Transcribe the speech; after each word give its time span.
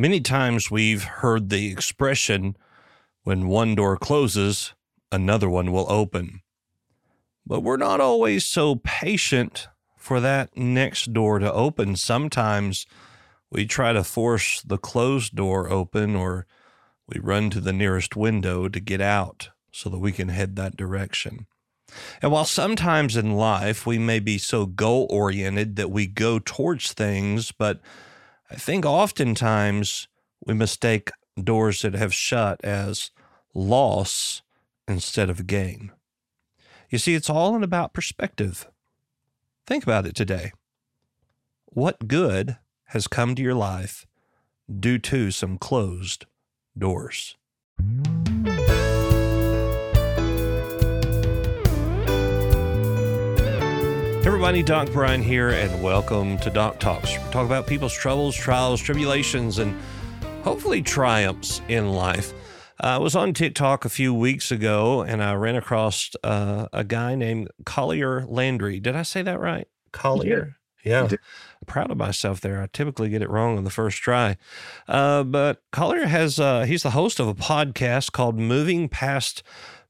Many 0.00 0.20
times 0.20 0.70
we've 0.70 1.02
heard 1.02 1.50
the 1.50 1.72
expression 1.72 2.56
when 3.24 3.48
one 3.48 3.74
door 3.74 3.96
closes, 3.96 4.72
another 5.10 5.50
one 5.50 5.72
will 5.72 5.90
open. 5.90 6.42
But 7.44 7.62
we're 7.64 7.78
not 7.78 8.00
always 8.00 8.46
so 8.46 8.76
patient 8.76 9.66
for 9.96 10.20
that 10.20 10.56
next 10.56 11.12
door 11.12 11.40
to 11.40 11.52
open. 11.52 11.96
Sometimes 11.96 12.86
we 13.50 13.66
try 13.66 13.92
to 13.92 14.04
force 14.04 14.62
the 14.62 14.78
closed 14.78 15.34
door 15.34 15.68
open 15.68 16.14
or 16.14 16.46
we 17.08 17.18
run 17.18 17.50
to 17.50 17.60
the 17.60 17.72
nearest 17.72 18.14
window 18.14 18.68
to 18.68 18.78
get 18.78 19.00
out 19.00 19.50
so 19.72 19.90
that 19.90 19.98
we 19.98 20.12
can 20.12 20.28
head 20.28 20.54
that 20.54 20.76
direction. 20.76 21.48
And 22.22 22.30
while 22.30 22.44
sometimes 22.44 23.16
in 23.16 23.32
life 23.34 23.84
we 23.84 23.98
may 23.98 24.20
be 24.20 24.38
so 24.38 24.64
goal 24.64 25.08
oriented 25.10 25.74
that 25.74 25.90
we 25.90 26.06
go 26.06 26.38
towards 26.38 26.92
things, 26.92 27.50
but 27.50 27.80
I 28.50 28.56
think 28.56 28.86
oftentimes 28.86 30.08
we 30.46 30.54
mistake 30.54 31.10
doors 31.42 31.82
that 31.82 31.94
have 31.94 32.14
shut 32.14 32.60
as 32.64 33.10
loss 33.54 34.42
instead 34.86 35.28
of 35.28 35.46
gain. 35.46 35.92
You 36.90 36.98
see, 36.98 37.14
it's 37.14 37.28
all 37.28 37.62
about 37.62 37.92
perspective. 37.92 38.66
Think 39.66 39.82
about 39.82 40.06
it 40.06 40.14
today. 40.14 40.52
What 41.66 42.08
good 42.08 42.56
has 42.86 43.06
come 43.06 43.34
to 43.34 43.42
your 43.42 43.54
life 43.54 44.06
due 44.80 44.98
to 44.98 45.30
some 45.30 45.58
closed 45.58 46.24
doors? 46.76 47.36
Everybody, 54.38 54.62
Doc 54.62 54.88
Brian 54.92 55.20
here, 55.20 55.48
and 55.48 55.82
welcome 55.82 56.38
to 56.38 56.48
Doc 56.48 56.78
Talks. 56.78 57.10
We 57.10 57.32
talk 57.32 57.44
about 57.44 57.66
people's 57.66 57.92
troubles, 57.92 58.36
trials, 58.36 58.80
tribulations, 58.80 59.58
and 59.58 59.76
hopefully 60.44 60.80
triumphs 60.80 61.60
in 61.66 61.90
life. 61.90 62.32
Uh, 62.80 62.86
I 62.86 62.98
was 62.98 63.16
on 63.16 63.34
TikTok 63.34 63.84
a 63.84 63.88
few 63.88 64.14
weeks 64.14 64.52
ago 64.52 65.02
and 65.02 65.24
I 65.24 65.34
ran 65.34 65.56
across 65.56 66.12
uh, 66.22 66.68
a 66.72 66.84
guy 66.84 67.16
named 67.16 67.48
Collier 67.66 68.24
Landry. 68.26 68.78
Did 68.78 68.94
I 68.94 69.02
say 69.02 69.22
that 69.22 69.40
right? 69.40 69.66
Collier? 69.90 70.54
Yeah. 70.84 71.08
Proud 71.66 71.90
of 71.90 71.96
myself 71.96 72.40
there. 72.40 72.62
I 72.62 72.68
typically 72.72 73.08
get 73.08 73.22
it 73.22 73.30
wrong 73.30 73.58
on 73.58 73.64
the 73.64 73.70
first 73.70 73.98
try. 73.98 74.36
Uh, 74.86 75.24
but 75.24 75.64
Collier 75.72 76.06
has, 76.06 76.38
uh, 76.38 76.62
he's 76.62 76.84
the 76.84 76.90
host 76.90 77.18
of 77.18 77.26
a 77.26 77.34
podcast 77.34 78.12
called 78.12 78.38
Moving 78.38 78.88
Past 78.88 79.42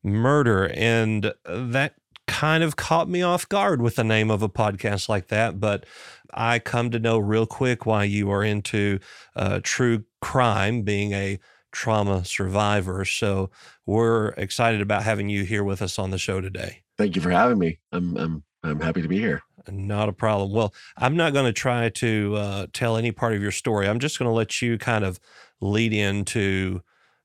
Murder. 0.03 0.71
And 0.75 1.35
that 1.45 1.97
kind 2.29 2.63
of 2.63 2.77
caught 2.77 3.09
me 3.09 3.23
off 3.23 3.49
guard 3.49 3.83
with 3.83 3.97
the 3.97 4.05
name 4.05 4.31
of 4.31 4.43
a 4.43 4.49
podcast 4.49 5.09
like 5.09 5.27
that. 5.29 5.59
But 5.59 5.85
I 6.33 6.61
come 6.61 6.91
to 6.91 7.01
know 7.01 7.19
real 7.19 7.47
quick 7.47 7.87
why 7.87 8.05
you 8.05 8.31
are 8.31 8.45
into 8.45 9.01
uh, 9.35 9.59
true 9.65 10.05
crime, 10.21 10.83
being 10.83 11.13
a 11.13 11.41
trauma 11.73 12.25
survivor. 12.25 13.05
So 13.05 13.51
we're 13.87 14.29
excited 14.37 14.81
about 14.81 15.03
having 15.03 15.29
you 15.29 15.45
here 15.45 15.65
with 15.65 15.83
us 15.83 15.99
on 15.99 16.11
the 16.11 16.19
show 16.19 16.41
today. 16.41 16.83
Thank 16.97 17.17
you 17.17 17.23
for 17.23 17.31
having 17.31 17.59
me. 17.59 17.79
I'm 17.91 18.17
I'm 18.17 18.45
I'm 18.63 18.81
happy 18.81 19.03
to 19.03 19.09
be 19.09 19.19
here. 19.19 19.43
Not 19.71 20.09
a 20.09 20.13
problem. 20.13 20.53
Well, 20.53 20.73
I'm 20.97 21.17
not 21.17 21.33
going 21.33 21.47
to 21.47 21.53
try 21.53 21.89
to 21.91 22.35
uh, 22.37 22.67
tell 22.73 22.97
any 22.97 23.13
part 23.13 23.35
of 23.35 23.43
your 23.43 23.53
story. 23.53 23.89
I'm 23.89 23.99
just 23.99 24.19
going 24.19 24.29
to 24.29 24.33
let 24.33 24.63
you 24.63 24.79
kind 24.79 25.05
of 25.05 25.21
lead 25.61 25.93
into 25.93 26.83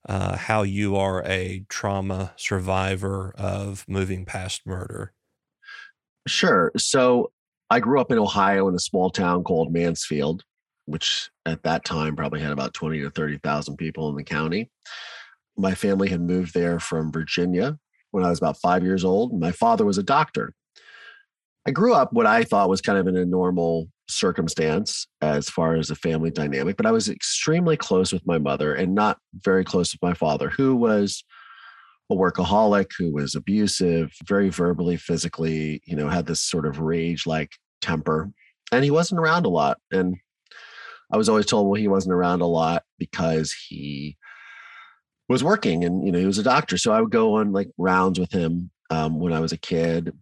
uh, 0.08 0.36
how 0.36 0.64
you 0.64 0.96
are 0.96 1.24
a 1.26 1.66
trauma 1.70 2.34
survivor 2.36 3.34
of 3.38 3.86
moving 3.88 4.26
past 4.26 4.66
murder. 4.66 5.14
Sure. 6.28 6.72
So 6.78 7.32
I 7.70 7.80
grew 7.80 8.00
up 8.00 8.12
in 8.12 8.20
Ohio 8.20 8.68
in 8.68 8.76
a 8.76 8.80
small 8.80 9.10
town 9.10 9.44
called 9.44 9.74
Mansfield, 9.74 10.44
which 10.86 11.30
at 11.46 11.64
that 11.64 11.86
time 11.86 12.16
probably 12.16 12.42
had 12.42 12.52
about 12.52 12.74
20 12.74 13.02
to 13.02 13.10
30,000 13.10 13.78
people 13.78 14.10
in 14.10 14.16
the 14.16 14.24
county. 14.24 14.70
My 15.58 15.76
family 15.76 16.10
had 16.10 16.22
moved 16.22 16.54
there 16.54 16.80
from 16.80 17.12
Virginia 17.12 17.78
when 18.12 18.24
I 18.24 18.30
was 18.30 18.40
about 18.40 18.58
five 18.58 18.84
years 18.84 19.04
old. 19.04 19.40
My 19.40 19.52
father 19.52 19.86
was 19.86 19.98
a 19.98 20.04
doctor. 20.04 20.54
I 21.66 21.72
grew 21.72 21.94
up 21.94 22.12
what 22.12 22.28
I 22.28 22.44
thought 22.44 22.70
was 22.70 22.82
kind 22.82 22.98
of 22.98 23.08
in 23.08 23.16
a 23.16 23.26
normal 23.26 23.90
circumstance 24.10 25.08
as 25.22 25.50
far 25.50 25.76
as 25.76 25.88
the 25.88 25.96
family 25.96 26.32
dynamic, 26.32 26.78
but 26.78 26.86
I 26.86 26.92
was 26.92 27.10
extremely 27.10 27.78
close 27.78 28.12
with 28.12 28.26
my 28.26 28.38
mother 28.38 28.74
and 28.74 28.94
not 28.94 29.18
very 29.44 29.64
close 29.64 29.94
with 29.94 30.02
my 30.02 30.14
father, 30.14 30.50
who 30.50 30.76
was 30.76 31.24
a 32.10 32.16
workaholic, 32.16 32.92
who 32.98 33.12
was 33.12 33.36
abusive, 33.36 34.12
very 34.26 34.50
verbally, 34.50 34.98
physically, 34.98 35.82
you 35.86 35.96
know, 35.96 36.10
had 36.10 36.26
this 36.26 36.42
sort 36.42 36.66
of 36.66 36.80
rage 36.80 37.26
like 37.26 37.52
temper. 37.82 38.32
And 38.72 38.84
he 38.84 38.92
wasn't 38.92 39.20
around 39.20 39.46
a 39.46 39.50
lot. 39.50 39.78
And 39.92 40.18
I 41.12 41.18
was 41.18 41.30
always 41.30 41.46
told, 41.46 41.68
well, 41.68 41.80
he 41.80 41.88
wasn't 41.88 42.14
around 42.14 42.42
a 42.42 42.48
lot 42.48 42.84
because 42.98 43.54
he 43.54 44.18
was 45.30 45.44
working 45.44 45.84
and, 45.86 46.06
you 46.06 46.12
know, 46.12 46.20
he 46.20 46.26
was 46.26 46.40
a 46.40 46.44
doctor. 46.44 46.78
So 46.78 46.92
I 46.92 47.00
would 47.00 47.12
go 47.12 47.36
on 47.36 47.54
like 47.54 47.70
rounds 47.78 48.20
with 48.20 48.32
him 48.32 48.72
um, 48.90 49.20
when 49.20 49.34
I 49.34 49.40
was 49.40 49.52
a 49.52 49.58
kid 49.58 50.14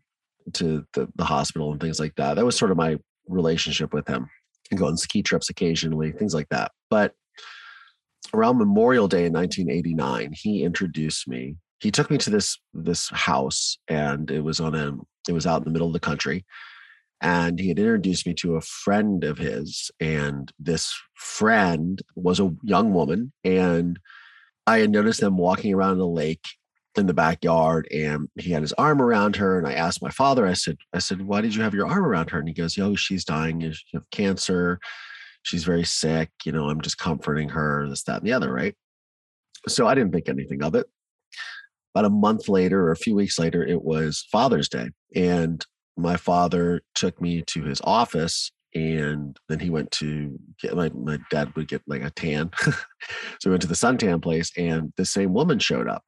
to 0.53 0.85
the, 0.93 1.07
the 1.15 1.23
hospital 1.23 1.71
and 1.71 1.79
things 1.79 1.99
like 1.99 2.15
that. 2.15 2.35
That 2.35 2.45
was 2.45 2.57
sort 2.57 2.71
of 2.71 2.77
my 2.77 2.97
relationship 3.27 3.93
with 3.93 4.07
him 4.07 4.29
and 4.69 4.79
go 4.79 4.87
on 4.87 4.97
ski 4.97 5.21
trips 5.21 5.49
occasionally, 5.49 6.11
things 6.11 6.33
like 6.33 6.49
that. 6.49 6.71
But 6.89 7.13
around 8.33 8.57
Memorial 8.57 9.07
Day 9.07 9.25
in 9.25 9.33
1989, 9.33 10.33
he 10.33 10.63
introduced 10.63 11.27
me. 11.27 11.55
He 11.79 11.91
took 11.91 12.11
me 12.11 12.17
to 12.19 12.29
this 12.29 12.57
this 12.73 13.09
house, 13.09 13.77
and 13.87 14.29
it 14.29 14.41
was 14.41 14.59
on 14.59 14.75
a 14.75 14.93
it 15.27 15.33
was 15.33 15.47
out 15.47 15.57
in 15.59 15.65
the 15.65 15.71
middle 15.71 15.87
of 15.87 15.93
the 15.93 15.99
country, 15.99 16.45
and 17.21 17.59
he 17.59 17.69
had 17.69 17.79
introduced 17.79 18.25
me 18.25 18.33
to 18.35 18.55
a 18.55 18.61
friend 18.61 19.23
of 19.23 19.37
his, 19.37 19.91
and 19.99 20.51
this 20.59 20.93
friend 21.15 22.01
was 22.15 22.39
a 22.39 22.51
young 22.63 22.93
woman, 22.93 23.33
and 23.43 23.99
I 24.67 24.79
had 24.79 24.91
noticed 24.91 25.21
them 25.21 25.37
walking 25.37 25.73
around 25.73 25.97
the 25.97 26.07
lake 26.07 26.45
in 26.97 27.05
the 27.05 27.13
backyard 27.13 27.87
and 27.91 28.27
he 28.37 28.51
had 28.51 28.61
his 28.61 28.73
arm 28.73 29.01
around 29.01 29.35
her 29.35 29.57
and 29.57 29.67
i 29.67 29.73
asked 29.73 30.01
my 30.01 30.09
father 30.09 30.45
i 30.45 30.53
said 30.53 30.77
i 30.93 30.99
said 30.99 31.21
why 31.21 31.39
did 31.39 31.55
you 31.55 31.61
have 31.61 31.73
your 31.73 31.87
arm 31.87 32.05
around 32.05 32.29
her? 32.29 32.39
And 32.39 32.47
he 32.47 32.53
goes 32.53 32.75
yo 32.75 32.95
she's 32.95 33.23
dying 33.23 33.61
you 33.61 33.71
have 33.93 34.09
cancer 34.11 34.79
she's 35.43 35.63
very 35.63 35.85
sick 35.85 36.29
you 36.43 36.51
know 36.51 36.69
i'm 36.69 36.81
just 36.81 36.97
comforting 36.97 37.49
her 37.49 37.87
this 37.89 38.03
that 38.03 38.17
and 38.17 38.27
the 38.27 38.33
other 38.33 38.51
right? 38.51 38.75
So 39.67 39.87
i 39.87 39.95
didn't 39.95 40.11
think 40.11 40.27
anything 40.27 40.63
of 40.63 40.75
it. 40.75 40.87
About 41.93 42.05
a 42.05 42.09
month 42.09 42.47
later 42.47 42.81
or 42.81 42.91
a 42.91 42.97
few 42.97 43.15
weeks 43.15 43.39
later 43.39 43.65
it 43.65 43.81
was 43.81 44.27
father's 44.31 44.69
day 44.69 44.89
and 45.15 45.65
my 45.97 46.17
father 46.17 46.81
took 46.95 47.21
me 47.21 47.41
to 47.43 47.63
his 47.63 47.81
office 47.83 48.51
and 48.73 49.37
then 49.49 49.59
he 49.59 49.69
went 49.69 49.91
to 49.91 50.39
get 50.61 50.75
my, 50.75 50.89
my 50.89 51.19
dad 51.29 51.53
would 51.55 51.67
get 51.67 51.81
like 51.87 52.03
a 52.03 52.09
tan. 52.09 52.51
So 53.39 53.49
we 53.49 53.51
went 53.51 53.63
to 53.63 53.67
the 53.67 53.73
suntan 53.73 54.21
place 54.21 54.51
and 54.55 54.93
the 54.95 55.05
same 55.05 55.33
woman 55.33 55.57
showed 55.57 55.87
up 55.87 56.03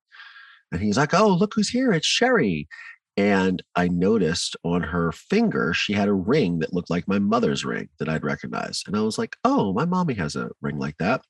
and 0.74 0.82
he's 0.82 0.98
like, 0.98 1.14
Oh, 1.14 1.30
look 1.30 1.54
who's 1.56 1.70
here. 1.70 1.94
It's 1.94 2.08
Sherry. 2.08 2.68
And 3.16 3.62
I 3.76 3.88
noticed 3.88 4.56
on 4.64 4.82
her 4.82 5.12
finger, 5.12 5.72
she 5.74 5.94
had 5.94 6.08
a 6.08 6.14
ring 6.14 6.60
that 6.60 6.74
looked 6.74 6.90
like 6.90 7.08
my 7.08 7.20
mother's 7.20 7.64
ring 7.64 7.90
that 8.00 8.10
I'd 8.10 8.24
recognize. 8.24 8.84
And 8.88 8.98
I 8.98 9.02
was 9.02 9.18
like, 9.18 9.38
Oh, 9.46 9.72
my 9.72 9.86
mommy 9.86 10.16
has 10.16 10.36
a 10.36 10.50
ring 10.62 10.80
like 10.80 10.98
that. 10.98 11.22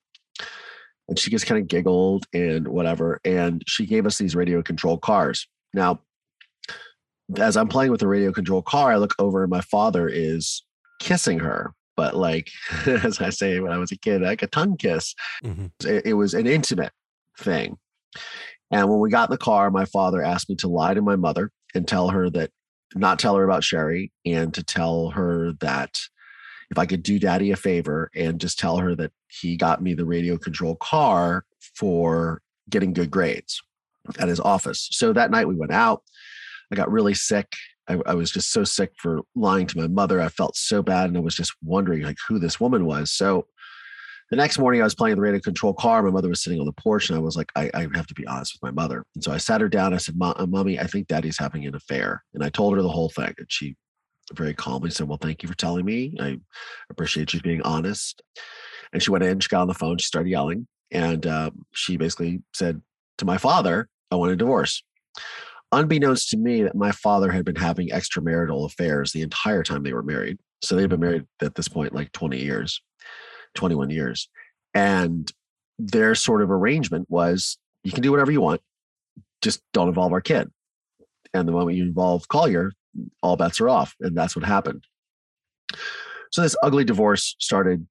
And 1.10 1.20
she 1.20 1.30
just 1.30 1.46
kind 1.46 1.62
of 1.62 1.68
giggled 1.68 2.26
and 2.34 2.68
whatever. 2.70 3.20
And 3.26 3.62
she 3.68 3.86
gave 3.86 4.06
us 4.06 4.18
these 4.18 4.36
radio 4.36 4.64
control 4.64 4.98
cars. 4.98 5.46
Now, 5.74 6.00
as 7.38 7.58
I'm 7.58 7.68
playing 7.68 7.92
with 7.92 8.00
the 8.00 8.08
radio 8.08 8.32
control 8.32 8.62
car, 8.62 8.94
I 8.94 8.96
look 8.96 9.14
over 9.20 9.44
and 9.44 9.52
my 9.52 9.62
father 9.62 10.08
is 10.08 10.64
kissing 11.02 11.40
her. 11.40 11.74
But 11.98 12.16
like, 12.16 12.50
as 12.86 13.20
I 13.20 13.30
say 13.30 13.60
when 13.60 13.74
I 13.74 13.78
was 13.78 13.92
a 13.92 13.98
kid, 13.98 14.22
like 14.22 14.42
a 14.42 14.48
tongue 14.48 14.78
kiss. 14.78 15.14
Mm-hmm. 15.44 15.66
It, 15.86 16.06
it 16.08 16.14
was 16.14 16.34
an 16.34 16.48
intimate 16.48 16.94
thing. 17.38 17.78
And 18.74 18.90
when 18.90 19.00
we 19.00 19.12
got 19.12 19.30
in 19.30 19.34
the 19.34 19.38
car, 19.38 19.70
my 19.70 19.86
father 19.86 20.22
asked 20.22 20.50
me 20.50 20.56
to 20.58 20.68
lie 20.68 20.96
to 20.96 21.02
my 21.02 21.16
mother 21.16 21.52
and 21.76 21.88
tell 21.88 22.10
her 22.10 22.30
that, 22.32 22.50
not 22.96 23.20
tell 23.20 23.36
her 23.36 23.44
about 23.44 23.64
Sherry, 23.64 24.12
and 24.26 24.54
to 24.54 24.64
tell 24.64 25.10
her 25.12 25.54
that 25.60 26.00
if 26.72 26.78
I 26.80 26.88
could 26.88 27.04
do 27.04 27.20
daddy 27.20 27.52
a 27.52 27.56
favor 27.56 28.10
and 28.16 28.42
just 28.42 28.58
tell 28.58 28.78
her 28.78 28.96
that 28.96 29.12
he 29.28 29.58
got 29.58 29.84
me 29.84 29.94
the 29.94 30.06
radio 30.06 30.38
control 30.38 30.76
car 30.76 31.46
for 31.76 32.42
getting 32.68 32.94
good 32.94 33.12
grades 33.12 33.62
at 34.18 34.28
his 34.28 34.40
office. 34.40 34.90
So 34.92 35.14
that 35.14 35.30
night 35.30 35.48
we 35.48 35.56
went 35.56 35.72
out. 35.72 36.02
I 36.72 36.76
got 36.76 36.92
really 36.92 37.14
sick. 37.14 37.54
I, 37.88 38.00
I, 38.06 38.16
was 38.16 38.32
just 38.32 38.52
so 38.52 38.64
sick 38.64 38.92
for 38.98 39.22
lying 39.36 39.68
to 39.68 39.78
my 39.78 39.88
mother. 39.88 40.20
I 40.20 40.30
felt 40.30 40.56
so 40.56 40.82
bad 40.82 41.10
and 41.10 41.18
I 41.18 41.20
was 41.20 41.36
just 41.36 41.54
wondering 41.62 42.02
like 42.02 42.18
who 42.28 42.40
this 42.40 42.60
woman 42.60 42.86
was. 42.86 43.12
So 43.12 43.46
the 44.34 44.38
next 44.38 44.58
morning, 44.58 44.82
I 44.82 44.84
was 44.84 44.96
playing 44.96 45.16
the 45.16 45.22
radio 45.22 45.40
control 45.40 45.76
car. 45.76 46.02
My 46.02 46.10
mother 46.10 46.28
was 46.28 46.42
sitting 46.42 46.60
on 46.60 46.66
the 46.66 46.72
porch, 46.72 47.08
and 47.08 47.16
I 47.16 47.22
was 47.22 47.38
like, 47.38 47.52
I, 47.56 47.70
I 47.76 47.82
have 47.94 48.08
to 48.08 48.16
be 48.16 48.26
honest 48.26 48.56
with 48.56 48.64
my 48.64 48.72
mother. 48.72 49.06
And 49.14 49.24
so 49.24 49.32
I 49.32 49.38
sat 49.38 49.62
her 49.62 49.70
down. 49.70 49.94
I 49.94 49.98
said, 49.98 50.16
uh, 50.20 50.48
Mommy, 50.48 50.80
I 50.80 50.88
think 50.88 51.06
daddy's 51.06 51.38
having 51.38 51.68
an 51.68 51.76
affair. 51.76 52.24
And 52.34 52.44
I 52.44 52.50
told 52.50 52.76
her 52.76 52.82
the 52.82 52.90
whole 52.90 53.12
thing. 53.12 53.32
And 53.38 53.46
she 53.48 53.76
very 54.34 54.56
calmly 54.56 54.90
said, 54.90 55.08
Well, 55.08 55.20
thank 55.22 55.44
you 55.44 55.50
for 55.50 55.56
telling 55.56 55.86
me. 55.86 56.16
I 56.20 56.40
appreciate 56.90 57.32
you 57.32 57.42
being 57.42 57.62
honest. 57.62 58.24
And 58.92 59.04
she 59.04 59.12
went 59.12 59.24
in, 59.24 59.40
she 59.40 59.50
got 59.50 59.62
on 59.62 59.68
the 59.68 59.76
phone, 59.76 60.00
she 60.00 60.08
started 60.08 60.32
yelling. 60.32 60.66
And 60.90 61.28
um, 61.28 61.68
she 61.72 61.98
basically 61.98 62.42
said 62.56 62.82
to 63.20 63.26
my 63.26 63.38
father, 63.38 63.88
I 64.10 64.16
want 64.16 64.32
a 64.32 64.36
divorce. 64.36 64.82
Unbeknownst 65.72 66.30
to 66.30 66.38
me, 66.38 66.64
that 66.64 66.76
my 66.76 66.92
father 66.92 67.32
had 67.32 67.46
been 67.46 67.56
having 67.56 67.90
extramarital 67.90 68.66
affairs 68.66 69.12
the 69.12 69.22
entire 69.22 69.62
time 69.62 69.84
they 69.84 69.94
were 69.94 70.02
married. 70.02 70.40
So 70.64 70.76
they've 70.76 70.90
been 70.90 71.02
married 71.02 71.26
at 71.40 71.54
this 71.54 71.68
point 71.68 71.94
like 71.94 72.12
20 72.14 72.40
years. 72.40 72.82
21 73.56 73.90
years. 73.90 74.30
And 74.74 75.32
their 75.80 76.16
sort 76.16 76.42
of 76.42 76.52
arrangement 76.52 77.10
was 77.10 77.58
you 77.84 77.92
can 77.92 78.02
do 78.02 78.12
whatever 78.12 78.32
you 78.32 78.42
want, 78.42 78.62
just 79.42 79.62
don't 79.74 79.90
involve 79.90 80.14
our 80.14 80.22
kid. 80.22 80.50
And 81.34 81.48
the 81.48 81.52
moment 81.52 81.78
you 81.78 81.84
involve 81.84 82.28
Collier, 82.28 82.72
all 83.22 83.36
bets 83.36 83.60
are 83.60 83.70
off. 83.70 83.96
And 84.00 84.16
that's 84.18 84.36
what 84.36 84.46
happened. 84.46 84.86
So 86.32 86.42
this 86.42 86.56
ugly 86.64 86.84
divorce 86.84 87.36
started 87.40 87.88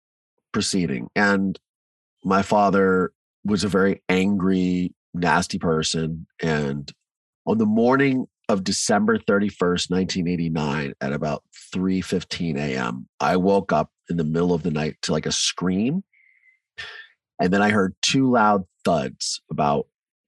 proceeding. 0.53 1.09
And 1.15 1.59
my 2.25 2.43
father 2.43 3.13
was 3.45 3.65
a 3.65 3.69
very 3.69 4.03
angry, 4.09 4.95
nasty 5.15 5.59
person. 5.59 6.27
And 6.41 6.91
on 7.47 7.59
the 7.59 7.67
morning 7.67 8.27
of 8.49 8.65
December 8.65 9.19
31st, 9.19 9.91
1989, 9.91 10.95
at 11.01 11.13
about 11.13 11.43
3:15 11.75 12.57
a.m., 12.59 13.09
I 13.19 13.37
woke 13.37 13.73
up 13.73 13.91
in 14.13 14.19
the 14.19 14.25
middle 14.25 14.55
of 14.55 14.63
the 14.63 14.71
night 14.71 14.97
to 15.03 15.13
like 15.13 15.27
a 15.27 15.33
scream. 15.33 16.05
And 17.41 17.53
then 17.53 17.63
I 17.63 17.71
heard 17.71 17.97
two 18.03 18.31
loud 18.31 18.65
thuds 18.85 19.41
about 19.51 19.87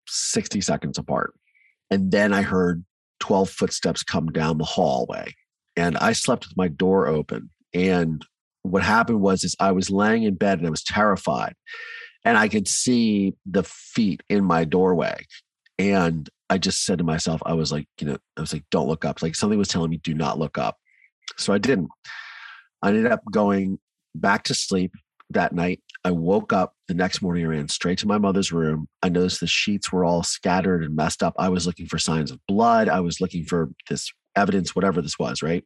60 0.09 0.61
seconds 0.61 0.99
apart. 0.99 1.35
And 1.91 2.11
then 2.11 2.33
I 2.33 2.43
heard 2.43 2.85
12 3.21 3.51
footsteps 3.51 4.03
come 4.03 4.27
down 4.33 4.59
the 4.59 4.65
hallway. 4.65 5.35
And 5.77 5.97
I 5.99 6.13
slept 6.13 6.47
with 6.49 6.57
my 6.57 6.69
door 6.69 7.07
open. 7.07 7.51
And 7.73 8.25
what 8.63 8.83
happened 8.83 9.21
was 9.21 9.45
is 9.45 9.55
I 9.61 9.73
was 9.73 9.91
laying 9.91 10.25
in 10.25 10.35
bed 10.35 10.59
and 10.59 10.67
I 10.67 10.71
was 10.71 10.83
terrified. 10.83 11.55
And 12.25 12.39
I 12.39 12.49
could 12.49 12.67
see 12.67 13.35
the 13.45 13.63
feet 13.63 14.23
in 14.29 14.45
my 14.45 14.65
doorway. 14.65 15.27
And 15.79 16.29
I 16.49 16.59
just 16.59 16.85
said 16.87 16.99
to 16.99 17.05
myself, 17.05 17.43
I 17.45 17.53
was 17.53 17.71
like, 17.71 17.87
you 18.01 18.07
know, 18.07 18.17
I 18.37 18.41
was 18.41 18.53
like, 18.53 18.65
don't 18.71 18.89
look 18.89 19.05
up. 19.05 19.21
Like 19.23 19.35
something 19.35 19.59
was 19.59 19.69
telling 19.69 19.91
me, 19.91 19.99
do 19.99 20.15
not 20.15 20.39
look 20.39 20.57
up. 20.57 20.77
So 21.37 21.53
I 21.53 21.59
didn't. 21.59 21.89
I 22.85 22.89
ended 22.89 23.07
up 23.07 23.23
going 23.31 23.79
back 24.15 24.45
to 24.45 24.55
sleep 24.55 24.93
that 25.31 25.55
night. 25.55 25.81
I 26.05 26.11
woke 26.11 26.53
up 26.53 26.75
the 26.87 26.93
next 26.93 27.23
morning, 27.23 27.47
I 27.47 27.49
ran 27.49 27.69
straight 27.69 27.99
to 28.01 28.07
my 28.07 28.19
mother's 28.19 28.53
room. 28.53 28.89
I 29.03 29.09
noticed 29.09 29.41
the 29.41 29.47
sheets 29.47 29.91
were 29.91 30.05
all 30.05 30.23
scattered 30.23 30.85
and 30.85 30.95
messed 30.95 31.23
up. 31.23 31.33
I 31.39 31.49
was 31.49 31.67
looking 31.67 31.87
for 31.87 31.99
signs 31.99 32.31
of 32.31 32.39
blood. 32.47 32.91
I 32.91 33.01
was 33.01 33.23
looking 33.23 33.47
for 33.47 33.71
this 33.89 34.13
evidence, 34.37 34.77
whatever 34.77 35.01
this 35.01 35.19
was, 35.19 35.43
right? 35.43 35.65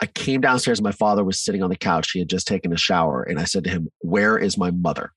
I 0.00 0.06
came 0.06 0.40
downstairs. 0.40 0.82
My 0.82 0.90
father 0.90 1.22
was 1.22 1.38
sitting 1.38 1.62
on 1.62 1.70
the 1.70 1.76
couch. 1.76 2.10
He 2.10 2.18
had 2.18 2.28
just 2.28 2.48
taken 2.48 2.72
a 2.72 2.76
shower. 2.76 3.22
And 3.22 3.38
I 3.38 3.44
said 3.44 3.62
to 3.62 3.70
him, 3.70 3.88
Where 4.00 4.36
is 4.36 4.58
my 4.58 4.72
mother? 4.72 5.12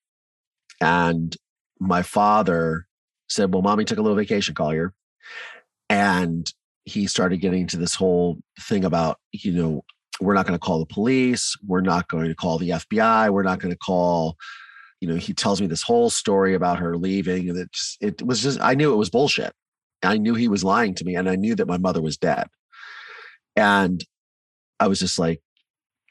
And 0.80 1.36
my 1.80 2.04
father 2.04 2.86
said, 3.28 3.52
Well, 3.52 3.64
mommy 3.64 3.84
took 3.84 3.98
a 3.98 4.04
little 4.04 4.16
vacation, 4.16 4.54
Collier. 4.54 4.94
And 5.90 6.48
he 6.86 7.08
started 7.08 7.42
getting 7.42 7.62
into 7.62 7.78
this 7.78 7.96
whole 7.96 8.38
thing 8.62 8.86
about, 8.86 9.18
you 9.32 9.52
know, 9.52 9.82
we're 10.20 10.34
not 10.34 10.46
going 10.46 10.58
to 10.58 10.66
call 10.66 10.80
the 10.80 10.86
police. 10.86 11.56
We're 11.66 11.82
not 11.82 12.08
going 12.08 12.28
to 12.28 12.36
call 12.36 12.58
the 12.58 12.72
FBI. 12.72 13.30
We're 13.32 13.44
not 13.44 13.60
going 13.60 13.72
to 13.72 13.78
call, 13.78 14.38
you 15.00 15.08
know, 15.08 15.16
he 15.16 15.34
tells 15.34 15.62
me 15.62 15.68
this 15.68 15.84
whole 15.84 16.10
story 16.10 16.54
about 16.54 16.80
her 16.80 16.98
leaving. 16.98 17.50
And 17.50 17.58
it 17.58 17.72
just, 17.72 17.98
it 18.02 18.22
was 18.26 18.42
just, 18.42 18.60
I 18.62 18.74
knew 18.74 18.94
it 18.94 18.98
was 18.98 19.10
bullshit. 19.10 19.54
I 20.04 20.18
knew 20.18 20.36
he 20.36 20.48
was 20.48 20.64
lying 20.64 20.94
to 20.96 21.06
me 21.06 21.16
and 21.16 21.30
I 21.30 21.36
knew 21.36 21.56
that 21.56 21.68
my 21.68 21.78
mother 21.78 22.02
was 22.02 22.18
dead. 22.18 22.48
And 23.56 24.04
I 24.80 24.88
was 24.88 25.00
just 25.00 25.18
like, 25.18 25.42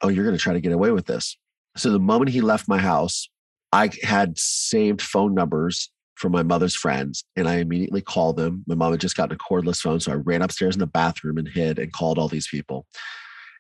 oh, 0.02 0.08
you're 0.08 0.24
going 0.24 0.36
to 0.36 0.42
try 0.42 0.52
to 0.52 0.60
get 0.60 0.72
away 0.72 0.90
with 0.90 1.06
this. 1.06 1.36
So 1.76 1.90
the 1.90 1.98
moment 1.98 2.30
he 2.30 2.40
left 2.40 2.68
my 2.68 2.78
house, 2.78 3.28
I 3.72 3.90
had 4.02 4.38
saved 4.38 5.02
phone 5.02 5.34
numbers 5.34 5.90
from 6.14 6.32
my 6.32 6.42
mother's 6.42 6.74
friends 6.74 7.24
and 7.36 7.46
I 7.46 7.56
immediately 7.56 8.00
called 8.00 8.36
them. 8.36 8.64
My 8.66 8.74
mom 8.74 8.92
had 8.92 9.00
just 9.00 9.16
gotten 9.16 9.36
a 9.36 9.38
cordless 9.38 9.80
phone. 9.80 10.00
So 10.00 10.12
I 10.12 10.16
ran 10.16 10.42
upstairs 10.42 10.74
in 10.74 10.80
the 10.80 10.86
bathroom 10.86 11.36
and 11.38 11.46
hid 11.46 11.78
and 11.78 11.92
called 11.92 12.18
all 12.18 12.28
these 12.28 12.48
people. 12.48 12.86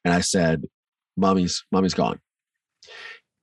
And 0.06 0.14
I 0.14 0.20
said, 0.20 0.64
Mommy's, 1.16 1.64
mommy's 1.72 1.94
gone. 1.94 2.20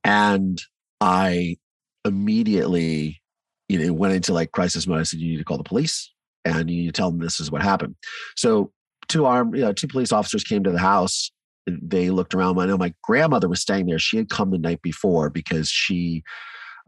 And 0.06 0.62
I 1.02 1.58
immediately, 2.06 3.22
you 3.68 3.80
know, 3.80 3.92
went 3.92 4.14
into 4.14 4.32
like 4.32 4.54
crisis 4.54 4.88
mode. 4.88 5.02
I 5.02 5.04
said, 5.04 5.20
you 5.20 5.32
need 5.32 5.40
to 5.40 5.44
call 5.44 5.58
the 5.58 5.64
police 5.64 6.10
and 6.46 6.70
you 6.70 6.78
need 6.78 6.86
to 6.86 6.94
tell 6.94 7.12
them 7.12 7.20
this 7.20 7.42
is 7.42 7.52
what 7.52 7.62
happened. 7.62 7.96
So 8.38 8.72
two 9.10 9.26
armed, 9.26 9.58
you 9.58 9.64
know, 9.64 9.74
two 9.74 9.90
police 9.90 10.14
officers 10.14 10.46
came 10.46 10.64
to 10.64 10.72
the 10.72 10.80
house. 10.80 11.34
They 11.68 12.12
looked 12.12 12.34
around. 12.34 12.58
I 12.60 12.66
know 12.66 12.78
my 12.78 12.94
grandmother 13.04 13.50
was 13.50 13.60
staying 13.60 13.88
there. 13.88 14.00
She 14.00 14.16
had 14.16 14.30
come 14.30 14.52
the 14.52 14.58
night 14.58 14.82
before 14.82 15.30
because 15.30 15.68
she 15.68 16.24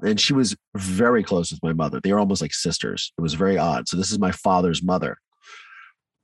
and 0.01 0.21
she 0.21 0.31
was 0.31 0.55
very 0.77 1.21
close 1.21 1.51
with 1.51 1.63
my 1.63 1.73
mother. 1.73 1.99
They 1.99 2.13
were 2.13 2.19
almost 2.19 2.41
like 2.41 2.53
sisters. 2.53 3.11
It 3.17 3.21
was 3.21 3.33
very 3.33 3.57
odd. 3.57 3.89
So 3.89 3.97
this 3.97 4.11
is 4.11 4.19
my 4.19 4.31
father's 4.31 4.81
mother. 4.81 5.17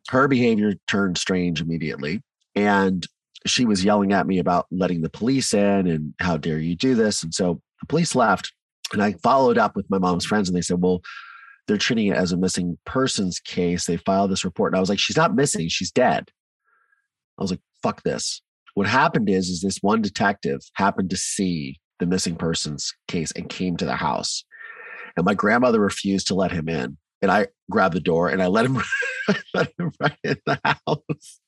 Her 0.10 0.30
behavior 0.30 0.76
turned 0.88 1.18
strange 1.18 1.60
immediately, 1.60 2.22
and 2.56 3.06
she 3.46 3.66
was 3.66 3.84
yelling 3.84 4.14
at 4.14 4.28
me 4.28 4.40
about 4.40 4.68
letting 4.72 5.02
the 5.02 5.10
police 5.10 5.54
in 5.54 5.88
and 5.88 6.14
how 6.20 6.38
dare 6.38 6.60
you 6.60 6.76
do 6.76 6.96
this. 6.96 7.24
And 7.24 7.34
so 7.34 7.62
the 7.80 7.88
police 7.88 8.16
left, 8.16 8.54
and 8.94 9.02
I 9.02 9.14
followed 9.24 9.58
up 9.58 9.76
with 9.76 9.90
my 9.90 9.98
mom's 9.98 10.26
friends, 10.26 10.50
and 10.50 10.56
they 10.56 10.62
said, 10.62 10.82
well. 10.82 11.02
They're 11.68 11.78
treating 11.78 12.08
it 12.08 12.18
as 12.18 12.32
a 12.32 12.38
missing 12.38 12.78
persons 12.86 13.40
case. 13.40 13.86
They 13.86 13.98
filed 13.98 14.32
this 14.32 14.44
report. 14.44 14.74
And 14.74 14.78
I 14.78 14.80
was 14.80 14.90
like, 14.90 15.00
she's 15.00 15.16
not 15.16 15.36
missing, 15.36 15.70
she's 15.70 15.92
dead. 15.92 16.32
I 17.38 17.44
was 17.44 17.52
like, 17.52 17.62
fuck 17.82 18.04
this. 18.04 18.42
What 18.74 18.88
happened 18.88 19.30
is, 19.30 19.50
is 19.50 19.62
this 19.62 19.80
one 19.82 20.02
detective 20.02 20.62
happened 20.74 21.10
to 21.10 21.18
see 21.18 21.80
the 22.00 22.06
missing 22.06 22.36
persons 22.36 22.94
case 23.08 23.32
and 23.32 23.50
came 23.50 23.78
to 23.78 23.86
the 23.86 23.96
house. 23.96 24.44
And 25.18 25.26
my 25.26 25.34
grandmother 25.34 25.80
refused 25.80 26.28
to 26.28 26.36
let 26.36 26.52
him 26.52 26.70
in. 26.70 26.98
And 27.22 27.32
I 27.32 27.48
grabbed 27.70 27.96
the 27.96 28.00
door 28.00 28.30
and 28.30 28.42
I 28.42 28.48
let 28.48 28.66
him, 28.66 28.82
let 29.54 29.72
him 29.78 29.92
right 30.00 30.18
in 30.24 30.38
the 30.46 30.60
house. 30.64 31.40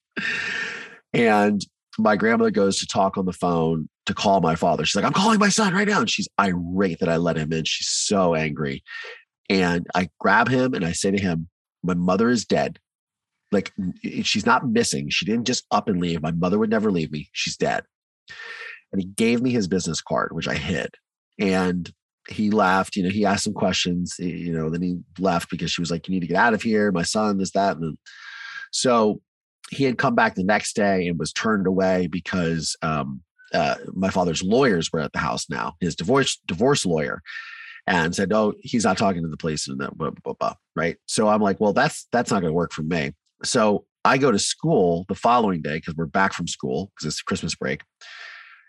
And 1.14 1.62
my 1.98 2.16
grandmother 2.16 2.52
goes 2.52 2.80
to 2.80 2.88
talk 2.88 3.18
on 3.18 3.26
the 3.26 3.34
phone 3.34 3.88
to 4.06 4.14
call 4.14 4.42
my 4.42 4.56
father. 4.56 4.86
She's 4.86 4.96
like, 4.96 5.06
I'm 5.06 5.14
calling 5.14 5.40
my 5.40 5.50
son 5.50 5.74
right 5.74 5.88
now. 5.88 6.00
And 6.00 6.10
she's 6.10 6.28
irate 6.40 7.00
that 7.00 7.10
I 7.10 7.18
let 7.18 7.38
him 7.38 7.54
in. 7.54 7.66
She's 7.66 7.90
so 7.90 8.36
angry. 8.36 8.84
And 9.50 9.86
I 9.96 10.10
grab 10.20 10.48
him 10.48 10.74
and 10.74 10.86
I 10.86 10.94
say 10.94 11.12
to 11.12 11.22
him, 11.22 11.48
My 11.84 11.94
mother 11.94 12.30
is 12.30 12.46
dead. 12.46 12.80
Like 13.52 13.72
she's 14.24 14.46
not 14.46 14.68
missing. 14.68 15.10
She 15.10 15.26
didn't 15.26 15.46
just 15.46 15.66
up 15.70 15.88
and 15.88 16.02
leave. 16.02 16.22
My 16.22 16.32
mother 16.32 16.58
would 16.58 16.72
never 16.72 16.92
leave 16.92 17.12
me. 17.12 17.30
She's 17.34 17.56
dead 17.56 17.84
and 18.94 19.02
he 19.02 19.08
gave 19.08 19.42
me 19.42 19.50
his 19.50 19.68
business 19.68 20.02
card, 20.02 20.32
which 20.32 20.48
I 20.48 20.56
hid. 20.56 20.96
And 21.40 21.92
he 22.30 22.52
laughed, 22.52 22.96
you 22.96 23.04
know, 23.04 23.10
he 23.10 23.26
asked 23.26 23.44
some 23.44 23.54
questions, 23.54 24.16
you 24.20 24.54
know, 24.54 24.70
then 24.70 24.82
he 24.82 25.00
left 25.20 25.50
because 25.50 25.72
she 25.72 25.82
was 25.82 25.92
like, 25.92 26.08
You 26.08 26.14
need 26.14 26.22
to 26.22 26.28
get 26.28 26.38
out 26.38 26.54
of 26.54 26.62
here, 26.62 26.92
my 26.92 27.04
son, 27.04 27.38
this, 27.38 27.52
that. 27.52 27.76
And 27.78 27.98
so 28.72 29.20
he 29.76 29.84
had 29.84 29.98
come 29.98 30.16
back 30.16 30.36
the 30.36 30.44
next 30.44 30.76
day 30.76 31.08
and 31.08 31.20
was 31.20 31.34
turned 31.34 31.68
away 31.68 32.08
because 32.08 32.76
um, 32.82 33.22
uh, 33.54 33.76
my 33.94 34.10
father's 34.10 34.44
lawyers 34.44 34.92
were 34.92 35.00
at 35.00 35.14
the 35.14 35.20
house 35.20 35.50
now, 35.50 35.74
his 35.80 35.96
divorce 35.96 36.40
divorce 36.48 36.86
lawyer, 36.86 37.22
and 37.88 38.16
said, 38.16 38.34
"Oh, 38.34 38.54
he's 38.62 38.86
not 38.86 38.98
talking 38.98 39.22
to 39.22 39.30
the 39.30 39.38
police," 39.38 39.68
and 39.68 39.80
that, 39.80 39.98
blah, 39.98 40.12
blah, 40.24 40.34
blah, 40.34 40.56
right? 40.76 40.98
So 41.06 41.28
I'm 41.28 41.42
like, 41.42 41.60
"Well, 41.60 41.74
that's 41.74 42.08
that's 42.12 42.32
not 42.32 42.42
going 42.42 42.52
to 42.52 42.56
work 42.56 42.72
for 42.72 42.84
me." 42.84 43.14
So 43.44 43.86
I 44.06 44.18
go 44.18 44.32
to 44.32 44.40
school 44.40 45.06
the 45.08 45.16
following 45.16 45.62
day 45.62 45.76
because 45.76 45.96
we're 45.96 46.06
back 46.06 46.34
from 46.34 46.48
school 46.48 46.92
because 46.96 47.14
it's 47.14 47.22
Christmas 47.22 47.56
break, 47.56 47.82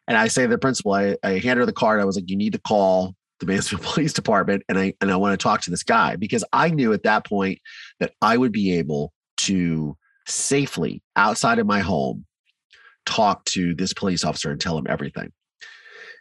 and 0.06 0.16
I 0.16 0.28
say 0.28 0.42
to 0.42 0.48
the 0.48 0.58
principal, 0.58 0.92
I, 0.92 1.16
I 1.22 1.38
hand 1.38 1.58
her 1.58 1.66
the 1.66 1.72
card. 1.72 2.00
I 2.00 2.04
was 2.04 2.16
like, 2.16 2.28
you 2.28 2.36
need 2.36 2.52
to 2.52 2.60
call 2.60 3.14
the 3.40 3.46
Mansfield 3.46 3.82
Police 3.82 4.12
Department 4.12 4.62
and 4.68 4.78
I 4.78 4.94
and 5.00 5.10
I 5.10 5.16
want 5.16 5.38
to 5.38 5.42
talk 5.42 5.62
to 5.62 5.70
this 5.70 5.82
guy 5.82 6.16
because 6.16 6.44
I 6.52 6.70
knew 6.70 6.92
at 6.92 7.04
that 7.04 7.26
point 7.26 7.58
that 8.00 8.12
I 8.20 8.36
would 8.36 8.52
be 8.52 8.74
able 8.78 9.12
to 9.38 9.96
safely 10.26 11.02
outside 11.16 11.58
of 11.58 11.66
my 11.66 11.80
home 11.80 12.24
talk 13.06 13.44
to 13.44 13.74
this 13.74 13.92
police 13.92 14.24
officer 14.24 14.50
and 14.50 14.60
tell 14.60 14.78
him 14.78 14.86
everything. 14.88 15.32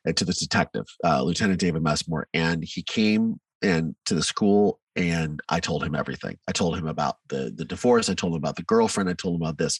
And 0.05 0.17
to 0.17 0.25
this 0.25 0.39
detective, 0.39 0.85
uh, 1.03 1.23
Lieutenant 1.23 1.59
David 1.59 1.81
Messmore, 1.81 2.27
and 2.33 2.63
he 2.63 2.83
came 2.83 3.39
and 3.61 3.95
to 4.05 4.15
the 4.15 4.23
school 4.23 4.79
and 4.95 5.39
I 5.49 5.59
told 5.59 5.83
him 5.83 5.95
everything. 5.95 6.37
I 6.47 6.51
told 6.51 6.77
him 6.77 6.87
about 6.87 7.17
the 7.29 7.51
the 7.55 7.65
divorce. 7.65 8.09
I 8.09 8.13
told 8.13 8.33
him 8.33 8.37
about 8.37 8.57
the 8.57 8.63
girlfriend. 8.63 9.09
I 9.09 9.13
told 9.13 9.35
him 9.35 9.41
about 9.41 9.57
this, 9.57 9.79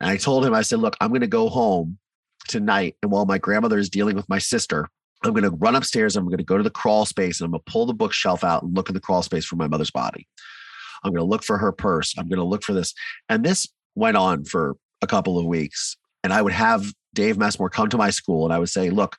and 0.00 0.10
I 0.10 0.16
told 0.16 0.44
him 0.44 0.54
I 0.54 0.62
said, 0.62 0.80
"Look, 0.80 0.96
I'm 1.00 1.10
going 1.10 1.20
to 1.20 1.28
go 1.28 1.48
home 1.48 1.98
tonight. 2.48 2.96
And 3.02 3.10
while 3.12 3.26
my 3.26 3.38
grandmother 3.38 3.78
is 3.78 3.88
dealing 3.88 4.16
with 4.16 4.28
my 4.28 4.38
sister, 4.38 4.88
I'm 5.22 5.32
going 5.32 5.44
to 5.44 5.56
run 5.56 5.76
upstairs. 5.76 6.16
I'm 6.16 6.24
going 6.24 6.38
to 6.38 6.44
go 6.44 6.56
to 6.56 6.62
the 6.62 6.70
crawl 6.70 7.04
space 7.04 7.40
and 7.40 7.46
I'm 7.46 7.52
going 7.52 7.62
to 7.64 7.72
pull 7.72 7.86
the 7.86 7.94
bookshelf 7.94 8.42
out 8.42 8.62
and 8.62 8.74
look 8.74 8.88
in 8.88 8.94
the 8.94 9.00
crawl 9.00 9.22
space 9.22 9.44
for 9.44 9.56
my 9.56 9.68
mother's 9.68 9.90
body. 9.90 10.26
I'm 11.04 11.12
going 11.12 11.20
to 11.20 11.28
look 11.28 11.44
for 11.44 11.58
her 11.58 11.72
purse. 11.72 12.14
I'm 12.18 12.28
going 12.28 12.38
to 12.38 12.44
look 12.44 12.62
for 12.62 12.72
this. 12.72 12.94
And 13.28 13.44
this 13.44 13.66
went 13.94 14.16
on 14.16 14.44
for 14.44 14.76
a 15.02 15.06
couple 15.06 15.38
of 15.38 15.46
weeks. 15.46 15.96
And 16.22 16.32
I 16.32 16.42
would 16.42 16.52
have 16.52 16.92
Dave 17.14 17.38
Messmore 17.38 17.70
come 17.70 17.88
to 17.88 17.96
my 17.96 18.10
school 18.10 18.44
and 18.44 18.52
I 18.52 18.58
would 18.58 18.68
say, 18.68 18.90
Look, 18.90 19.16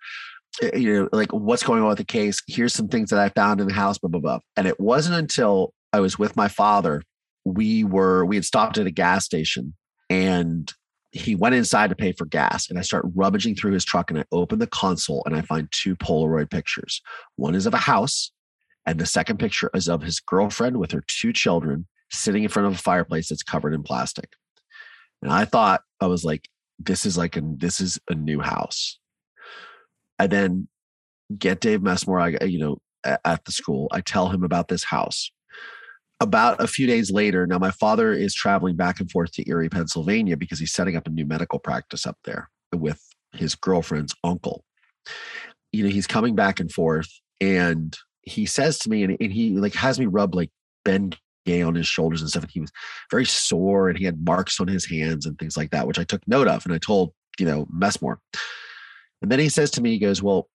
eh, 0.61 0.77
you 0.77 0.93
know, 0.93 1.09
like 1.11 1.31
what's 1.31 1.63
going 1.63 1.81
on 1.81 1.89
with 1.89 1.97
the 1.97 2.03
case. 2.03 2.41
Here's 2.47 2.73
some 2.73 2.87
things 2.87 3.09
that 3.09 3.19
I 3.19 3.29
found 3.29 3.59
in 3.59 3.67
the 3.67 3.73
house, 3.73 3.97
blah, 3.97 4.09
blah, 4.09 4.19
blah. 4.19 4.39
And 4.55 4.67
it 4.67 4.79
wasn't 4.79 5.15
until 5.15 5.73
I 5.93 5.99
was 5.99 6.17
with 6.17 6.35
my 6.35 6.47
father, 6.47 7.01
we 7.43 7.83
were, 7.83 8.23
we 8.25 8.35
had 8.35 8.45
stopped 8.45 8.77
at 8.77 8.87
a 8.87 8.91
gas 8.91 9.25
station 9.25 9.73
and 10.09 10.71
he 11.11 11.35
went 11.35 11.55
inside 11.55 11.89
to 11.89 11.95
pay 11.95 12.13
for 12.13 12.25
gas 12.25 12.69
and 12.69 12.79
I 12.79 12.83
start 12.83 13.05
rummaging 13.15 13.55
through 13.55 13.73
his 13.73 13.83
truck 13.83 14.09
and 14.09 14.19
I 14.19 14.23
open 14.31 14.59
the 14.59 14.67
console 14.67 15.23
and 15.25 15.35
I 15.35 15.41
find 15.41 15.67
two 15.71 15.95
Polaroid 15.97 16.49
pictures. 16.49 17.01
One 17.35 17.55
is 17.55 17.65
of 17.65 17.73
a 17.73 17.77
house 17.77 18.31
and 18.85 18.99
the 18.99 19.05
second 19.05 19.37
picture 19.37 19.69
is 19.73 19.87
of 19.87 20.01
his 20.01 20.19
girlfriend 20.19 20.77
with 20.77 20.91
her 20.91 21.03
two 21.07 21.33
children 21.33 21.87
sitting 22.09 22.43
in 22.43 22.49
front 22.49 22.67
of 22.67 22.73
a 22.73 22.77
fireplace 22.77 23.29
that's 23.29 23.43
covered 23.43 23.73
in 23.73 23.83
plastic. 23.83 24.33
And 25.21 25.31
I 25.31 25.45
thought, 25.45 25.81
I 25.99 26.07
was 26.07 26.23
like, 26.25 26.49
this 26.79 27.05
is 27.05 27.17
like 27.17 27.37
a 27.37 27.41
this 27.57 27.79
is 27.79 27.99
a 28.09 28.15
new 28.15 28.39
house. 28.39 28.99
I 30.17 30.27
then 30.27 30.67
get 31.37 31.61
Dave 31.61 31.81
Messmore, 31.81 32.19
I 32.19 32.43
you 32.45 32.59
know, 32.59 32.77
at 33.03 33.45
the 33.45 33.51
school. 33.51 33.87
I 33.91 34.01
tell 34.01 34.29
him 34.29 34.43
about 34.43 34.67
this 34.67 34.83
house. 34.83 35.31
About 36.19 36.61
a 36.61 36.67
few 36.67 36.85
days 36.85 37.11
later, 37.11 37.47
now 37.47 37.57
my 37.57 37.71
father 37.71 38.13
is 38.13 38.35
traveling 38.35 38.75
back 38.75 38.99
and 38.99 39.09
forth 39.09 39.31
to 39.33 39.49
Erie, 39.49 39.69
Pennsylvania 39.69 40.37
because 40.37 40.59
he's 40.59 40.73
setting 40.73 40.95
up 40.95 41.07
a 41.07 41.11
new 41.11 41.25
medical 41.25 41.57
practice 41.57 42.05
up 42.05 42.17
there 42.25 42.49
with 42.73 43.01
his 43.33 43.55
girlfriend's 43.55 44.13
uncle. 44.23 44.63
You 45.71 45.83
know, 45.83 45.89
he's 45.89 46.05
coming 46.05 46.35
back 46.35 46.59
and 46.59 46.71
forth 46.71 47.09
and 47.39 47.97
he 48.23 48.45
says 48.45 48.77
to 48.79 48.89
me 48.89 49.03
and, 49.03 49.17
and 49.19 49.31
he 49.31 49.51
like 49.51 49.73
has 49.73 49.99
me 49.99 50.05
rub 50.05 50.35
like 50.35 50.51
Ben 50.85 51.13
Gay 51.45 51.61
on 51.61 51.75
his 51.75 51.87
shoulders 51.87 52.21
and 52.21 52.29
stuff. 52.29 52.43
And 52.43 52.51
he 52.51 52.61
was 52.61 52.71
very 53.09 53.25
sore 53.25 53.89
and 53.89 53.97
he 53.97 54.05
had 54.05 54.23
marks 54.25 54.59
on 54.59 54.67
his 54.67 54.85
hands 54.85 55.25
and 55.25 55.37
things 55.39 55.57
like 55.57 55.71
that, 55.71 55.87
which 55.87 55.99
I 55.99 56.03
took 56.03 56.27
note 56.27 56.47
of. 56.47 56.65
And 56.65 56.73
I 56.73 56.77
told, 56.77 57.13
you 57.39 57.45
know, 57.45 57.67
Messmore. 57.71 58.19
And 59.21 59.31
then 59.31 59.39
he 59.39 59.49
says 59.49 59.71
to 59.71 59.81
me, 59.81 59.91
he 59.91 59.99
goes, 59.99 60.21
Well, 60.21 60.49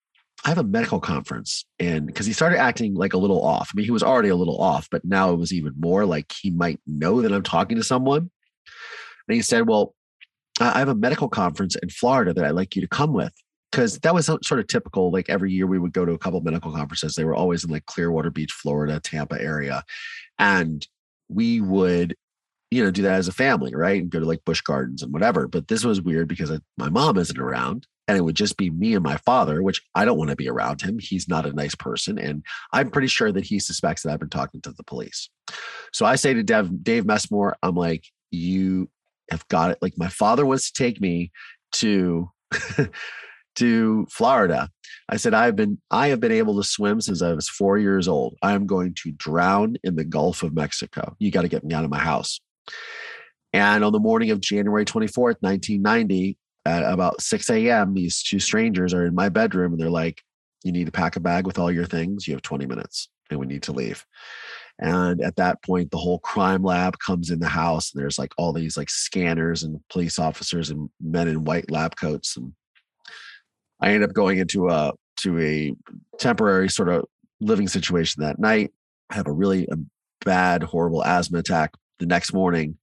I 0.44 0.50
have 0.50 0.58
a 0.58 0.64
medical 0.64 1.00
conference. 1.00 1.64
And 1.78 2.06
because 2.06 2.26
he 2.26 2.32
started 2.32 2.58
acting 2.58 2.94
like 2.94 3.14
a 3.14 3.18
little 3.18 3.44
off. 3.44 3.70
I 3.72 3.76
mean, 3.76 3.84
he 3.84 3.90
was 3.90 4.02
already 4.02 4.28
a 4.28 4.36
little 4.36 4.60
off, 4.60 4.88
but 4.90 5.04
now 5.04 5.32
it 5.32 5.36
was 5.36 5.52
even 5.52 5.72
more 5.76 6.04
like 6.04 6.32
he 6.40 6.50
might 6.50 6.80
know 6.86 7.22
that 7.22 7.32
I'm 7.32 7.42
talking 7.42 7.76
to 7.76 7.82
someone. 7.82 8.30
And 9.28 9.34
he 9.34 9.42
said, 9.42 9.68
Well, 9.68 9.94
I 10.60 10.78
have 10.78 10.88
a 10.88 10.94
medical 10.94 11.28
conference 11.28 11.76
in 11.76 11.88
Florida 11.88 12.32
that 12.32 12.44
I'd 12.44 12.52
like 12.52 12.76
you 12.76 12.82
to 12.82 12.88
come 12.88 13.12
with 13.12 13.32
because 13.70 13.98
that 13.98 14.14
was 14.14 14.26
sort 14.26 14.60
of 14.60 14.66
typical. 14.68 15.10
Like 15.10 15.28
every 15.28 15.52
year 15.52 15.66
we 15.66 15.78
would 15.78 15.92
go 15.92 16.04
to 16.04 16.12
a 16.12 16.18
couple 16.18 16.40
medical 16.40 16.72
conferences. 16.72 17.14
They 17.14 17.24
were 17.24 17.34
always 17.34 17.64
in 17.64 17.70
like 17.70 17.86
Clearwater 17.86 18.30
Beach, 18.30 18.52
Florida, 18.52 19.00
Tampa 19.00 19.40
area. 19.40 19.82
And 20.38 20.86
we 21.28 21.60
would, 21.60 22.14
you 22.70 22.82
know, 22.82 22.90
do 22.90 23.02
that 23.02 23.14
as 23.14 23.28
a 23.28 23.32
family, 23.32 23.74
right? 23.74 24.00
And 24.00 24.10
go 24.10 24.20
to 24.20 24.26
like 24.26 24.44
Busch 24.44 24.60
Gardens 24.60 25.02
and 25.02 25.12
whatever. 25.12 25.48
But 25.48 25.68
this 25.68 25.84
was 25.84 26.00
weird 26.00 26.28
because 26.28 26.52
my 26.76 26.88
mom 26.88 27.18
isn't 27.18 27.38
around 27.38 27.86
and 28.08 28.16
it 28.16 28.22
would 28.22 28.36
just 28.36 28.56
be 28.56 28.70
me 28.70 28.94
and 28.94 29.02
my 29.02 29.16
father, 29.18 29.62
which 29.62 29.82
I 29.94 30.04
don't 30.04 30.18
want 30.18 30.30
to 30.30 30.36
be 30.36 30.48
around 30.48 30.80
him. 30.80 30.98
He's 30.98 31.28
not 31.28 31.46
a 31.46 31.52
nice 31.52 31.74
person. 31.74 32.18
And 32.18 32.44
I'm 32.72 32.90
pretty 32.90 33.08
sure 33.08 33.32
that 33.32 33.44
he 33.44 33.58
suspects 33.58 34.02
that 34.02 34.12
I've 34.12 34.20
been 34.20 34.28
talking 34.30 34.60
to 34.62 34.72
the 34.72 34.84
police. 34.84 35.28
So 35.92 36.06
I 36.06 36.16
say 36.16 36.32
to 36.34 36.42
Dave, 36.42 36.84
Dave 36.84 37.04
Messmore, 37.04 37.56
I'm 37.62 37.74
like, 37.74 38.04
you 38.30 38.88
have 39.30 39.46
got 39.48 39.72
it. 39.72 39.78
Like 39.82 39.94
my 39.96 40.08
father 40.08 40.46
wants 40.46 40.70
to 40.70 40.82
take 40.82 41.00
me 41.00 41.32
to 41.72 42.30
to 43.56 44.06
Florida. 44.10 44.68
I 45.08 45.16
said, 45.16 45.34
I've 45.34 45.56
been 45.56 45.80
I 45.90 46.08
have 46.08 46.20
been 46.20 46.32
able 46.32 46.56
to 46.56 46.66
swim 46.66 47.00
since 47.00 47.22
I 47.22 47.32
was 47.32 47.48
four 47.48 47.78
years 47.78 48.08
old. 48.08 48.36
I 48.42 48.52
am 48.52 48.66
going 48.66 48.94
to 49.02 49.12
drown 49.12 49.76
in 49.84 49.96
the 49.96 50.04
Gulf 50.04 50.42
of 50.42 50.54
Mexico. 50.54 51.14
You 51.18 51.30
got 51.30 51.42
to 51.42 51.48
get 51.48 51.64
me 51.64 51.74
out 51.74 51.84
of 51.84 51.90
my 51.90 51.98
house. 51.98 52.40
And 53.52 53.84
on 53.84 53.92
the 53.92 53.98
morning 53.98 54.30
of 54.30 54.40
January 54.40 54.84
24th, 54.84 55.36
1990, 55.40 56.36
at 56.66 56.82
about 56.82 57.22
6 57.22 57.48
a.m., 57.50 57.94
these 57.94 58.22
two 58.22 58.40
strangers 58.40 58.92
are 58.92 59.06
in 59.06 59.14
my 59.14 59.28
bedroom 59.28 59.72
and 59.72 59.80
they're 59.80 59.88
like, 59.88 60.22
You 60.64 60.72
need 60.72 60.86
to 60.86 60.92
pack 60.92 61.16
a 61.16 61.20
bag 61.20 61.46
with 61.46 61.58
all 61.58 61.70
your 61.70 61.86
things. 61.86 62.26
You 62.26 62.34
have 62.34 62.42
20 62.42 62.66
minutes 62.66 63.08
and 63.30 63.40
we 63.40 63.46
need 63.46 63.62
to 63.64 63.72
leave. 63.72 64.04
And 64.78 65.22
at 65.22 65.36
that 65.36 65.62
point, 65.62 65.90
the 65.90 65.96
whole 65.96 66.18
crime 66.18 66.62
lab 66.62 66.98
comes 66.98 67.30
in 67.30 67.38
the 67.38 67.48
house. 67.48 67.92
And 67.92 68.02
there's 68.02 68.18
like 68.18 68.32
all 68.36 68.52
these 68.52 68.76
like 68.76 68.90
scanners 68.90 69.62
and 69.62 69.80
police 69.88 70.18
officers 70.18 70.70
and 70.70 70.90
men 71.00 71.28
in 71.28 71.44
white 71.44 71.70
lab 71.70 71.96
coats. 71.96 72.36
And 72.36 72.52
I 73.80 73.88
ended 73.88 74.08
up 74.08 74.14
going 74.14 74.38
into 74.38 74.68
a 74.68 74.92
to 75.18 75.38
a 75.40 75.74
temporary 76.18 76.68
sort 76.68 76.88
of 76.88 77.04
living 77.40 77.68
situation 77.68 78.22
that 78.22 78.38
night. 78.38 78.72
I 79.10 79.14
have 79.14 79.26
a 79.26 79.32
really 79.32 79.68
bad, 80.24 80.62
horrible 80.62 81.04
asthma 81.04 81.38
attack. 81.38 81.72
The 81.98 82.06
next 82.06 82.32
morning, 82.32 82.78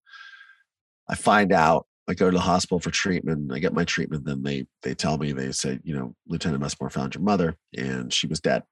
I 1.08 1.16
find 1.16 1.52
out. 1.52 1.88
I 2.06 2.14
go 2.14 2.30
to 2.30 2.36
the 2.36 2.42
hospital 2.42 2.80
for 2.80 2.92
treatment. 2.92 3.54
I 3.54 3.60
get 3.60 3.74
my 3.74 3.86
treatment. 3.86 4.26
Then 4.26 4.44
they 4.44 4.66
they 4.82 4.94
tell 4.94 5.18
me 5.18 5.32
they 5.32 5.52
say, 5.52 5.80
you 5.84 5.96
know, 5.96 6.16
Lieutenant 6.28 6.62
Messmore 6.62 6.90
found 6.90 7.16
your 7.16 7.24
mother, 7.24 7.56
and 7.78 8.12
she 8.12 8.28
was 8.28 8.42
dead. 8.42 8.64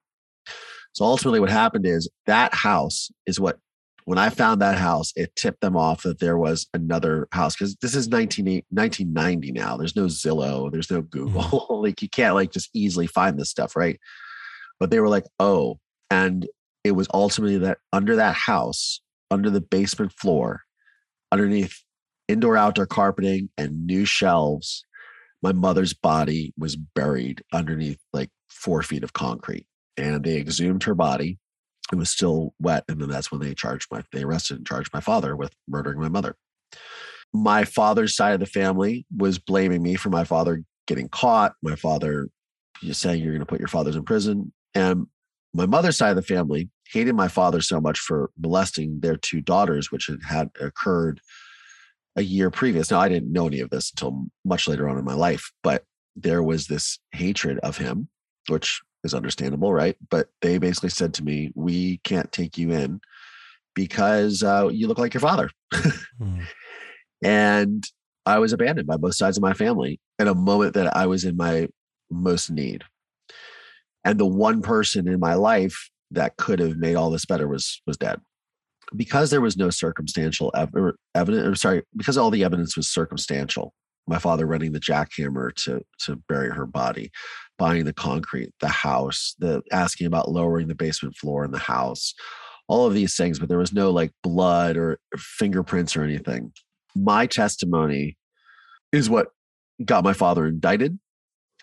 So 0.92 1.04
ultimately, 1.06 1.40
what 1.40 1.48
happened 1.48 1.86
is 1.86 2.10
that 2.26 2.52
house 2.52 3.10
is 3.26 3.40
what 3.40 3.58
when 4.04 4.18
I 4.18 4.30
found 4.30 4.60
that 4.60 4.78
house, 4.78 5.12
it 5.16 5.34
tipped 5.36 5.60
them 5.60 5.76
off 5.76 6.02
that 6.02 6.18
there 6.18 6.36
was 6.36 6.66
another 6.74 7.28
house 7.32 7.54
because 7.54 7.76
this 7.76 7.94
is 7.94 8.08
19, 8.08 8.62
1990 8.70 9.52
now. 9.52 9.76
There's 9.76 9.96
no 9.96 10.06
Zillow, 10.06 10.70
there's 10.70 10.90
no 10.90 11.02
mm-hmm. 11.02 11.32
Google. 11.32 11.66
like 11.82 12.02
you 12.02 12.08
can't 12.08 12.34
like 12.34 12.50
just 12.50 12.70
easily 12.74 13.06
find 13.06 13.38
this 13.38 13.50
stuff, 13.50 13.76
right? 13.76 13.98
But 14.80 14.90
they 14.90 15.00
were 15.00 15.08
like, 15.08 15.26
oh, 15.38 15.78
and 16.10 16.48
it 16.84 16.92
was 16.92 17.08
ultimately 17.14 17.58
that 17.58 17.78
under 17.92 18.16
that 18.16 18.34
house, 18.34 19.00
under 19.30 19.50
the 19.50 19.60
basement 19.60 20.12
floor, 20.12 20.62
underneath 21.30 21.82
indoor 22.28 22.56
outdoor 22.56 22.86
carpeting 22.86 23.50
and 23.56 23.86
new 23.86 24.04
shelves, 24.04 24.84
my 25.42 25.52
mother's 25.52 25.92
body 25.92 26.52
was 26.58 26.76
buried 26.76 27.42
underneath 27.52 27.98
like 28.12 28.30
four 28.48 28.82
feet 28.82 29.04
of 29.04 29.12
concrete. 29.12 29.66
And 29.96 30.24
they 30.24 30.36
exhumed 30.36 30.84
her 30.84 30.94
body 30.94 31.38
it 31.92 31.96
was 31.96 32.10
still 32.10 32.54
wet. 32.58 32.84
And 32.88 33.00
then 33.00 33.08
that's 33.08 33.30
when 33.30 33.40
they 33.40 33.54
charged 33.54 33.88
my, 33.90 34.02
they 34.12 34.22
arrested 34.22 34.56
and 34.56 34.66
charged 34.66 34.92
my 34.92 35.00
father 35.00 35.36
with 35.36 35.54
murdering 35.68 36.00
my 36.00 36.08
mother. 36.08 36.36
My 37.32 37.64
father's 37.64 38.16
side 38.16 38.34
of 38.34 38.40
the 38.40 38.46
family 38.46 39.06
was 39.14 39.38
blaming 39.38 39.82
me 39.82 39.94
for 39.94 40.10
my 40.10 40.24
father 40.24 40.64
getting 40.86 41.08
caught. 41.08 41.54
My 41.62 41.76
father 41.76 42.28
just 42.82 43.00
saying 43.00 43.22
you're 43.22 43.32
going 43.32 43.40
to 43.40 43.46
put 43.46 43.60
your 43.60 43.68
fathers 43.68 43.96
in 43.96 44.04
prison. 44.04 44.52
And 44.74 45.06
my 45.54 45.66
mother's 45.66 45.96
side 45.96 46.10
of 46.10 46.16
the 46.16 46.22
family 46.22 46.70
hated 46.90 47.14
my 47.14 47.28
father 47.28 47.60
so 47.60 47.80
much 47.80 47.98
for 47.98 48.30
molesting 48.38 49.00
their 49.00 49.16
two 49.16 49.40
daughters, 49.40 49.92
which 49.92 50.06
had, 50.06 50.22
had 50.22 50.50
occurred 50.60 51.20
a 52.16 52.22
year 52.22 52.50
previous. 52.50 52.90
Now, 52.90 53.00
I 53.00 53.08
didn't 53.08 53.32
know 53.32 53.46
any 53.46 53.60
of 53.60 53.70
this 53.70 53.90
until 53.90 54.26
much 54.44 54.68
later 54.68 54.88
on 54.88 54.98
in 54.98 55.04
my 55.04 55.14
life, 55.14 55.52
but 55.62 55.84
there 56.16 56.42
was 56.42 56.66
this 56.66 56.98
hatred 57.12 57.58
of 57.60 57.78
him, 57.78 58.08
which 58.48 58.82
is 59.04 59.14
understandable, 59.14 59.72
right? 59.72 59.96
But 60.10 60.28
they 60.40 60.58
basically 60.58 60.90
said 60.90 61.14
to 61.14 61.24
me, 61.24 61.52
"We 61.54 61.98
can't 61.98 62.32
take 62.32 62.58
you 62.58 62.72
in 62.72 63.00
because 63.74 64.42
uh, 64.42 64.68
you 64.72 64.86
look 64.86 64.98
like 64.98 65.14
your 65.14 65.20
father," 65.20 65.50
mm. 66.20 66.44
and 67.22 67.84
I 68.26 68.38
was 68.38 68.52
abandoned 68.52 68.86
by 68.86 68.96
both 68.96 69.16
sides 69.16 69.36
of 69.36 69.42
my 69.42 69.52
family 69.52 70.00
at 70.18 70.28
a 70.28 70.34
moment 70.34 70.74
that 70.74 70.96
I 70.96 71.06
was 71.06 71.24
in 71.24 71.36
my 71.36 71.68
most 72.10 72.50
need. 72.50 72.84
And 74.04 74.18
the 74.18 74.26
one 74.26 74.62
person 74.62 75.08
in 75.08 75.20
my 75.20 75.34
life 75.34 75.90
that 76.10 76.36
could 76.36 76.58
have 76.58 76.76
made 76.76 76.94
all 76.94 77.10
this 77.10 77.24
better 77.24 77.48
was 77.48 77.80
was 77.86 77.96
dead. 77.96 78.20
Because 78.94 79.30
there 79.30 79.40
was 79.40 79.56
no 79.56 79.70
circumstantial 79.70 80.50
ev- 80.54 80.94
evidence, 81.14 81.46
or 81.46 81.54
sorry, 81.54 81.82
because 81.96 82.18
all 82.18 82.30
the 82.30 82.44
evidence 82.44 82.76
was 82.76 82.88
circumstantial. 82.88 83.72
My 84.06 84.18
father 84.18 84.46
running 84.46 84.72
the 84.72 84.80
jackhammer 84.80 85.54
to 85.64 85.82
to 86.04 86.16
bury 86.28 86.50
her 86.50 86.66
body 86.66 87.10
buying 87.58 87.84
the 87.84 87.92
concrete, 87.92 88.50
the 88.60 88.68
house, 88.68 89.34
the 89.38 89.62
asking 89.70 90.06
about 90.06 90.30
lowering 90.30 90.68
the 90.68 90.74
basement 90.74 91.16
floor 91.16 91.44
in 91.44 91.50
the 91.50 91.58
house, 91.58 92.14
all 92.68 92.86
of 92.86 92.94
these 92.94 93.16
things, 93.16 93.38
but 93.38 93.48
there 93.48 93.58
was 93.58 93.72
no 93.72 93.90
like 93.90 94.12
blood 94.22 94.76
or 94.76 94.98
fingerprints 95.16 95.96
or 95.96 96.02
anything. 96.02 96.52
My 96.94 97.26
testimony 97.26 98.16
is 98.92 99.08
what 99.08 99.28
got 99.84 100.04
my 100.04 100.12
father 100.12 100.46
indicted 100.46 100.98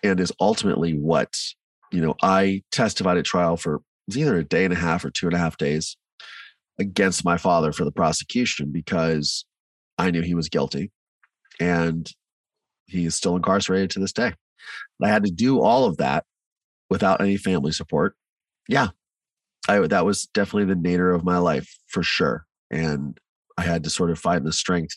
and 0.02 0.20
is 0.20 0.32
ultimately 0.40 0.94
what, 0.94 1.34
you 1.92 2.00
know, 2.00 2.14
I 2.22 2.62
testified 2.72 3.18
at 3.18 3.24
trial 3.24 3.56
for 3.56 3.80
either 4.14 4.36
a 4.36 4.44
day 4.44 4.64
and 4.64 4.72
a 4.72 4.76
half 4.76 5.04
or 5.04 5.10
two 5.10 5.26
and 5.26 5.34
a 5.34 5.38
half 5.38 5.56
days 5.56 5.96
against 6.78 7.24
my 7.24 7.36
father 7.36 7.72
for 7.72 7.84
the 7.84 7.92
prosecution 7.92 8.70
because 8.72 9.44
I 9.98 10.10
knew 10.10 10.22
he 10.22 10.34
was 10.34 10.48
guilty 10.48 10.90
and 11.60 12.10
he 12.86 13.04
is 13.04 13.14
still 13.14 13.36
incarcerated 13.36 13.90
to 13.90 14.00
this 14.00 14.12
day. 14.12 14.32
I 15.02 15.08
had 15.08 15.24
to 15.24 15.30
do 15.30 15.60
all 15.62 15.84
of 15.84 15.96
that 15.98 16.24
without 16.88 17.20
any 17.20 17.36
family 17.36 17.72
support. 17.72 18.14
Yeah, 18.68 18.88
I, 19.68 19.78
that 19.86 20.04
was 20.04 20.26
definitely 20.26 20.72
the 20.72 20.80
nadir 20.80 21.12
of 21.12 21.24
my 21.24 21.38
life 21.38 21.78
for 21.86 22.02
sure. 22.02 22.46
And 22.70 23.18
I 23.56 23.62
had 23.62 23.84
to 23.84 23.90
sort 23.90 24.10
of 24.10 24.18
find 24.18 24.46
the 24.46 24.52
strength, 24.52 24.96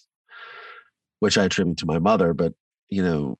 which 1.20 1.38
I 1.38 1.46
attribute 1.46 1.78
to 1.78 1.86
my 1.86 2.00
mother. 2.00 2.34
But, 2.34 2.54
you 2.90 3.04
know, 3.04 3.38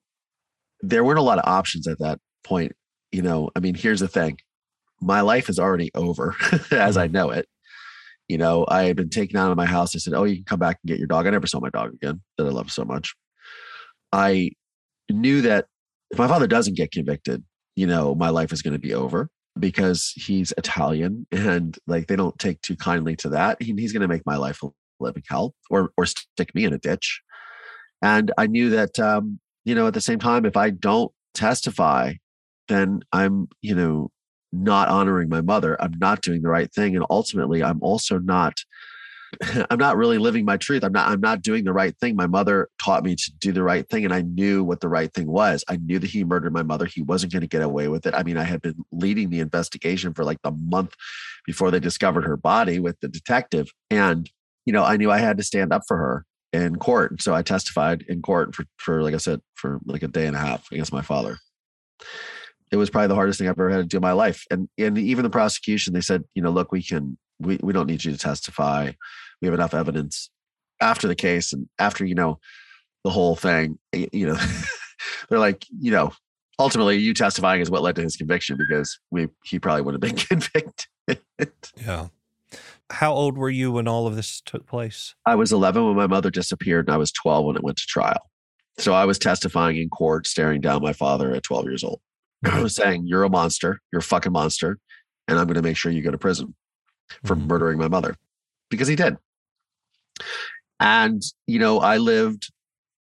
there 0.82 1.04
weren't 1.04 1.20
a 1.20 1.24
lot 1.24 1.40
of 1.40 1.48
options 1.48 1.88
at 1.88 2.00
that 2.00 2.20
point. 2.44 2.74
You 3.12 3.22
know, 3.22 3.50
I 3.56 3.60
mean, 3.60 3.76
here's 3.76 4.00
the 4.00 4.08
thing 4.08 4.38
my 5.02 5.22
life 5.22 5.50
is 5.50 5.60
already 5.60 5.92
over 5.96 6.36
as 6.72 6.98
I 6.98 7.06
mm-hmm. 7.06 7.14
know 7.14 7.30
it. 7.32 7.48
You 8.30 8.38
know, 8.38 8.66
I 8.70 8.84
had 8.84 8.96
been 8.96 9.10
taken 9.10 9.38
out 9.38 9.52
of 9.52 9.58
my 9.58 9.66
house. 9.66 9.96
I 9.96 10.00
said, 10.00 10.14
Oh, 10.14 10.24
you 10.24 10.36
can 10.38 10.46
come 10.46 10.60
back 10.60 10.80
and 10.82 10.88
get 10.88 10.98
your 10.98 11.08
dog. 11.08 11.28
I 11.28 11.30
never 11.30 11.48
saw 11.48 11.60
my 11.60 11.70
dog 11.70 11.94
again 11.94 12.22
that 12.38 12.48
I 12.48 12.50
love 12.50 12.72
so 12.72 12.86
much. 12.86 13.14
I 14.12 14.52
knew 15.12 15.42
that 15.42 15.66
if 16.14 16.20
my 16.20 16.28
father 16.28 16.48
doesn't 16.48 16.78
get 16.78 16.92
convicted, 16.92 17.44
you 17.76 17.88
know, 17.88 18.14
my 18.16 18.30
life 18.30 18.54
is 18.54 18.62
going 18.62 18.74
to 18.74 18.80
be 18.80 18.94
over 18.94 19.30
because 19.60 20.14
he's 20.16 20.54
Italian 20.58 21.26
and 21.32 21.78
like 21.88 22.08
they 22.08 22.16
don't 22.16 22.38
take 22.40 22.62
too 22.62 22.76
kindly 22.76 23.16
to 23.18 23.30
that. 23.30 23.62
He, 23.62 23.74
he's 23.74 23.92
going 23.92 24.02
to 24.02 24.08
make 24.08 24.26
my 24.26 24.38
life 24.38 24.62
a 24.64 24.70
living 25.00 25.24
hell 25.28 25.54
or 25.70 25.90
or 25.98 26.06
stick 26.06 26.54
me 26.54 26.66
in 26.66 26.74
a 26.74 26.78
ditch. 26.78 27.22
And 28.02 28.32
I 28.38 28.48
knew 28.48 28.70
that 28.70 29.00
um, 29.00 29.40
you 29.66 29.76
know, 29.76 29.88
at 29.88 29.94
the 29.94 30.02
same 30.02 30.20
time, 30.20 30.46
if 30.46 30.56
I 30.56 30.70
don't 30.70 31.12
testify, 31.34 32.14
then 32.68 33.02
I'm, 33.12 33.48
you 33.62 33.76
know, 33.76 34.12
not 34.52 34.90
honoring 34.90 35.30
my 35.30 35.42
mother. 35.42 35.82
I'm 35.82 35.96
not 35.98 36.22
doing 36.22 36.44
the 36.44 36.50
right 36.50 36.72
thing. 36.72 36.96
And 36.96 37.06
ultimately 37.10 37.64
I'm 37.64 37.82
also 37.82 38.20
not 38.20 38.54
I'm 39.70 39.80
not 39.80 39.98
really 39.98 40.18
living 40.18 40.46
my 40.46 40.58
truth. 40.58 40.84
I'm 40.84 40.92
not 40.92 41.10
I'm 41.10 41.22
not 41.22 41.42
doing 41.42 41.64
the 41.64 41.74
right 41.74 41.98
thing. 42.00 42.16
My 42.16 42.28
mother 42.28 42.70
taught 42.84 43.04
me 43.04 43.16
to 43.16 43.32
do 43.40 43.52
the 43.52 43.64
right 43.64 43.88
thing 43.88 44.06
and 44.06 44.14
I 44.14 44.22
knew 44.22 44.64
what 44.64 44.82
the 44.82 44.90
right 44.90 45.14
thing 45.14 45.28
was. 45.28 45.64
I 45.68 45.78
knew 45.78 46.00
that 46.00 46.10
he 46.10 46.24
murdered 46.24 46.54
my 46.54 46.64
mother. 46.64 46.86
He 46.86 47.02
wasn't 47.02 47.34
going 47.34 47.42
to 47.42 47.48
get 47.48 47.62
away 47.62 47.88
with 47.88 48.06
it. 48.06 48.14
I 48.14 48.24
mean, 48.24 48.38
I 48.38 48.44
had 48.44 48.62
been 48.62 48.76
leading 48.92 49.30
the 49.30 49.40
investigation 49.40 50.14
for 50.14 50.24
like 50.24 50.42
the 50.44 50.52
month 50.52 50.94
before 51.46 51.72
they 51.72 51.80
discovered 51.80 52.26
her 52.26 52.38
body 52.38 52.80
with 52.80 53.00
the 53.00 53.08
detective 53.08 53.72
and 53.90 54.30
you 54.66 54.72
know, 54.72 54.84
I 54.84 54.98
knew 54.98 55.12
I 55.12 55.18
had 55.18 55.38
to 55.38 55.44
stand 55.44 55.74
up 55.74 55.82
for 55.88 55.98
her 55.98 56.26
in 56.54 56.78
court. 56.78 57.22
So 57.22 57.34
I 57.34 57.42
testified 57.42 58.04
in 58.08 58.22
court 58.22 58.56
for 58.56 58.66
for 58.78 59.02
like 59.04 59.14
I 59.14 59.18
said 59.18 59.42
for 59.56 59.80
like 59.86 60.04
a 60.04 60.08
day 60.08 60.28
and 60.28 60.36
a 60.36 60.40
half 60.40 60.72
against 60.72 60.94
my 60.94 61.02
father. 61.02 61.38
It 62.72 62.78
was 62.78 62.90
probably 62.90 63.10
the 63.10 63.16
hardest 63.16 63.38
thing 63.40 63.48
I've 63.48 63.60
ever 63.60 63.70
had 63.70 63.78
to 63.78 63.84
do 63.84 63.98
in 63.98 64.02
my 64.02 64.14
life. 64.14 64.46
And 64.50 64.70
and 64.78 64.98
even 64.98 65.24
the 65.24 65.30
prosecution, 65.30 65.94
they 65.94 66.02
said, 66.02 66.24
you 66.34 66.42
know, 66.42 66.52
look, 66.52 66.72
we 66.72 66.82
can 66.82 67.18
we, 67.40 67.60
we 67.62 67.74
don't 67.74 67.88
need 67.88 68.04
you 68.04 68.12
to 68.12 68.18
testify. 68.18 68.92
We 69.44 69.48
have 69.48 69.60
enough 69.60 69.74
evidence 69.74 70.30
after 70.80 71.06
the 71.06 71.16
case 71.16 71.52
and 71.52 71.68
after, 71.78 72.06
you 72.06 72.16
know, 72.16 72.40
the 73.04 73.10
whole 73.10 73.36
thing, 73.36 73.78
you 73.92 74.26
know, 74.26 74.38
they're 75.30 75.38
like, 75.40 75.66
you 75.82 75.92
know, 75.92 76.14
ultimately 76.60 76.98
you 76.98 77.14
testifying 77.14 77.60
is 77.60 77.70
what 77.70 77.82
led 77.82 77.98
to 77.98 78.02
his 78.02 78.16
conviction 78.16 78.58
because 78.58 78.98
we 79.12 79.28
he 79.44 79.60
probably 79.60 79.82
would 79.82 79.94
have 79.94 80.00
been 80.00 80.16
convicted. 80.16 80.86
yeah. 81.76 82.08
How 82.90 83.12
old 83.14 83.38
were 83.38 83.50
you 83.50 83.74
when 83.74 83.86
all 83.86 84.08
of 84.08 84.16
this 84.16 84.42
took 84.46 84.66
place? 84.66 85.14
I 85.26 85.36
was 85.36 85.52
11 85.52 85.86
when 85.86 85.98
my 85.98 86.08
mother 86.08 86.30
disappeared 86.30 86.88
and 86.88 86.94
I 86.94 86.98
was 86.98 87.12
12 87.12 87.46
when 87.46 87.56
it 87.58 87.64
went 87.64 87.78
to 87.78 87.86
trial. 87.86 88.30
So 88.78 88.94
I 88.94 89.04
was 89.04 89.20
testifying 89.20 89.76
in 89.76 89.90
court, 89.90 90.26
staring 90.26 90.62
down 90.62 90.82
my 90.82 90.94
father 90.94 91.34
at 91.34 91.44
12 91.44 91.66
years 91.66 91.84
old. 91.84 92.00
I 92.46 92.62
was 92.62 92.76
saying, 92.76 93.08
You're 93.08 93.24
a 93.24 93.30
monster. 93.30 93.82
You're 93.92 94.00
a 94.00 94.04
fucking 94.04 94.32
monster. 94.32 94.80
And 95.28 95.38
I'm 95.38 95.48
going 95.48 95.56
to 95.56 95.62
make 95.62 95.78
sure 95.78 95.92
you 95.92 96.02
go 96.02 96.12
to 96.12 96.18
prison 96.18 96.56
for 97.26 97.36
mm-hmm. 97.36 97.48
murdering 97.48 97.78
my 97.78 97.90
mother 97.90 98.16
because 98.70 98.88
he 98.88 98.96
did. 98.96 99.18
And, 100.80 101.22
you 101.48 101.60
know, 101.60 101.80
I 101.80 101.98
lived 101.98 102.52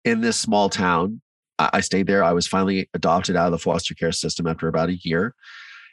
in 0.03 0.21
this 0.21 0.37
small 0.37 0.69
town. 0.69 1.21
I, 1.57 1.81
stayed 1.81 2.07
there. 2.07 2.23
I 2.23 2.31
was 2.31 2.47
finally 2.47 2.89
adopted 2.93 3.35
out 3.35 3.47
of 3.47 3.51
the 3.51 3.57
foster 3.57 3.93
care 3.93 4.13
system 4.13 4.47
after 4.47 4.69
about 4.69 4.87
a 4.89 4.95
year 4.95 5.35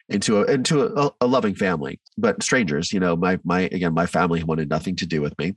into 0.09 0.41
a 0.41 0.45
into 0.45 0.85
a, 0.85 1.11
a, 1.21 1.27
loving 1.27 1.55
family, 1.55 2.01
but 2.17 2.43
strangers. 2.43 2.93
You 2.93 3.01
know, 3.01 3.17
my 3.17 3.41
my 3.45 3.63
again, 3.63 3.93
my 3.93 4.07
family 4.07 4.45
wanted 4.45 4.69
nothing 4.69 4.95
to 4.97 5.07
do 5.07 5.21
with 5.21 5.37
me, 5.39 5.57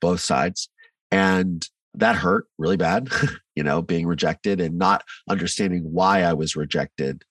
both 0.00 0.20
sides, 0.20 0.68
and 1.10 1.66
that 1.94 2.16
hurt 2.16 2.46
really 2.58 2.76
bad. 2.76 3.08
you 3.56 3.62
know, 3.62 3.82
being 3.82 4.06
rejected 4.06 4.60
and 4.60 4.78
not 4.78 5.04
understanding 5.28 5.82
why 5.92 6.22
I 6.22 6.32
was 6.32 6.56
rejected, 6.56 7.24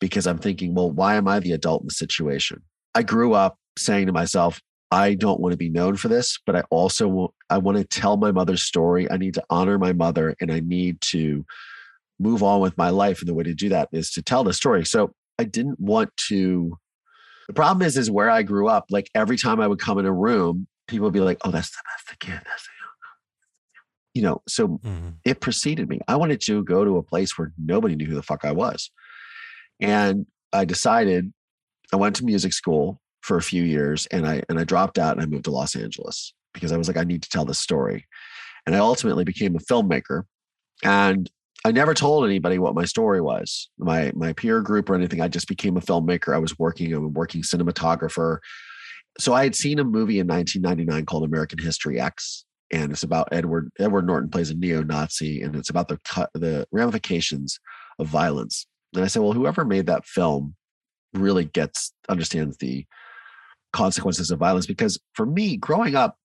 because 0.00 0.26
I'm 0.26 0.38
thinking, 0.38 0.74
well, 0.74 0.90
why 0.90 1.16
am 1.16 1.28
I 1.28 1.40
the 1.40 1.52
adult 1.52 1.82
in 1.82 1.88
the 1.88 1.94
situation? 1.94 2.62
I 2.94 3.02
grew 3.02 3.34
up 3.34 3.58
saying 3.76 4.06
to 4.06 4.12
myself, 4.12 4.60
I 4.90 5.14
don't 5.14 5.40
want 5.40 5.52
to 5.52 5.58
be 5.58 5.70
known 5.70 5.96
for 5.96 6.08
this, 6.08 6.38
but 6.46 6.54
I 6.56 6.62
also 6.70 7.08
want, 7.08 7.32
I 7.50 7.58
want 7.58 7.78
to 7.78 7.84
tell 7.84 8.16
my 8.16 8.32
mother's 8.32 8.62
story. 8.62 9.10
I 9.10 9.16
need 9.16 9.34
to 9.34 9.44
honor 9.50 9.78
my 9.78 9.92
mother 9.92 10.34
and 10.40 10.52
I 10.52 10.60
need 10.60 11.00
to 11.02 11.44
move 12.18 12.42
on 12.42 12.60
with 12.60 12.78
my 12.78 12.90
life. 12.90 13.20
And 13.20 13.28
the 13.28 13.34
way 13.34 13.44
to 13.44 13.54
do 13.54 13.68
that 13.70 13.88
is 13.92 14.10
to 14.12 14.22
tell 14.22 14.44
the 14.44 14.52
story. 14.52 14.84
So 14.84 15.14
I 15.38 15.44
didn't 15.44 15.80
want 15.80 16.10
to. 16.28 16.78
The 17.48 17.54
problem 17.54 17.86
is, 17.86 17.96
is 17.96 18.10
where 18.10 18.30
I 18.30 18.42
grew 18.42 18.68
up. 18.68 18.86
Like 18.90 19.10
every 19.14 19.36
time 19.36 19.60
I 19.60 19.66
would 19.66 19.78
come 19.80 19.98
in 19.98 20.06
a 20.06 20.12
room, 20.12 20.66
people 20.88 21.04
would 21.04 21.12
be 21.12 21.20
like, 21.20 21.38
"Oh, 21.44 21.50
that's 21.50 21.70
the, 21.70 21.76
that's 21.90 22.10
the 22.10 22.16
kid. 22.16 22.40
That's 22.46 22.62
the 22.62 22.70
you 24.14 24.22
know." 24.22 24.42
So 24.48 24.68
mm-hmm. 24.68 25.08
it 25.24 25.40
preceded 25.40 25.88
me. 25.88 26.00
I 26.08 26.16
wanted 26.16 26.40
to 26.42 26.64
go 26.64 26.84
to 26.84 26.96
a 26.96 27.02
place 27.02 27.36
where 27.36 27.52
nobody 27.58 27.96
knew 27.96 28.06
who 28.06 28.14
the 28.14 28.22
fuck 28.22 28.44
I 28.44 28.52
was, 28.52 28.90
and 29.80 30.26
I 30.52 30.64
decided 30.64 31.32
I 31.92 31.96
went 31.96 32.16
to 32.16 32.24
music 32.24 32.52
school 32.54 33.00
for 33.24 33.38
a 33.38 33.42
few 33.42 33.62
years 33.62 34.06
and 34.06 34.26
I 34.26 34.42
and 34.50 34.58
I 34.60 34.64
dropped 34.64 34.98
out 34.98 35.16
and 35.16 35.22
I 35.22 35.26
moved 35.26 35.44
to 35.44 35.50
Los 35.50 35.74
Angeles 35.74 36.34
because 36.52 36.72
I 36.72 36.76
was 36.76 36.88
like 36.88 36.98
I 36.98 37.04
need 37.04 37.22
to 37.22 37.30
tell 37.30 37.46
this 37.46 37.58
story. 37.58 38.06
And 38.66 38.76
I 38.76 38.78
ultimately 38.78 39.24
became 39.24 39.56
a 39.56 39.60
filmmaker 39.60 40.24
and 40.84 41.30
I 41.64 41.72
never 41.72 41.94
told 41.94 42.26
anybody 42.26 42.58
what 42.58 42.74
my 42.74 42.84
story 42.84 43.22
was. 43.22 43.70
My 43.78 44.12
my 44.14 44.34
peer 44.34 44.60
group 44.60 44.90
or 44.90 44.94
anything. 44.94 45.22
I 45.22 45.28
just 45.28 45.48
became 45.48 45.78
a 45.78 45.80
filmmaker. 45.80 46.34
I 46.34 46.38
was 46.38 46.58
working 46.58 46.92
I'm 46.92 47.04
a 47.04 47.08
working 47.08 47.40
cinematographer. 47.40 48.38
So 49.18 49.32
I 49.32 49.44
had 49.44 49.54
seen 49.54 49.78
a 49.78 49.84
movie 49.84 50.18
in 50.18 50.26
1999 50.26 51.06
called 51.06 51.24
American 51.24 51.58
History 51.58 51.98
X 51.98 52.44
and 52.70 52.92
it's 52.92 53.04
about 53.04 53.28
Edward 53.32 53.70
Edward 53.78 54.06
Norton 54.06 54.28
plays 54.28 54.50
a 54.50 54.54
neo-Nazi 54.54 55.40
and 55.40 55.56
it's 55.56 55.70
about 55.70 55.88
the 55.88 55.98
the 56.34 56.66
ramifications 56.72 57.58
of 57.98 58.06
violence. 58.06 58.66
And 58.94 59.02
I 59.02 59.06
said, 59.06 59.22
well, 59.22 59.32
whoever 59.32 59.64
made 59.64 59.86
that 59.86 60.04
film 60.04 60.56
really 61.14 61.46
gets 61.46 61.94
understands 62.10 62.58
the 62.58 62.84
consequences 63.74 64.30
of 64.30 64.38
violence. 64.38 64.66
Because 64.66 64.98
for 65.12 65.26
me, 65.26 65.56
growing 65.58 65.94
up, 65.94 66.16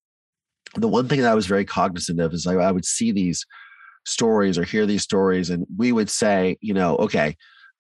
the 0.76 0.88
one 0.88 1.08
thing 1.08 1.22
that 1.22 1.32
I 1.32 1.36
was 1.36 1.48
very 1.48 1.66
cognizant 1.66 2.22
of 2.22 2.34
is 2.34 2.48
I, 2.48 2.54
I 2.54 2.72
would 2.72 2.86
see 2.86 3.12
these 3.12 3.46
stories 4.06 4.58
or 4.58 4.64
hear 4.64 4.86
these 4.86 5.04
stories, 5.04 5.50
and 5.50 5.66
we 5.78 5.92
would 5.92 6.10
say, 6.10 6.58
you 6.62 6.74
know, 6.74 6.96
okay, 6.98 7.36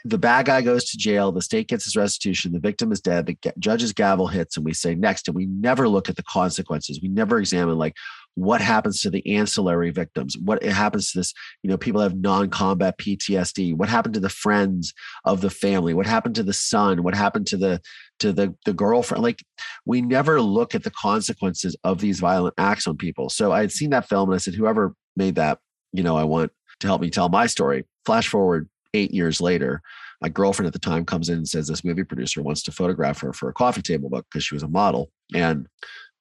the 0.05 0.17
bad 0.17 0.45
guy 0.45 0.61
goes 0.61 0.85
to 0.85 0.97
jail, 0.97 1.31
the 1.31 1.41
state 1.41 1.67
gets 1.67 1.83
his 1.85 1.95
restitution, 1.95 2.51
the 2.51 2.59
victim 2.59 2.91
is 2.91 3.01
dead, 3.01 3.25
the 3.25 3.37
judge's 3.59 3.93
gavel 3.93 4.27
hits, 4.27 4.55
and 4.55 4.65
we 4.65 4.73
say 4.73 4.95
next, 4.95 5.27
and 5.27 5.35
we 5.35 5.45
never 5.45 5.87
look 5.87 6.09
at 6.09 6.15
the 6.15 6.23
consequences. 6.23 6.99
We 7.01 7.09
never 7.09 7.37
examine 7.37 7.77
like 7.77 7.95
what 8.39 8.61
happens 8.61 9.01
to 9.01 9.09
the 9.09 9.25
ancillary 9.35 9.91
victims? 9.91 10.37
What 10.37 10.63
happens 10.63 11.11
to 11.11 11.19
this 11.19 11.33
you 11.63 11.69
know 11.69 11.77
people 11.77 12.01
have 12.01 12.15
non-combat 12.15 12.97
ptsd 12.97 13.75
what 13.75 13.89
happened 13.89 14.13
to 14.15 14.19
the 14.19 14.29
friends 14.29 14.93
of 15.25 15.41
the 15.41 15.49
family? 15.49 15.93
What 15.93 16.07
happened 16.07 16.35
to 16.35 16.43
the 16.43 16.53
son? 16.53 17.03
What 17.03 17.15
happened 17.15 17.47
to 17.47 17.57
the 17.57 17.81
to 18.19 18.31
the 18.31 18.55
the 18.65 18.73
girlfriend? 18.73 19.23
Like 19.23 19.43
we 19.85 20.01
never 20.01 20.41
look 20.41 20.75
at 20.75 20.83
the 20.83 20.91
consequences 20.91 21.75
of 21.83 21.99
these 21.99 22.19
violent 22.19 22.55
acts 22.57 22.87
on 22.87 22.97
people. 22.97 23.29
So 23.29 23.51
i 23.51 23.61
had 23.61 23.71
seen 23.71 23.89
that 23.91 24.09
film 24.09 24.29
and 24.29 24.35
i 24.35 24.39
said 24.39 24.55
whoever 24.55 24.95
made 25.15 25.35
that 25.35 25.59
you 25.91 26.03
know 26.03 26.15
i 26.15 26.23
want 26.23 26.51
to 26.79 26.87
help 26.87 27.01
me 27.01 27.09
tell 27.09 27.29
my 27.29 27.45
story. 27.45 27.85
Flash 28.05 28.27
forward 28.27 28.69
eight 28.93 29.11
years 29.11 29.39
later 29.39 29.81
my 30.21 30.29
girlfriend 30.29 30.67
at 30.67 30.73
the 30.73 30.79
time 30.79 31.05
comes 31.05 31.29
in 31.29 31.37
and 31.37 31.47
says 31.47 31.67
this 31.67 31.83
movie 31.83 32.03
producer 32.03 32.41
wants 32.41 32.63
to 32.63 32.71
photograph 32.71 33.21
her 33.21 33.33
for 33.33 33.49
a 33.49 33.53
coffee 33.53 33.81
table 33.81 34.09
book 34.09 34.25
because 34.29 34.43
she 34.43 34.55
was 34.55 34.63
a 34.63 34.67
model. 34.67 35.11
And 35.33 35.67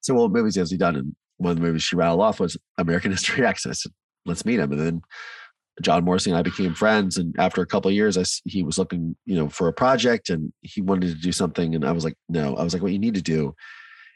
so 0.00 0.14
well 0.14 0.28
movies 0.28 0.56
has 0.56 0.70
he 0.70 0.76
done? 0.76 0.96
And 0.96 1.16
one 1.38 1.52
of 1.52 1.56
the 1.56 1.62
movies 1.62 1.82
she 1.82 1.96
rattled 1.96 2.20
off 2.20 2.40
was 2.40 2.56
American 2.76 3.10
History 3.12 3.44
X. 3.46 3.66
I 3.66 3.72
said, 3.72 3.92
let's 4.26 4.44
meet 4.44 4.60
him. 4.60 4.72
And 4.72 4.80
then 4.80 5.02
John 5.82 6.04
Morrissey 6.04 6.30
and 6.30 6.38
I 6.38 6.42
became 6.42 6.74
friends. 6.74 7.16
And 7.16 7.34
after 7.38 7.62
a 7.62 7.66
couple 7.66 7.88
of 7.88 7.94
years, 7.94 8.18
I, 8.18 8.24
he 8.44 8.62
was 8.62 8.78
looking, 8.78 9.16
you 9.24 9.36
know, 9.36 9.48
for 9.48 9.68
a 9.68 9.72
project 9.72 10.28
and 10.28 10.52
he 10.62 10.80
wanted 10.82 11.08
to 11.08 11.20
do 11.20 11.32
something. 11.32 11.74
And 11.74 11.84
I 11.84 11.92
was 11.92 12.04
like, 12.04 12.16
no, 12.28 12.56
I 12.56 12.64
was 12.64 12.72
like, 12.72 12.82
what 12.82 12.92
you 12.92 12.98
need 12.98 13.14
to 13.14 13.22
do 13.22 13.54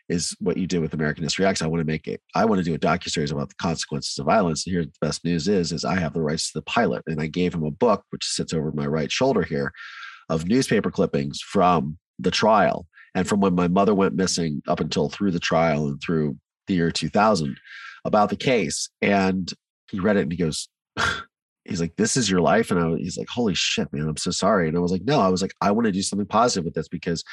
is 0.09 0.37
what 0.41 0.57
you 0.57 0.67
did 0.67 0.81
with 0.81 0.95
American 0.95 1.23
History 1.23 1.47
X. 1.47 1.63
I 1.63 1.69
want 1.69 1.81
to 1.81 1.87
make 1.87 2.09
it, 2.09 2.21
I 2.35 2.45
want 2.45 2.59
to 2.59 2.65
do 2.65 2.75
a 2.75 2.79
docu-series 2.79 3.31
about 3.31 3.49
the 3.49 3.55
consequences 3.55 4.19
of 4.19 4.27
violence. 4.27 4.67
And 4.67 4.75
here 4.75 4.85
the 4.85 4.93
best 5.01 5.25
news 5.25 5.49
is, 5.49 5.73
is 5.73 5.85
I 5.85 5.99
have 5.99 6.13
the 6.13 6.21
rights 6.21 6.51
to 6.51 6.59
the 6.59 6.63
pilot. 6.63 7.03
And 7.07 7.21
I 7.21 7.29
gave 7.29 7.55
him 7.55 7.63
a 7.63 7.71
book, 7.71 8.05
which 8.11 8.27
sits 8.27 8.53
over 8.53 8.73
my 8.73 8.87
right 8.87 9.11
shoulder 9.11 9.43
here, 9.43 9.73
of 10.29 10.47
newspaper 10.47 10.91
clippings 10.91 11.41
from 11.41 11.99
the 12.19 12.31
trial 12.31 12.87
and 13.15 13.29
from 13.29 13.41
when 13.41 13.55
my 13.55 13.69
mother 13.69 13.95
went 13.95 14.15
missing 14.15 14.63
up 14.67 14.81
until 14.81 15.09
through 15.09 15.31
the 15.31 15.41
trial 15.41 15.87
and 15.87 16.01
through 16.01 16.37
the 16.67 16.75
year 16.75 16.91
2000 16.91 17.57
about 18.05 18.31
the 18.31 18.37
case. 18.37 18.89
And 19.01 19.53
he 19.91 20.01
read 20.01 20.17
it 20.17 20.23
and 20.23 20.33
he 20.33 20.39
goes, 20.39 20.69
he's 21.65 21.81
like, 21.81 21.97
this 21.97 22.17
is 22.17 22.31
your 22.31 22.41
life. 22.41 22.71
And 22.71 22.81
I, 22.81 22.97
he's 22.97 23.17
like, 23.17 23.29
holy 23.29 23.55
shit, 23.55 23.93
man, 23.93 24.09
I'm 24.09 24.17
so 24.17 24.31
sorry. 24.31 24.69
And 24.69 24.77
I 24.77 24.81
was 24.81 24.93
like, 24.93 25.05
no, 25.05 25.21
I 25.21 25.29
was 25.29 25.43
like, 25.43 25.55
I 25.61 25.71
want 25.71 25.87
to 25.87 25.93
do 25.93 26.03
something 26.03 26.27
positive 26.27 26.65
with 26.65 26.75
this 26.75 26.89
because 26.89 27.25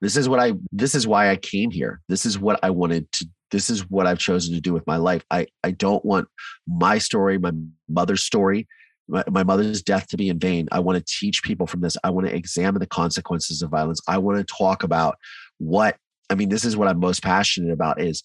this 0.00 0.16
is 0.16 0.28
what 0.28 0.40
I, 0.40 0.52
this 0.72 0.94
is 0.94 1.06
why 1.06 1.30
I 1.30 1.36
came 1.36 1.70
here. 1.70 2.00
This 2.08 2.26
is 2.26 2.38
what 2.38 2.58
I 2.62 2.70
wanted 2.70 3.10
to, 3.12 3.26
this 3.50 3.70
is 3.70 3.88
what 3.90 4.06
I've 4.06 4.18
chosen 4.18 4.54
to 4.54 4.60
do 4.60 4.72
with 4.72 4.86
my 4.86 4.96
life. 4.96 5.24
I, 5.30 5.46
I 5.62 5.70
don't 5.70 6.04
want 6.04 6.28
my 6.66 6.98
story, 6.98 7.38
my 7.38 7.52
mother's 7.88 8.24
story, 8.24 8.66
my, 9.08 9.24
my 9.30 9.44
mother's 9.44 9.82
death 9.82 10.08
to 10.08 10.16
be 10.16 10.28
in 10.28 10.38
vain. 10.38 10.68
I 10.72 10.80
want 10.80 10.98
to 10.98 11.14
teach 11.18 11.42
people 11.42 11.66
from 11.66 11.80
this. 11.80 11.96
I 12.02 12.10
want 12.10 12.26
to 12.26 12.34
examine 12.34 12.80
the 12.80 12.86
consequences 12.86 13.62
of 13.62 13.70
violence. 13.70 14.00
I 14.08 14.18
want 14.18 14.38
to 14.38 14.54
talk 14.54 14.82
about 14.82 15.16
what, 15.58 15.96
I 16.28 16.34
mean, 16.34 16.48
this 16.48 16.64
is 16.64 16.76
what 16.76 16.88
I'm 16.88 16.98
most 16.98 17.22
passionate 17.22 17.72
about 17.72 18.00
is 18.00 18.22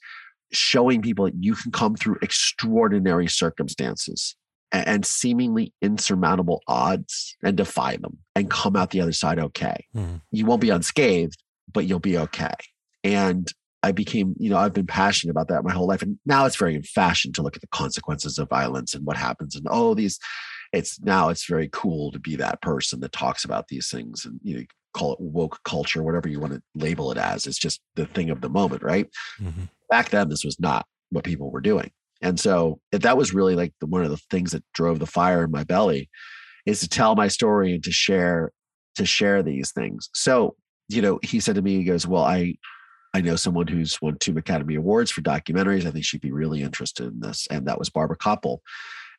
showing 0.51 1.01
people 1.01 1.25
that 1.25 1.35
you 1.39 1.55
can 1.55 1.71
come 1.71 1.95
through 1.95 2.17
extraordinary 2.21 3.27
circumstances 3.27 4.35
and 4.71 5.05
seemingly 5.05 5.73
insurmountable 5.81 6.61
odds 6.67 7.35
and 7.43 7.57
defy 7.57 7.97
them 7.97 8.17
and 8.35 8.49
come 8.49 8.75
out 8.75 8.91
the 8.91 9.01
other 9.01 9.11
side 9.11 9.39
okay. 9.39 9.85
Mm. 9.95 10.21
You 10.31 10.45
won't 10.45 10.61
be 10.61 10.69
unscathed, 10.69 11.41
but 11.73 11.85
you'll 11.85 11.99
be 11.99 12.17
okay. 12.17 12.53
And 13.03 13.51
I 13.83 13.91
became, 13.91 14.35
you 14.37 14.49
know, 14.49 14.57
I've 14.57 14.73
been 14.73 14.87
passionate 14.87 15.31
about 15.31 15.47
that 15.49 15.63
my 15.63 15.73
whole 15.73 15.87
life. 15.87 16.01
And 16.01 16.19
now 16.25 16.45
it's 16.45 16.55
very 16.55 16.75
in 16.75 16.83
fashion 16.83 17.33
to 17.33 17.41
look 17.41 17.55
at 17.55 17.61
the 17.61 17.67
consequences 17.67 18.37
of 18.37 18.47
violence 18.47 18.93
and 18.93 19.05
what 19.05 19.17
happens 19.17 19.55
and 19.55 19.67
oh, 19.69 19.93
these 19.93 20.19
it's 20.73 21.01
now 21.01 21.29
it's 21.29 21.45
very 21.45 21.69
cool 21.71 22.11
to 22.11 22.19
be 22.19 22.35
that 22.37 22.61
person 22.61 22.99
that 23.01 23.11
talks 23.11 23.43
about 23.43 23.67
these 23.67 23.89
things 23.89 24.25
and 24.25 24.39
you 24.43 24.57
know 24.57 24.63
call 24.93 25.13
it 25.13 25.19
woke 25.19 25.59
culture 25.63 26.03
whatever 26.03 26.27
you 26.27 26.39
want 26.39 26.53
to 26.53 26.61
label 26.75 27.11
it 27.11 27.17
as 27.17 27.45
it's 27.45 27.57
just 27.57 27.81
the 27.95 28.05
thing 28.07 28.29
of 28.29 28.41
the 28.41 28.49
moment 28.49 28.83
right 28.83 29.07
mm-hmm. 29.39 29.63
back 29.89 30.09
then 30.09 30.29
this 30.29 30.43
was 30.43 30.59
not 30.59 30.85
what 31.09 31.23
people 31.23 31.51
were 31.51 31.61
doing 31.61 31.91
and 32.21 32.39
so 32.39 32.79
that 32.91 33.17
was 33.17 33.33
really 33.33 33.55
like 33.55 33.73
the, 33.79 33.87
one 33.87 34.03
of 34.03 34.11
the 34.11 34.19
things 34.29 34.51
that 34.51 34.63
drove 34.73 34.99
the 34.99 35.05
fire 35.05 35.43
in 35.43 35.51
my 35.51 35.63
belly 35.63 36.09
is 36.65 36.79
to 36.79 36.89
tell 36.89 37.15
my 37.15 37.27
story 37.27 37.73
and 37.73 37.83
to 37.83 37.91
share 37.91 38.51
to 38.95 39.05
share 39.05 39.41
these 39.41 39.71
things 39.71 40.09
so 40.13 40.55
you 40.89 41.01
know 41.01 41.19
he 41.23 41.39
said 41.39 41.55
to 41.55 41.61
me 41.61 41.77
he 41.77 41.83
goes 41.83 42.07
well 42.07 42.23
i 42.23 42.53
I 43.13 43.21
know 43.21 43.35
someone 43.35 43.67
who's 43.67 44.01
won 44.01 44.17
two 44.19 44.37
Academy 44.37 44.75
Awards 44.75 45.11
for 45.11 45.21
documentaries. 45.21 45.85
I 45.85 45.91
think 45.91 46.05
she'd 46.05 46.21
be 46.21 46.31
really 46.31 46.61
interested 46.61 47.07
in 47.07 47.19
this. 47.19 47.47
And 47.51 47.67
that 47.67 47.77
was 47.77 47.89
Barbara 47.89 48.17
Kopple. 48.17 48.59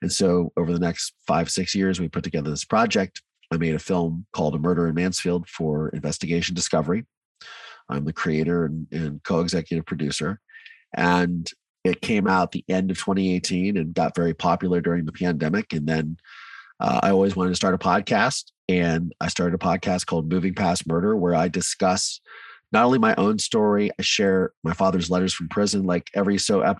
And 0.00 0.10
so 0.10 0.50
over 0.56 0.72
the 0.72 0.78
next 0.78 1.14
five, 1.26 1.50
six 1.50 1.74
years, 1.74 2.00
we 2.00 2.08
put 2.08 2.24
together 2.24 2.50
this 2.50 2.64
project. 2.64 3.22
I 3.52 3.58
made 3.58 3.74
a 3.74 3.78
film 3.78 4.26
called 4.32 4.54
A 4.54 4.58
Murder 4.58 4.88
in 4.88 4.94
Mansfield 4.94 5.46
for 5.46 5.90
Investigation 5.90 6.54
Discovery. 6.54 7.04
I'm 7.88 8.06
the 8.06 8.12
creator 8.12 8.64
and, 8.64 8.86
and 8.90 9.22
co 9.24 9.40
executive 9.40 9.84
producer. 9.84 10.40
And 10.94 11.50
it 11.84 12.00
came 12.00 12.26
out 12.26 12.52
the 12.52 12.64
end 12.68 12.90
of 12.90 12.98
2018 12.98 13.76
and 13.76 13.92
got 13.92 14.16
very 14.16 14.32
popular 14.32 14.80
during 14.80 15.04
the 15.04 15.12
pandemic. 15.12 15.72
And 15.74 15.86
then 15.86 16.16
uh, 16.80 17.00
I 17.02 17.10
always 17.10 17.36
wanted 17.36 17.50
to 17.50 17.56
start 17.56 17.74
a 17.74 17.78
podcast. 17.78 18.52
And 18.68 19.12
I 19.20 19.28
started 19.28 19.54
a 19.54 19.58
podcast 19.64 20.06
called 20.06 20.32
Moving 20.32 20.54
Past 20.54 20.86
Murder, 20.86 21.14
where 21.14 21.34
I 21.34 21.48
discuss 21.48 22.20
not 22.72 22.84
only 22.84 22.98
my 22.98 23.14
own 23.16 23.38
story, 23.38 23.90
I 23.98 24.02
share 24.02 24.52
my 24.64 24.72
father's 24.72 25.10
letters 25.10 25.34
from 25.34 25.48
prison. 25.48 25.82
Like 25.82 26.08
every 26.14 26.38
so 26.38 26.74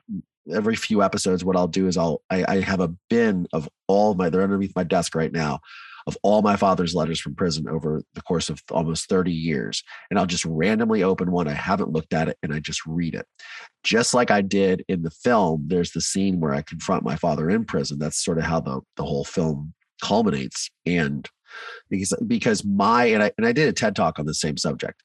every 0.50 0.76
few 0.76 1.02
episodes, 1.02 1.44
what 1.44 1.56
I'll 1.56 1.68
do 1.68 1.86
is 1.86 1.98
I'll 1.98 2.22
I, 2.30 2.44
I 2.48 2.60
have 2.60 2.80
a 2.80 2.94
bin 3.10 3.46
of 3.52 3.68
all 3.88 4.14
my 4.14 4.30
they're 4.30 4.42
underneath 4.42 4.74
my 4.74 4.84
desk 4.84 5.14
right 5.14 5.32
now 5.32 5.60
of 6.06 6.16
all 6.22 6.42
my 6.42 6.56
father's 6.56 6.94
letters 6.94 7.20
from 7.20 7.34
prison 7.34 7.68
over 7.68 8.02
the 8.14 8.22
course 8.22 8.50
of 8.50 8.62
almost 8.70 9.08
30 9.08 9.32
years. 9.32 9.82
And 10.10 10.18
I'll 10.18 10.26
just 10.26 10.44
randomly 10.44 11.02
open 11.02 11.30
one. 11.30 11.48
I 11.48 11.54
haven't 11.54 11.92
looked 11.92 12.12
at 12.12 12.28
it 12.28 12.38
and 12.42 12.52
I 12.52 12.60
just 12.60 12.84
read 12.86 13.14
it. 13.14 13.26
Just 13.82 14.14
like 14.14 14.30
I 14.30 14.40
did 14.40 14.84
in 14.88 15.02
the 15.02 15.10
film, 15.10 15.64
there's 15.66 15.92
the 15.92 16.00
scene 16.00 16.40
where 16.40 16.54
I 16.54 16.62
confront 16.62 17.04
my 17.04 17.16
father 17.16 17.50
in 17.50 17.64
prison. 17.64 17.98
That's 17.98 18.22
sort 18.22 18.38
of 18.38 18.44
how 18.44 18.60
the, 18.60 18.80
the 18.96 19.04
whole 19.04 19.24
film 19.24 19.74
culminates. 20.02 20.70
And 20.86 21.28
because 21.90 22.14
because 22.26 22.64
my 22.64 23.04
and 23.04 23.22
I 23.22 23.30
and 23.36 23.46
I 23.46 23.52
did 23.52 23.68
a 23.68 23.72
TED 23.72 23.94
talk 23.94 24.18
on 24.18 24.24
the 24.24 24.32
same 24.32 24.56
subject 24.56 25.02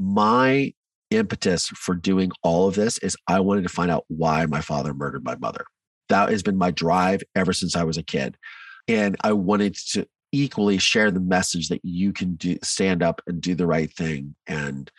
my 0.00 0.72
impetus 1.10 1.68
for 1.68 1.94
doing 1.94 2.30
all 2.42 2.68
of 2.68 2.74
this 2.74 2.98
is 2.98 3.16
I 3.26 3.40
wanted 3.40 3.62
to 3.64 3.68
find 3.68 3.90
out 3.90 4.04
why 4.08 4.46
my 4.46 4.60
father 4.60 4.94
murdered 4.94 5.24
my 5.24 5.36
mother. 5.36 5.64
That 6.08 6.30
has 6.30 6.42
been 6.42 6.56
my 6.56 6.70
drive 6.70 7.22
ever 7.34 7.52
since 7.52 7.76
I 7.76 7.84
was 7.84 7.96
a 7.96 8.02
kid. 8.02 8.36
And 8.88 9.16
I 9.22 9.32
wanted 9.32 9.76
to 9.92 10.06
equally 10.32 10.78
share 10.78 11.10
the 11.10 11.20
message 11.20 11.68
that 11.68 11.80
you 11.82 12.12
can 12.12 12.34
do 12.34 12.56
stand 12.62 13.02
up 13.02 13.20
and 13.26 13.40
do 13.40 13.54
the 13.54 13.66
right 13.66 13.92
thing 13.92 14.34
and 14.46 14.90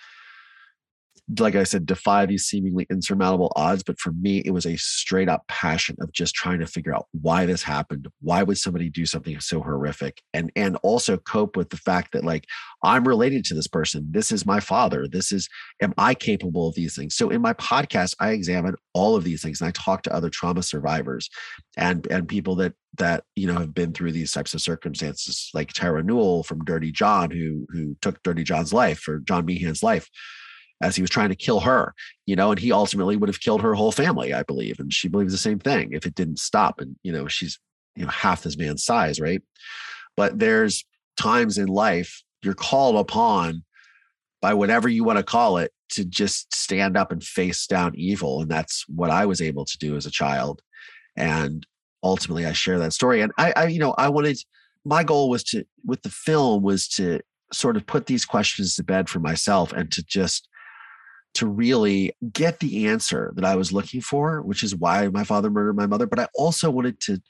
like 1.39 1.55
I 1.55 1.63
said, 1.63 1.85
defy 1.85 2.25
these 2.25 2.45
seemingly 2.45 2.85
insurmountable 2.89 3.51
odds. 3.55 3.83
But 3.83 3.99
for 3.99 4.11
me, 4.11 4.39
it 4.39 4.51
was 4.51 4.65
a 4.65 4.77
straight 4.77 5.29
up 5.29 5.47
passion 5.47 5.95
of 6.01 6.11
just 6.11 6.35
trying 6.35 6.59
to 6.59 6.65
figure 6.65 6.93
out 6.93 7.07
why 7.11 7.45
this 7.45 7.63
happened. 7.63 8.07
Why 8.21 8.43
would 8.43 8.57
somebody 8.57 8.89
do 8.89 9.05
something 9.05 9.39
so 9.39 9.61
horrific? 9.61 10.21
And 10.33 10.51
and 10.55 10.77
also 10.83 11.17
cope 11.17 11.55
with 11.55 11.69
the 11.69 11.77
fact 11.77 12.11
that 12.13 12.23
like 12.23 12.45
I'm 12.83 13.07
related 13.07 13.45
to 13.45 13.53
this 13.53 13.67
person. 13.67 14.07
This 14.09 14.31
is 14.31 14.45
my 14.45 14.59
father. 14.59 15.07
This 15.07 15.31
is 15.31 15.47
am 15.81 15.93
I 15.97 16.13
capable 16.13 16.67
of 16.67 16.75
these 16.75 16.95
things? 16.95 17.15
So 17.15 17.29
in 17.29 17.41
my 17.41 17.53
podcast, 17.53 18.15
I 18.19 18.31
examine 18.31 18.75
all 18.93 19.15
of 19.15 19.23
these 19.23 19.41
things 19.41 19.61
and 19.61 19.67
I 19.67 19.71
talk 19.71 20.03
to 20.03 20.13
other 20.13 20.29
trauma 20.29 20.63
survivors 20.63 21.29
and 21.77 22.05
and 22.07 22.27
people 22.27 22.55
that 22.55 22.73
that 22.97 23.23
you 23.35 23.47
know 23.47 23.57
have 23.57 23.73
been 23.73 23.93
through 23.93 24.11
these 24.11 24.31
types 24.31 24.53
of 24.53 24.61
circumstances, 24.61 25.49
like 25.53 25.71
Terra 25.71 26.03
Newell 26.03 26.43
from 26.43 26.65
Dirty 26.65 26.91
John, 26.91 27.31
who 27.31 27.65
who 27.69 27.95
took 28.01 28.21
Dirty 28.23 28.43
John's 28.43 28.73
life 28.73 29.07
or 29.07 29.19
John 29.19 29.45
Meehan's 29.45 29.83
life 29.83 30.09
as 30.81 30.95
he 30.95 31.01
was 31.01 31.09
trying 31.09 31.29
to 31.29 31.35
kill 31.35 31.59
her, 31.61 31.93
you 32.25 32.35
know, 32.35 32.51
and 32.51 32.59
he 32.59 32.71
ultimately 32.71 33.15
would 33.15 33.29
have 33.29 33.39
killed 33.39 33.61
her 33.61 33.73
whole 33.73 33.91
family, 33.91 34.33
I 34.33 34.43
believe. 34.43 34.79
And 34.79 34.93
she 34.93 35.07
believes 35.07 35.31
the 35.31 35.37
same 35.37 35.59
thing 35.59 35.93
if 35.93 36.05
it 36.05 36.15
didn't 36.15 36.39
stop. 36.39 36.79
And, 36.79 36.95
you 37.03 37.11
know, 37.11 37.27
she's, 37.27 37.59
you 37.95 38.03
know, 38.03 38.09
half 38.09 38.43
this 38.43 38.57
man's 38.57 38.83
size, 38.83 39.19
right? 39.19 39.41
But 40.17 40.39
there's 40.39 40.83
times 41.17 41.57
in 41.57 41.67
life 41.67 42.23
you're 42.41 42.53
called 42.53 42.95
upon 42.95 43.63
by 44.41 44.53
whatever 44.53 44.89
you 44.89 45.03
want 45.03 45.17
to 45.17 45.23
call 45.23 45.57
it 45.57 45.71
to 45.89 46.03
just 46.03 46.53
stand 46.55 46.97
up 46.97 47.11
and 47.11 47.23
face 47.23 47.67
down 47.67 47.93
evil. 47.95 48.41
And 48.41 48.49
that's 48.49 48.85
what 48.87 49.09
I 49.09 49.25
was 49.25 49.41
able 49.41 49.65
to 49.65 49.77
do 49.77 49.95
as 49.95 50.05
a 50.05 50.11
child. 50.11 50.61
And 51.15 51.65
ultimately 52.01 52.45
I 52.45 52.53
share 52.53 52.79
that 52.79 52.93
story. 52.93 53.21
And 53.21 53.31
I, 53.37 53.53
I 53.55 53.67
you 53.67 53.79
know, 53.79 53.93
I 53.97 54.09
wanted 54.09 54.39
my 54.83 55.03
goal 55.03 55.29
was 55.29 55.43
to 55.43 55.63
with 55.85 56.01
the 56.01 56.09
film 56.09 56.63
was 56.63 56.87
to 56.87 57.19
sort 57.53 57.77
of 57.77 57.85
put 57.85 58.07
these 58.07 58.25
questions 58.25 58.75
to 58.75 58.83
bed 58.83 59.09
for 59.09 59.19
myself 59.19 59.73
and 59.73 59.91
to 59.91 60.03
just 60.03 60.47
to 61.33 61.47
really 61.47 62.13
get 62.33 62.59
the 62.59 62.87
answer 62.87 63.31
that 63.35 63.45
I 63.45 63.55
was 63.55 63.71
looking 63.71 64.01
for, 64.01 64.41
which 64.41 64.63
is 64.63 64.75
why 64.75 65.07
my 65.07 65.23
father 65.23 65.49
murdered 65.49 65.77
my 65.77 65.87
mother. 65.87 66.05
But 66.05 66.19
I 66.19 66.27
also 66.35 66.69
wanted 66.69 66.99
to 67.01 67.21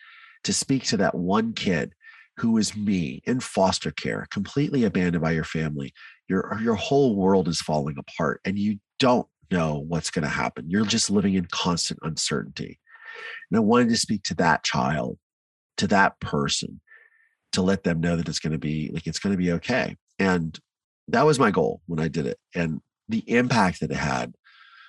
to 0.44 0.54
speak 0.54 0.84
to 0.86 0.98
that 0.98 1.14
one 1.14 1.54
kid 1.54 1.94
who 2.38 2.58
is 2.58 2.76
me 2.76 3.22
in 3.26 3.40
foster 3.40 3.92
care, 3.92 4.28
completely 4.32 4.84
abandoned 4.84 5.22
by 5.22 5.32
your 5.32 5.44
family. 5.44 5.94
Your 6.28 6.58
your 6.62 6.76
whole 6.76 7.16
world 7.16 7.48
is 7.48 7.62
falling 7.62 7.98
apart, 7.98 8.42
and 8.46 8.58
you 8.58 8.80
don't 9.00 9.28
know 9.52 9.84
what's 9.88 10.10
going 10.10 10.24
to 10.24 10.30
happen. 10.30 10.70
You're 10.70 10.86
just 10.86 11.10
living 11.10 11.36
in 11.36 11.46
constant 11.52 12.00
uncertainty. 12.04 12.80
And 13.50 13.58
I 13.58 13.62
wanted 13.62 13.90
to 13.90 13.98
speak 13.98 14.24
to 14.24 14.36
that 14.36 14.64
child, 14.64 15.18
to 15.78 15.88
that 15.88 16.20
person, 16.20 16.80
to 17.52 17.62
let 17.62 17.84
them 17.84 18.00
know 18.00 18.16
that 18.16 18.30
it's 18.30 18.40
going 18.40 18.54
to 18.54 18.60
be 18.60 18.90
like 18.94 19.08
it's 19.08 19.20
going 19.20 19.34
to 19.34 19.38
be 19.38 19.52
okay. 19.54 19.98
And 20.18 20.58
that 21.10 21.26
was 21.26 21.40
my 21.40 21.52
goal 21.52 21.82
when 21.88 22.00
I 22.00 22.08
did 22.08 22.26
it. 22.26 22.38
And 22.56 22.82
the 23.12 23.30
impact 23.30 23.80
that 23.80 23.91
it 23.91 23.97
had 23.97 24.34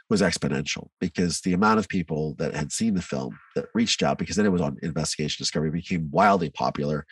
was 0.08 0.22
exponential 0.22 0.88
because 1.00 1.40
the 1.40 1.52
amount 1.52 1.78
of 1.78 1.88
people 1.88 2.34
that 2.38 2.54
had 2.54 2.70
seen 2.70 2.94
the 2.94 3.02
film 3.02 3.38
that 3.54 3.66
reached 3.74 4.02
out 4.02 4.18
because 4.18 4.36
then 4.36 4.46
it 4.46 4.52
was 4.52 4.60
on 4.60 4.76
investigation 4.82 5.40
discovery 5.40 5.70
became 5.70 6.10
wildly 6.10 6.50
popular. 6.50 7.06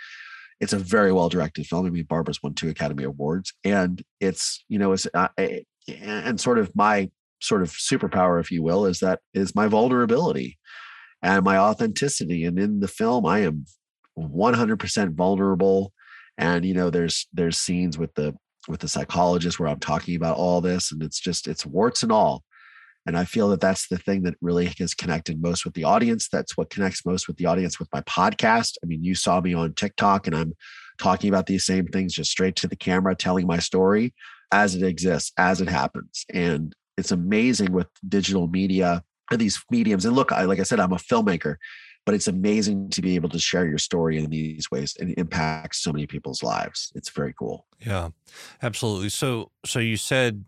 It's 0.61 0.75
a 0.75 0.79
very 0.79 1.13
well 1.13 1.31
directed 1.31 1.67
film. 1.67 1.87
I 1.87 1.91
mean 1.91 2.05
barbara's 2.05 2.43
won 2.43 2.55
two 2.55 2.69
academy 2.69 3.05
awards 3.05 3.55
and 3.65 4.03
it's 4.21 4.63
you 4.69 4.79
know 4.79 4.93
it's 4.93 5.07
uh, 5.15 5.29
and 5.89 6.39
sort 6.39 6.59
of 6.59 6.71
my 6.77 7.11
sort 7.41 7.63
of 7.63 7.71
superpower 7.71 8.39
if 8.39 8.51
you 8.51 8.63
will 8.63 8.85
is 8.85 9.01
that 9.01 9.21
is 9.33 9.55
my 9.55 9.67
vulnerability 9.67 10.59
and 11.23 11.45
my 11.45 11.57
authenticity. 11.57 12.45
And 12.45 12.59
in 12.59 12.81
the 12.81 12.89
film 12.89 13.25
i 13.25 13.41
am 13.41 13.65
100% 14.19 15.15
vulnerable. 15.15 15.93
And 16.37 16.65
you 16.65 16.75
know 16.75 16.91
there's 16.91 17.27
there's 17.33 17.59
scenes 17.59 17.99
with 17.99 18.15
the 18.15 18.35
with 18.69 18.81
the 18.81 18.89
psychologist 18.89 19.59
where 19.59 19.69
I'm 19.69 19.81
talking 19.81 20.17
about 20.17 20.37
all 20.37 20.61
this, 20.61 20.93
and 20.93 21.03
it's 21.03 21.21
just 21.21 21.49
it's 21.49 21.67
warts 21.67 22.03
and 22.03 22.13
all. 22.13 22.45
And 23.07 23.17
I 23.17 23.25
feel 23.25 23.49
that 23.49 23.61
that's 23.61 23.89
the 23.89 23.97
thing 23.97 24.23
that 24.25 24.35
really 24.43 24.73
has 24.79 24.95
connected 24.95 25.43
most 25.43 25.65
with 25.65 25.75
the 25.75 25.85
audience. 25.85 26.29
That's 26.29 26.57
what 26.57 26.69
connects 26.69 27.07
most 27.07 27.29
with 27.29 27.39
the 27.39 27.47
audience 27.47 27.79
with 27.79 27.89
my 27.93 28.03
podcast. 28.03 28.75
I 28.83 28.87
mean, 28.87 29.03
you 29.03 29.15
saw 29.15 29.41
me 29.41 29.55
on 29.55 29.73
TikTok, 29.75 30.27
and 30.27 30.37
I'm 30.37 30.55
talking 30.99 31.31
about 31.31 31.47
these 31.47 31.65
same 31.65 31.87
things 31.87 32.13
just 32.13 32.31
straight 32.31 32.57
to 32.57 32.69
the 32.69 32.77
camera, 32.77 33.15
telling 33.15 33.47
my 33.47 33.59
story 33.59 34.13
as 34.53 34.75
it 34.75 34.83
exists, 34.83 35.33
as 35.39 35.61
it 35.61 35.69
happens. 35.69 36.25
And 36.33 36.75
it's 36.97 37.13
amazing 37.13 37.73
with 37.73 37.87
digital 38.07 38.49
media 38.49 39.03
and 39.31 39.41
these 39.41 39.63
mediums. 39.71 40.05
And 40.05 40.15
look, 40.15 40.33
I, 40.33 40.45
like 40.45 40.61
I 40.61 40.65
said, 40.65 40.81
I'm 40.81 40.93
a 40.93 40.97
filmmaker 40.97 41.57
but 42.07 42.15
it's 42.15 42.29
amazing 42.29 42.89
to 42.91 43.03
be 43.03 43.15
able 43.15 43.29
to 43.29 43.39
share 43.39 43.67
your 43.67 43.79
story 43.79 44.19
in 44.19 44.31
these 44.31 44.71
ways 44.71 44.97
and 44.99 45.15
impact 45.19 45.77
so 45.77 45.93
many 45.93 46.07
people's 46.07 46.43
lives. 46.43 46.93
It's 46.95 47.11
very 47.11 47.35
cool. 47.39 47.67
Yeah 47.79 48.11
absolutely. 48.63 49.09
So 49.09 49.51
so 49.65 49.79
you 49.79 49.97
said 49.97 50.45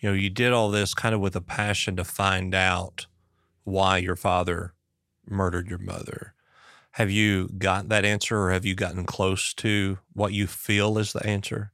you 0.00 0.08
know 0.08 0.14
you 0.14 0.30
did 0.30 0.52
all 0.52 0.70
this 0.70 0.94
kind 0.94 1.14
of 1.14 1.20
with 1.20 1.36
a 1.36 1.40
passion 1.40 1.96
to 1.96 2.04
find 2.04 2.54
out 2.54 3.06
why 3.64 3.98
your 3.98 4.16
father 4.16 4.74
murdered 5.28 5.68
your 5.68 5.78
mother. 5.78 6.34
Have 6.92 7.10
you 7.10 7.48
got 7.58 7.88
that 7.88 8.04
answer 8.04 8.38
or 8.38 8.52
have 8.52 8.64
you 8.64 8.74
gotten 8.74 9.04
close 9.04 9.52
to 9.54 9.98
what 10.12 10.32
you 10.32 10.46
feel 10.46 10.98
is 10.98 11.12
the 11.12 11.26
answer? 11.26 11.72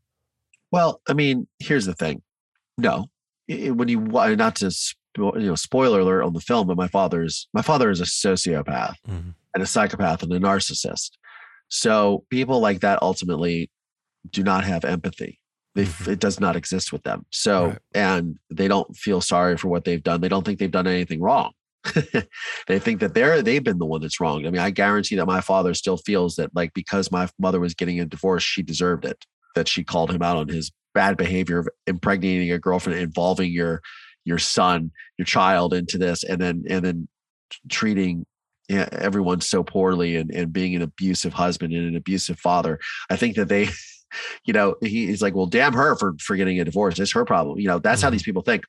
Well 0.71 1.01
i 1.09 1.13
mean 1.13 1.47
here's 1.59 1.87
the 1.87 1.95
thing. 1.95 2.23
No. 2.79 3.07
When 3.49 3.89
you 3.89 4.01
not 4.01 4.57
to 4.57 4.71
you 5.17 5.33
know, 5.35 5.55
spoiler 5.55 6.01
alert 6.01 6.23
on 6.23 6.33
the 6.33 6.41
film, 6.41 6.67
but 6.67 6.77
my 6.77 6.89
father's 6.89 7.49
my 7.53 7.63
father 7.63 7.91
is 7.91 8.01
a 8.01 8.05
sociopath 8.05 8.95
mm-hmm. 9.09 9.31
and 9.55 9.63
a 9.63 9.67
psychopath 9.67 10.23
and 10.23 10.33
a 10.33 10.41
narcissist. 10.41 11.11
So 11.69 12.25
people 12.31 12.61
like 12.61 12.81
that 12.81 13.03
ultimately 13.03 13.71
do 14.31 14.43
not 14.43 14.65
have 14.65 14.85
empathy. 14.85 15.39
They, 15.75 15.85
mm-hmm. 15.85 16.11
It 16.11 16.21
does 16.21 16.39
not 16.39 16.57
exist 16.57 16.93
with 16.93 17.03
them. 17.03 17.25
So, 17.31 17.69
right. 17.69 17.79
and 17.95 18.39
they 18.51 18.69
don't 18.69 18.95
feel 18.95 19.21
sorry 19.21 19.57
for 19.57 19.69
what 19.69 19.85
they've 19.85 20.03
done. 20.03 20.21
They 20.21 20.29
don't 20.29 20.45
think 20.45 20.59
they've 20.59 20.71
done 20.71 20.87
anything 20.87 21.21
wrong. 21.21 21.53
they 22.69 22.79
think 22.79 23.01
that 23.01 23.15
they're 23.15 23.43
they've 23.43 23.65
been 23.65 23.79
the 23.79 23.87
one 23.87 24.01
that's 24.01 24.21
wrong. 24.21 24.47
I 24.47 24.51
mean, 24.51 24.61
I 24.61 24.71
guarantee 24.71 25.17
that 25.17 25.27
my 25.27 25.41
father 25.41 25.75
still 25.75 25.97
feels 25.97 26.37
that 26.37 26.55
like 26.55 26.73
because 26.75 27.11
my 27.11 27.29
mother 27.41 27.59
was 27.59 27.75
getting 27.75 27.99
a 27.99 28.05
divorce, 28.05 28.43
she 28.43 28.63
deserved 28.63 29.05
it. 29.05 29.25
That 29.55 29.69
she 29.69 29.83
called 29.83 30.13
him 30.13 30.23
out 30.23 30.37
on 30.37 30.49
his 30.49 30.71
bad 30.95 31.17
behavior 31.17 31.59
of 31.59 31.69
impregnating 31.87 32.53
a 32.53 32.59
girlfriend, 32.59 33.01
involving 33.01 33.51
your 33.51 33.83
your 34.25 34.39
son, 34.39 34.91
your 35.19 35.27
child 35.27 35.75
into 35.75 35.99
this, 35.99 36.25
and 36.25 36.41
then 36.41 36.65
and 36.69 36.85
then 36.85 37.09
treating 37.69 38.27
everyone 38.71 39.41
so 39.41 39.63
poorly 39.63 40.17
and, 40.17 40.31
and 40.31 40.53
being 40.53 40.75
an 40.75 40.83
abusive 40.83 41.33
husband 41.33 41.73
and 41.73 41.89
an 41.89 41.97
abusive 41.97 42.39
father. 42.39 42.79
I 43.11 43.17
think 43.17 43.37
that 43.37 43.49
they, 43.49 43.69
you 44.45 44.53
know, 44.53 44.77
he, 44.81 45.07
he's 45.07 45.23
like, 45.23 45.35
well, 45.35 45.47
damn 45.47 45.73
her 45.75 45.97
for, 45.97 46.15
for 46.21 46.37
getting 46.37 46.61
a 46.61 46.65
divorce. 46.65 46.99
It's 46.99 47.13
her 47.13 47.25
problem. 47.25 47.59
You 47.59 47.69
know, 47.69 47.79
that's 47.79 48.01
mm-hmm. 48.01 48.07
how 48.07 48.11
these 48.11 48.23
people 48.23 48.43
think. 48.43 48.65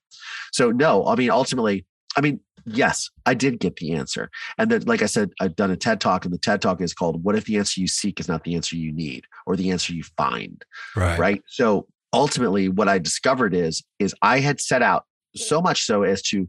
So 0.51 0.71
no, 0.71 1.05
I 1.05 1.15
mean, 1.15 1.29
ultimately, 1.29 1.85
I 2.17 2.21
mean, 2.21 2.39
yes, 2.65 3.09
I 3.25 3.33
did 3.33 3.59
get 3.59 3.77
the 3.77 3.93
answer. 3.93 4.29
And 4.57 4.69
then, 4.69 4.83
like 4.83 5.01
I 5.01 5.07
said, 5.07 5.31
I've 5.39 5.55
done 5.55 5.71
a 5.71 5.77
TED 5.77 5.99
talk, 5.99 6.25
and 6.25 6.33
the 6.33 6.37
TED 6.37 6.61
talk 6.61 6.81
is 6.81 6.93
called 6.93 7.23
What 7.23 7.35
if 7.35 7.45
the 7.45 7.57
answer 7.57 7.81
you 7.81 7.87
seek 7.87 8.19
is 8.19 8.27
not 8.27 8.43
the 8.43 8.55
answer 8.55 8.75
you 8.75 8.91
need 8.91 9.25
or 9.45 9.55
the 9.55 9.71
answer 9.71 9.93
you 9.93 10.03
find? 10.17 10.63
Right. 10.95 11.17
Right. 11.17 11.41
So 11.47 11.87
ultimately, 12.13 12.69
what 12.69 12.87
I 12.87 12.99
discovered 12.99 13.53
is, 13.53 13.83
is 13.99 14.15
I 14.21 14.39
had 14.39 14.61
set 14.61 14.81
out 14.81 15.05
so 15.35 15.61
much 15.61 15.83
so 15.83 16.03
as 16.03 16.21
to 16.23 16.47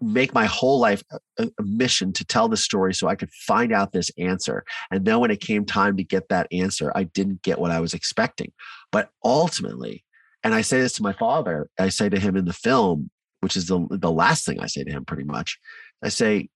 make 0.00 0.34
my 0.34 0.44
whole 0.44 0.80
life 0.80 1.02
a, 1.38 1.48
a, 1.58 1.62
mission 1.62 2.12
to 2.12 2.24
tell 2.24 2.48
the 2.48 2.56
story 2.56 2.92
so 2.92 3.06
I 3.06 3.14
could 3.14 3.30
find 3.30 3.72
out 3.72 3.92
this 3.92 4.10
answer. 4.18 4.64
And 4.90 5.04
then 5.04 5.20
when 5.20 5.30
it 5.30 5.40
came 5.40 5.64
time 5.64 5.96
to 5.96 6.04
get 6.04 6.28
that 6.28 6.48
answer, 6.52 6.92
I 6.94 7.04
didn't 7.04 7.42
get 7.42 7.58
what 7.58 7.70
I 7.70 7.80
was 7.80 7.94
expecting. 7.94 8.52
But 8.90 9.10
ultimately, 9.24 10.04
and 10.42 10.54
I 10.54 10.62
say 10.62 10.80
this 10.80 10.94
to 10.94 11.02
my 11.02 11.12
father, 11.12 11.68
I 11.78 11.88
say 11.88 12.08
to 12.08 12.18
him 12.18 12.36
in 12.36 12.44
the 12.44 12.52
film, 12.52 13.10
which 13.40 13.56
is 13.56 13.66
the, 13.66 13.86
the 13.90 14.10
last 14.10 14.44
thing 14.44 14.60
I 14.60 14.66
say 14.66 14.84
to 14.84 14.90
him 14.90 15.04
pretty 15.04 15.24
much. 15.24 15.58
I 16.02 16.08
say, 16.08 16.48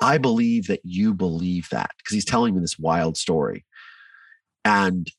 I 0.00 0.18
believe 0.18 0.66
that 0.68 0.80
you 0.84 1.14
believe 1.14 1.68
that 1.70 1.90
because 1.98 2.14
he's 2.14 2.24
telling 2.24 2.54
me 2.54 2.60
this 2.60 2.78
wild 2.78 3.16
story. 3.16 3.64
And 4.64 5.10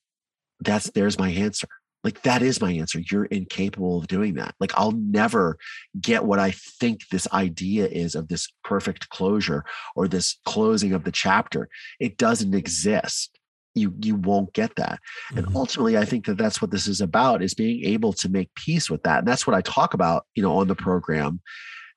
that's 0.60 0.89
there's 0.91 1.19
my 1.19 1.29
answer. 1.29 1.67
Like 2.05 2.21
that 2.21 2.43
is 2.43 2.61
my 2.61 2.71
answer. 2.71 3.01
You're 3.11 3.25
incapable 3.25 3.97
of 3.97 4.07
doing 4.07 4.35
that. 4.35 4.53
Like 4.59 4.71
I'll 4.75 4.91
never 4.91 5.57
get 5.99 6.23
what 6.23 6.37
I 6.37 6.51
think 6.51 7.01
this 7.09 7.27
idea 7.33 7.87
is 7.87 8.13
of 8.13 8.27
this 8.27 8.47
perfect 8.63 9.09
closure 9.09 9.65
or 9.95 10.07
this 10.07 10.37
closing 10.45 10.93
of 10.93 11.03
the 11.03 11.11
chapter. 11.11 11.67
It 11.99 12.17
doesn't 12.17 12.53
exist 12.53 13.37
you 13.77 13.93
you 14.01 14.15
won't 14.15 14.53
get 14.53 14.73
that 14.77 14.99
and 15.35 15.45
mm-hmm. 15.45 15.57
ultimately 15.57 15.97
i 15.97 16.05
think 16.05 16.25
that 16.25 16.37
that's 16.37 16.61
what 16.61 16.71
this 16.71 16.87
is 16.87 17.01
about 17.01 17.43
is 17.43 17.53
being 17.53 17.83
able 17.83 18.13
to 18.13 18.29
make 18.29 18.49
peace 18.55 18.89
with 18.89 19.03
that 19.03 19.19
and 19.19 19.27
that's 19.27 19.45
what 19.45 19.53
i 19.53 19.59
talk 19.59 19.93
about 19.93 20.25
you 20.33 20.41
know 20.41 20.55
on 20.55 20.69
the 20.69 20.75
program 20.75 21.41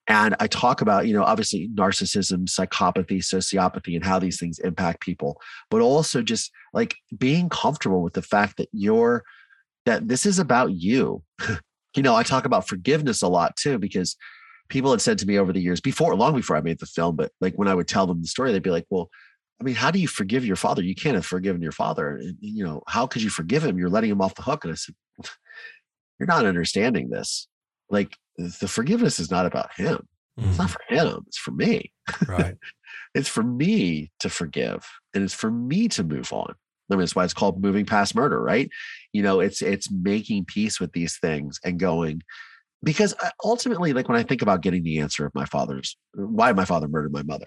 and 0.09 0.35
i 0.41 0.49
talk 0.49 0.81
about 0.81 1.07
you 1.07 1.15
know 1.15 1.23
obviously 1.23 1.69
narcissism 1.77 2.49
psychopathy 2.49 3.19
sociopathy 3.19 3.95
and 3.95 4.05
how 4.05 4.19
these 4.19 4.41
things 4.41 4.59
impact 4.59 5.01
people 5.01 5.41
but 5.71 5.81
also 5.81 6.21
just 6.21 6.51
like 6.75 6.97
being 7.17 7.49
comfortable 7.49 8.03
with 8.03 8.15
the 8.15 8.23
fact 8.23 8.57
that 8.57 8.69
you're 8.73 9.23
that 9.89 10.07
this 10.07 10.27
is 10.27 10.39
about 10.39 10.73
you 10.73 11.23
you 11.97 12.03
know 12.03 12.15
i 12.15 12.23
talk 12.23 12.45
about 12.45 12.69
forgiveness 12.69 13.23
a 13.23 13.29
lot 13.29 13.57
too 13.57 13.79
because 13.79 14.17
people 14.69 14.91
had 14.91 15.01
said 15.01 15.19
to 15.19 15.27
me 15.27 15.39
over 15.39 15.53
the 15.53 15.61
years 15.61 15.81
before 15.81 16.15
long 16.15 16.35
before 16.35 16.57
i 16.57 16.61
made 16.61 16.79
the 16.79 16.87
film 16.87 17.17
but 17.17 17.33
like 17.41 17.55
when 17.55 17.69
i 17.69 17.75
would 17.75 17.89
tell 17.89 18.07
them 18.07 18.21
the 18.21 18.29
story 18.29 18.53
they'd 18.53 18.63
be 18.63 18.71
like 18.71 18.87
well 18.91 19.09
I 19.61 19.65
mean, 19.65 19.75
how 19.75 19.91
do 19.91 19.99
you 19.99 20.07
forgive 20.07 20.45
your 20.45 20.57
father? 20.57 20.83
You 20.83 20.95
can't 20.95 21.17
have 21.17 21.27
forgiven 21.27 21.61
your 21.61 21.73
father. 21.73 22.17
And, 22.17 22.37
You 22.41 22.65
know, 22.65 22.83
how 22.87 23.07
could 23.07 23.23
you 23.23 23.31
forgive 23.31 23.65
him? 23.65 23.77
You're 23.79 23.91
letting 23.91 24.11
him 24.11 24.21
off 24.21 24.37
the 24.37 24.43
hook. 24.43 24.65
And 24.65 24.73
I 24.73 24.77
said, 24.77 24.95
You're 26.19 26.29
not 26.29 26.47
understanding 26.47 27.11
this. 27.11 27.49
Like, 27.91 28.17
the 28.37 28.69
forgiveness 28.69 29.19
is 29.19 29.31
not 29.31 29.47
about 29.47 29.71
him. 29.77 30.07
Mm-hmm. 30.39 30.49
It's 30.49 30.59
not 30.59 30.69
mm-hmm. 30.71 30.97
for 30.97 31.07
him. 31.09 31.25
It's 31.27 31.39
for 31.39 31.51
me. 31.51 31.93
Right. 32.29 32.55
it's 33.15 33.29
for 33.29 33.43
me 33.43 34.13
to 34.21 34.31
forgive 34.31 34.87
and 35.15 35.25
it's 35.25 35.35
for 35.35 35.51
me 35.51 35.89
to 35.89 36.05
move 36.05 36.33
on. 36.33 36.55
I 36.91 36.95
mean, 36.95 37.01
that's 37.01 37.15
why 37.15 37.25
it's 37.25 37.35
called 37.35 37.63
moving 37.63 37.85
past 37.85 38.15
murder, 38.15 38.41
right? 38.41 38.71
You 39.13 39.23
know, 39.23 39.41
it's 39.41 39.63
it's 39.63 39.91
making 39.91 40.47
peace 40.47 40.81
with 40.81 40.93
these 40.93 41.19
things 41.19 41.61
and 41.65 41.79
going 41.79 42.23
because 42.83 43.15
uh, 43.23 43.31
ultimately, 43.45 43.93
like 43.93 44.09
when 44.09 44.19
I 44.19 44.23
think 44.23 44.43
about 44.43 44.63
getting 44.63 44.85
the 44.85 44.99
answer 45.01 45.27
of 45.27 45.35
my 45.35 45.45
father's 45.45 45.97
why 46.15 46.53
my 46.53 46.65
father 46.65 46.89
murdered 46.89 47.13
my 47.13 47.23
mother, 47.23 47.47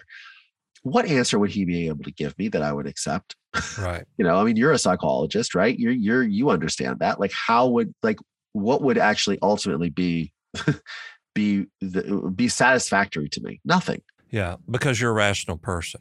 what 0.82 1.06
answer 1.06 1.38
would 1.38 1.50
he 1.50 1.64
be 1.64 1.88
able 1.88 2.04
to 2.04 2.12
give 2.12 2.36
me 2.38 2.48
that 2.48 2.62
I 2.62 2.72
would 2.72 2.86
accept? 2.86 3.36
Right. 3.78 4.04
you 4.18 4.24
know, 4.24 4.36
I 4.36 4.44
mean, 4.44 4.56
you're 4.56 4.72
a 4.72 4.78
psychologist, 4.78 5.54
right? 5.54 5.78
You're 5.78 5.92
you're 5.92 6.22
you 6.22 6.50
understand 6.50 6.98
that. 7.00 7.20
Like, 7.20 7.32
how 7.32 7.68
would 7.68 7.94
like 8.02 8.18
what 8.52 8.82
would 8.82 8.98
actually 8.98 9.38
ultimately 9.42 9.90
be 9.90 10.32
be 11.34 11.66
the, 11.80 12.32
be 12.34 12.48
satisfactory 12.48 13.28
to 13.30 13.40
me? 13.42 13.60
Nothing. 13.64 14.02
Yeah, 14.30 14.56
because 14.70 15.00
you're 15.00 15.10
a 15.10 15.14
rational 15.14 15.58
person. 15.58 16.00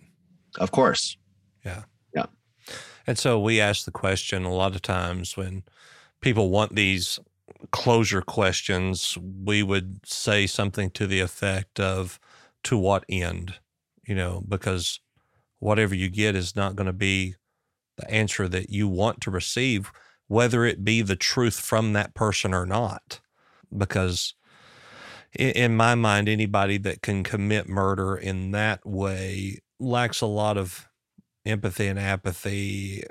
Of 0.57 0.71
course. 0.71 1.17
Yeah. 1.65 1.83
And 3.07 3.17
so 3.17 3.39
we 3.39 3.59
ask 3.59 3.85
the 3.85 3.91
question 3.91 4.45
a 4.45 4.53
lot 4.53 4.75
of 4.75 4.81
times 4.81 5.35
when 5.35 5.63
people 6.21 6.49
want 6.49 6.75
these 6.75 7.19
closure 7.71 8.21
questions, 8.21 9.17
we 9.43 9.63
would 9.63 10.01
say 10.05 10.47
something 10.47 10.89
to 10.91 11.07
the 11.07 11.19
effect 11.19 11.79
of, 11.79 12.19
to 12.63 12.77
what 12.77 13.03
end? 13.09 13.55
you 14.11 14.15
know, 14.15 14.43
because 14.47 14.99
whatever 15.59 15.95
you 15.95 16.09
get 16.09 16.35
is 16.35 16.55
not 16.55 16.75
going 16.75 16.87
to 16.87 16.93
be 16.93 17.35
the 17.97 18.09
answer 18.11 18.47
that 18.47 18.69
you 18.69 18.87
want 18.87 19.21
to 19.21 19.31
receive, 19.31 19.91
whether 20.27 20.65
it 20.65 20.83
be 20.83 21.01
the 21.01 21.15
truth 21.15 21.59
from 21.59 21.93
that 21.93 22.13
person 22.13 22.53
or 22.53 22.65
not. 22.65 23.21
Because 23.75 24.33
in, 25.33 25.77
my 25.77 25.95
mind, 25.95 26.27
anybody 26.27 26.77
that 26.79 27.01
can 27.01 27.23
commit 27.23 27.69
murder 27.69 28.17
in 28.17 28.51
that 28.51 28.85
way 28.85 29.59
lacks 29.79 30.19
a 30.19 30.25
lot 30.25 30.57
of 30.57 30.89
empathy 31.45 31.87
and 31.87 31.99
apathy 31.99 33.03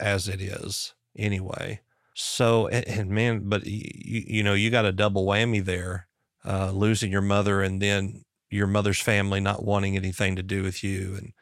as 0.00 0.28
it 0.28 0.40
is 0.40 0.94
anyway. 1.16 1.80
So, 2.14 2.66
and, 2.68 2.86
and 2.88 3.10
man, 3.10 3.48
but 3.48 3.66
you, 3.66 4.22
you 4.26 4.42
know, 4.42 4.54
you 4.54 4.70
got 4.70 4.84
a 4.84 4.92
double 4.92 5.26
whammy 5.26 5.64
there, 5.64 6.08
uh, 6.44 6.70
losing 6.70 7.12
your 7.12 7.22
mother 7.22 7.62
and 7.62 7.80
then 7.80 8.24
your 8.50 8.66
mother's 8.66 9.00
family 9.00 9.40
not 9.40 9.64
wanting 9.64 9.96
anything 9.96 10.36
to 10.36 10.42
do 10.42 10.62
with 10.62 10.82
you 10.82 11.14
and 11.16 11.32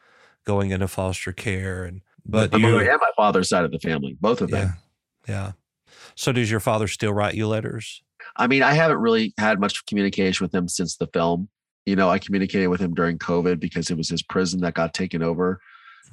going 0.45 0.71
into 0.71 0.87
foster 0.87 1.31
care 1.31 1.85
and 1.85 2.01
but 2.25 2.51
my 2.51 2.57
you, 2.57 2.65
mother 2.65 2.89
and 2.89 2.99
my 2.99 3.11
father's 3.15 3.49
side 3.49 3.65
of 3.65 3.71
the 3.71 3.79
family, 3.79 4.17
both 4.19 4.41
of 4.41 4.49
them. 4.49 4.75
Yeah. 5.27 5.35
Yeah. 5.35 5.51
So 6.15 6.31
does 6.31 6.49
your 6.49 6.59
father 6.59 6.87
still 6.87 7.13
write 7.13 7.35
you 7.35 7.47
letters? 7.47 8.01
I 8.35 8.47
mean, 8.47 8.63
I 8.63 8.73
haven't 8.73 8.97
really 8.97 9.33
had 9.37 9.59
much 9.59 9.85
communication 9.85 10.43
with 10.43 10.53
him 10.53 10.67
since 10.67 10.97
the 10.97 11.07
film. 11.07 11.49
You 11.85 11.95
know, 11.95 12.09
I 12.09 12.19
communicated 12.19 12.67
with 12.67 12.81
him 12.81 12.93
during 12.93 13.19
COVID 13.19 13.59
because 13.59 13.91
it 13.91 13.97
was 13.97 14.09
his 14.09 14.23
prison 14.23 14.61
that 14.61 14.73
got 14.73 14.93
taken 14.93 15.21
over 15.21 15.59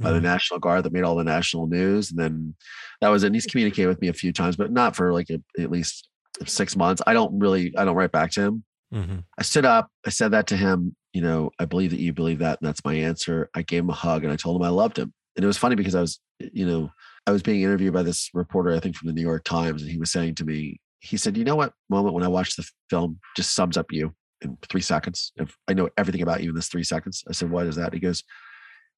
by 0.01 0.11
the 0.11 0.17
mm-hmm. 0.17 0.27
National 0.27 0.61
Guard 0.61 0.85
that 0.85 0.93
made 0.93 1.05
all 1.05 1.17
the 1.17 1.25
national 1.25 1.67
news. 1.67 2.11
And 2.11 2.19
then 2.19 2.55
that 3.01 3.09
was 3.09 3.23
it. 3.23 3.27
And 3.27 3.37
he's 3.37 3.47
communicated 3.47 3.89
with 3.89 4.01
me 4.01 4.09
a 4.09 4.13
few 4.13 4.33
times, 4.33 4.57
but 4.57 4.73
not 4.73 4.97
for 4.97 5.13
like 5.13 5.31
a, 5.31 5.41
at 5.61 5.71
least 5.71 6.09
six 6.47 6.77
months. 6.77 7.03
I 7.07 7.13
don't 7.13 7.39
really, 7.39 7.73
I 7.77 7.85
don't 7.85 7.97
write 7.97 8.13
back 8.13 8.31
to 8.33 8.41
him. 8.43 8.65
Mm-hmm. 8.93 9.19
I 9.39 9.43
stood 9.43 9.65
up. 9.65 9.89
I 10.07 10.11
said 10.11 10.33
that 10.33 10.47
to 10.49 10.57
him. 10.57 10.95
You 11.13 11.23
know, 11.23 11.51
I 11.59 11.67
believe 11.67 11.91
that 11.91 12.01
you 12.01 12.13
believe 12.13 12.39
that, 12.39 12.59
and 12.61 12.67
that's 12.67 12.85
my 12.85 12.95
answer. 12.95 13.51
I 13.55 13.63
gave 13.63 13.83
him 13.83 13.91
a 13.91 13.95
hug 13.95 14.25
and 14.25 14.33
I 14.33 14.37
told 14.37 14.57
him 14.57 14.67
I 14.67 14.71
loved 14.71 14.99
him. 14.99 15.13
And 15.37 15.45
it 15.45 15.47
was 15.47 15.59
funny 15.59 15.77
because 15.77 15.95
I 15.95 16.01
was, 16.01 16.21
you 16.39 16.67
know, 16.67 16.91
I 17.27 17.33
was 17.33 17.43
being 17.43 17.63
interviewed 17.63 17.93
by 17.93 18.03
this 18.03 18.31
reporter, 18.35 18.73
I 18.73 18.81
think 18.81 18.97
from 18.97 19.09
the 19.09 19.15
New 19.15 19.23
York 19.23 19.45
Times, 19.45 19.83
and 19.83 19.91
he 19.91 19.99
was 19.99 20.11
saying 20.11 20.35
to 20.37 20.45
me, 20.45 20.81
he 21.01 21.17
said, 21.17 21.37
"You 21.37 21.45
know 21.45 21.57
what? 21.57 21.73
Moment 21.89 22.15
when 22.15 22.25
I 22.25 22.29
watched 22.29 22.57
the 22.57 22.69
film 22.91 23.19
just 23.37 23.55
sums 23.55 23.77
up 23.77 23.87
you 23.91 24.15
in 24.41 24.57
three 24.69 24.81
seconds. 24.81 25.33
If 25.37 25.57
I 25.69 25.75
know 25.75 25.89
everything 25.97 26.23
about 26.23 26.43
you 26.43 26.51
in 26.51 26.55
this 26.55 26.69
three 26.69 26.85
seconds." 26.85 27.25
I 27.29 27.33
said, 27.33 27.51
"What 27.51 27.67
is 27.67 27.77
that?" 27.77 27.93
He 27.93 28.01
goes, 28.01 28.23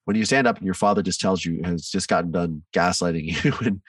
"When 0.04 0.16
you 0.16 0.24
stand 0.24 0.46
up 0.46 0.56
and 0.56 0.64
your 0.64 0.74
father 0.74 1.02
just 1.02 1.20
tells 1.20 1.44
you 1.44 1.60
has 1.64 1.88
just 1.88 2.08
gotten 2.08 2.30
done 2.30 2.62
gaslighting 2.74 3.44
you 3.44 3.54
and 3.66 3.80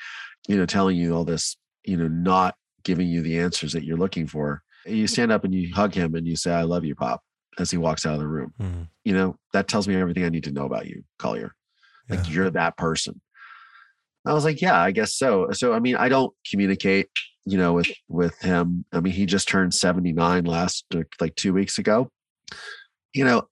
you 0.47 0.57
know 0.57 0.65
telling 0.65 0.97
you 0.97 1.15
all 1.15 1.25
this, 1.25 1.57
you 1.83 1.97
know, 1.97 2.07
not 2.07 2.55
giving 2.83 3.07
you 3.07 3.21
the 3.21 3.39
answers 3.39 3.73
that 3.73 3.83
you're 3.83 3.97
looking 3.97 4.27
for." 4.27 4.63
you 4.85 5.07
stand 5.07 5.31
up 5.31 5.43
and 5.43 5.53
you 5.53 5.73
hug 5.73 5.93
him 5.93 6.15
and 6.15 6.27
you 6.27 6.35
say, 6.35 6.51
I 6.51 6.63
love 6.63 6.85
you, 6.85 6.95
Pop, 6.95 7.21
as 7.57 7.71
he 7.71 7.77
walks 7.77 8.05
out 8.05 8.13
of 8.13 8.19
the 8.19 8.27
room. 8.27 8.53
Mm-hmm. 8.59 8.83
You 9.03 9.13
know, 9.13 9.37
that 9.53 9.67
tells 9.67 9.87
me 9.87 9.95
everything 9.95 10.23
I 10.23 10.29
need 10.29 10.43
to 10.45 10.51
know 10.51 10.65
about 10.65 10.87
you, 10.87 11.03
Collier. 11.17 11.53
Like 12.07 12.29
you're 12.29 12.51
that 12.51 12.77
person. 12.77 13.19
I 14.27 14.33
was 14.33 14.45
like, 14.45 14.61
yeah, 14.61 14.79
I 14.79 14.91
guess 14.91 15.15
so. 15.15 15.47
So 15.53 15.73
I 15.73 15.79
mean, 15.79 15.95
I 15.95 16.07
don't 16.07 16.31
communicate, 16.49 17.09
you 17.45 17.57
know, 17.57 17.73
with 17.73 17.89
with 18.07 18.39
him. 18.41 18.85
I 18.93 18.99
mean, 18.99 19.13
he 19.13 19.25
just 19.25 19.47
turned 19.47 19.73
79 19.73 20.45
last 20.45 20.85
like 21.19 21.35
2 21.35 21.51
weeks 21.51 21.79
ago. 21.79 22.11
You 23.13 23.25
know, 23.25 23.47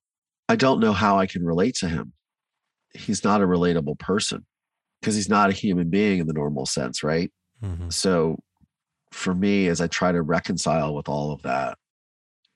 I 0.48 0.54
don't 0.54 0.78
know 0.78 0.92
how 0.92 1.18
I 1.18 1.26
can 1.26 1.44
relate 1.44 1.74
to 1.76 1.88
him. 1.88 2.12
He's 2.94 3.24
not 3.24 3.42
a 3.42 3.46
relatable 3.46 3.98
person 3.98 4.46
because 5.00 5.14
he's 5.14 5.28
not 5.28 5.50
a 5.50 5.52
human 5.52 5.90
being 5.90 6.20
in 6.20 6.26
the 6.26 6.32
normal 6.32 6.64
sense, 6.66 7.02
right? 7.02 7.30
Mm-hmm. 7.62 7.90
So 7.90 8.38
for 9.12 9.34
me 9.34 9.68
as 9.68 9.80
I 9.80 9.86
try 9.86 10.12
to 10.12 10.22
reconcile 10.22 10.94
with 10.94 11.08
all 11.08 11.32
of 11.32 11.42
that, 11.42 11.76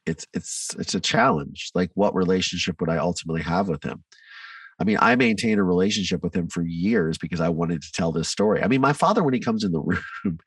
it's 0.07 0.27
it's 0.33 0.75
it's 0.79 0.95
a 0.95 1.01
challenge. 1.01 1.71
Like 1.75 1.91
what 1.95 2.15
relationship 2.15 2.81
would 2.81 2.91
I 2.91 2.97
ultimately 2.97 3.43
have 3.43 3.69
with 3.69 3.85
him? 3.85 4.05
I 4.81 4.85
mean, 4.85 4.99
I 5.01 5.17
maintained 5.17 5.61
a 5.61 5.65
relationship 5.65 6.23
with 6.23 6.35
him 6.35 6.49
for 6.49 6.63
years 6.63 7.19
because 7.19 7.41
I 7.41 7.49
wanted 7.49 7.83
to 7.83 7.93
tell 7.93 8.13
this 8.13 8.29
story. 8.29 8.63
I 8.63 8.69
mean, 8.69 8.81
my 8.81 8.93
father, 8.93 9.25
when 9.25 9.35
he 9.35 9.41
comes 9.41 9.65
in 9.65 9.73
the 9.73 9.81
room 10.25 10.39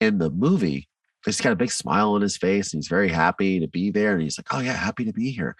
in 0.00 0.18
the 0.18 0.30
movie, 0.30 0.88
he's 1.24 1.40
got 1.40 1.52
a 1.52 1.56
big 1.56 1.70
smile 1.70 2.12
on 2.12 2.22
his 2.22 2.36
face 2.36 2.72
and 2.72 2.78
he's 2.78 2.88
very 2.88 3.08
happy 3.08 3.60
to 3.60 3.68
be 3.68 3.90
there. 3.90 4.14
And 4.14 4.22
he's 4.22 4.38
like, 4.38 4.52
Oh 4.52 4.60
yeah, 4.60 4.72
happy 4.72 5.04
to 5.04 5.12
be 5.12 5.30
here. 5.30 5.54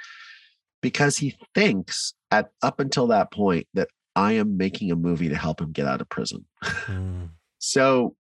Because 0.80 1.18
he 1.18 1.36
thinks 1.54 2.14
at 2.30 2.50
up 2.62 2.80
until 2.80 3.06
that 3.08 3.30
point 3.32 3.66
that 3.74 3.88
I 4.16 4.32
am 4.32 4.56
making 4.56 4.90
a 4.90 4.96
movie 4.96 5.28
to 5.28 5.36
help 5.36 5.60
him 5.60 5.72
get 5.72 5.86
out 5.86 6.00
of 6.00 6.08
prison. 6.08 6.44
Mm. 6.62 7.30
so 7.58 8.16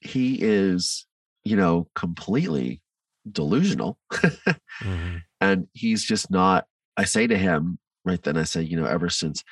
he 0.00 0.38
is 0.40 1.06
you 1.44 1.56
know, 1.56 1.88
completely 1.94 2.82
delusional. 3.30 3.98
mm-hmm. 4.12 5.16
And 5.40 5.68
he's 5.72 6.04
just 6.04 6.30
not, 6.30 6.66
I 6.96 7.04
say 7.04 7.26
to 7.26 7.36
him, 7.36 7.78
right 8.04 8.22
then 8.22 8.36
I 8.36 8.44
say, 8.44 8.62
you 8.62 8.76
know, 8.76 8.86
ever 8.86 9.08
since 9.08 9.42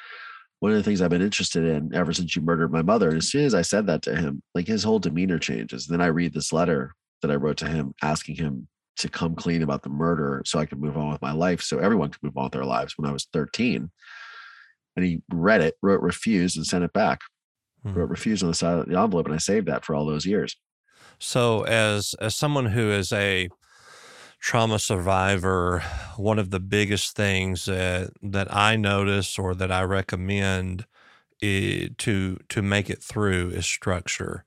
one 0.60 0.72
of 0.72 0.78
the 0.78 0.82
things 0.82 1.00
I've 1.00 1.10
been 1.10 1.22
interested 1.22 1.64
in 1.64 1.94
ever 1.94 2.12
since 2.12 2.34
you 2.34 2.42
murdered 2.42 2.72
my 2.72 2.82
mother. 2.82 3.08
And 3.08 3.18
as 3.18 3.30
soon 3.30 3.44
as 3.44 3.54
I 3.54 3.62
said 3.62 3.86
that 3.86 4.02
to 4.02 4.16
him, 4.16 4.42
like 4.54 4.66
his 4.66 4.82
whole 4.82 4.98
demeanor 4.98 5.38
changes. 5.38 5.86
Then 5.86 6.00
I 6.00 6.06
read 6.06 6.34
this 6.34 6.52
letter 6.52 6.94
that 7.22 7.30
I 7.30 7.36
wrote 7.36 7.58
to 7.58 7.68
him 7.68 7.94
asking 8.02 8.36
him 8.36 8.68
to 8.98 9.08
come 9.08 9.34
clean 9.34 9.62
about 9.62 9.82
the 9.82 9.88
murder 9.88 10.42
so 10.44 10.58
I 10.58 10.66
could 10.66 10.80
move 10.80 10.96
on 10.96 11.10
with 11.10 11.22
my 11.22 11.32
life. 11.32 11.62
So 11.62 11.78
everyone 11.78 12.10
could 12.10 12.22
move 12.22 12.36
on 12.36 12.44
with 12.44 12.52
their 12.52 12.64
lives 12.64 12.94
when 12.96 13.08
I 13.08 13.12
was 13.12 13.26
13. 13.32 13.90
And 14.96 15.04
he 15.04 15.22
read 15.30 15.60
it, 15.60 15.74
wrote 15.82 16.02
refused, 16.02 16.56
and 16.56 16.66
sent 16.66 16.84
it 16.84 16.92
back. 16.92 17.20
Hmm. 17.84 17.94
Wrote 17.94 18.10
refused 18.10 18.42
on 18.42 18.48
the 18.48 18.54
side 18.54 18.78
of 18.78 18.88
the 18.88 18.98
envelope. 18.98 19.26
And 19.26 19.34
I 19.34 19.38
saved 19.38 19.66
that 19.68 19.84
for 19.84 19.94
all 19.94 20.06
those 20.06 20.26
years. 20.26 20.56
So 21.20 21.62
as 21.62 22.14
as 22.20 22.34
someone 22.34 22.66
who 22.66 22.90
is 22.90 23.12
a 23.12 23.48
trauma 24.40 24.78
survivor, 24.78 25.80
one 26.16 26.38
of 26.38 26.50
the 26.50 26.60
biggest 26.60 27.16
things 27.16 27.64
that 27.66 28.10
that 28.22 28.54
I 28.54 28.76
notice 28.76 29.38
or 29.38 29.54
that 29.54 29.72
I 29.72 29.82
recommend 29.82 30.86
to 31.40 32.36
to 32.48 32.62
make 32.62 32.90
it 32.90 33.02
through 33.02 33.50
is 33.50 33.66
structure. 33.66 34.44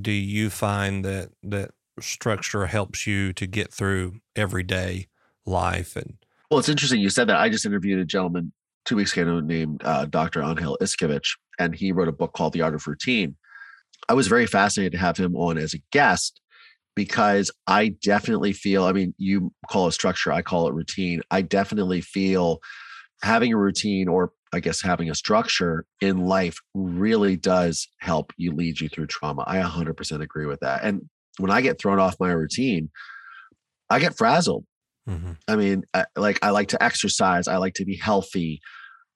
Do 0.00 0.12
you 0.12 0.50
find 0.50 1.04
that 1.04 1.30
that 1.42 1.70
structure 2.00 2.66
helps 2.66 3.06
you 3.06 3.32
to 3.32 3.46
get 3.46 3.72
through 3.72 4.20
everyday 4.36 5.08
life 5.46 5.96
and 5.96 6.16
well 6.50 6.58
it's 6.58 6.68
interesting 6.68 7.00
you 7.00 7.10
said 7.10 7.28
that 7.28 7.36
i 7.36 7.48
just 7.48 7.66
interviewed 7.66 7.98
a 7.98 8.04
gentleman 8.04 8.52
two 8.84 8.96
weeks 8.96 9.12
ago 9.16 9.40
named 9.40 9.80
uh, 9.84 10.04
dr 10.06 10.42
angel 10.42 10.76
iskevich 10.80 11.36
and 11.58 11.74
he 11.74 11.92
wrote 11.92 12.08
a 12.08 12.12
book 12.12 12.32
called 12.32 12.52
the 12.52 12.62
art 12.62 12.74
of 12.74 12.86
routine 12.86 13.34
i 14.08 14.14
was 14.14 14.28
very 14.28 14.46
fascinated 14.46 14.92
to 14.92 14.98
have 14.98 15.16
him 15.16 15.34
on 15.36 15.58
as 15.58 15.74
a 15.74 15.82
guest 15.92 16.40
because 16.94 17.50
i 17.66 17.88
definitely 18.02 18.52
feel 18.52 18.84
i 18.84 18.92
mean 18.92 19.14
you 19.18 19.52
call 19.70 19.88
it 19.88 19.92
structure 19.92 20.32
i 20.32 20.42
call 20.42 20.68
it 20.68 20.74
routine 20.74 21.20
i 21.30 21.42
definitely 21.42 22.00
feel 22.00 22.60
having 23.22 23.52
a 23.52 23.56
routine 23.56 24.08
or 24.08 24.32
I 24.52 24.60
guess 24.60 24.82
having 24.82 25.10
a 25.10 25.14
structure 25.14 25.84
in 26.00 26.18
life 26.18 26.58
really 26.74 27.36
does 27.36 27.88
help 27.98 28.32
you 28.36 28.52
lead 28.52 28.80
you 28.80 28.88
through 28.88 29.06
trauma. 29.06 29.44
I 29.46 29.58
100% 29.58 30.22
agree 30.22 30.46
with 30.46 30.60
that. 30.60 30.82
And 30.82 31.08
when 31.40 31.50
I 31.50 31.60
get 31.60 31.80
thrown 31.80 31.98
off 31.98 32.20
my 32.20 32.32
routine, 32.32 32.90
I 33.88 33.98
get 33.98 34.16
frazzled. 34.16 34.64
Mm-hmm. 35.08 35.32
I 35.48 35.56
mean, 35.56 35.84
I, 35.94 36.04
like 36.16 36.38
I 36.42 36.50
like 36.50 36.68
to 36.68 36.82
exercise, 36.82 37.48
I 37.48 37.56
like 37.56 37.74
to 37.74 37.84
be 37.84 37.96
healthy, 37.96 38.60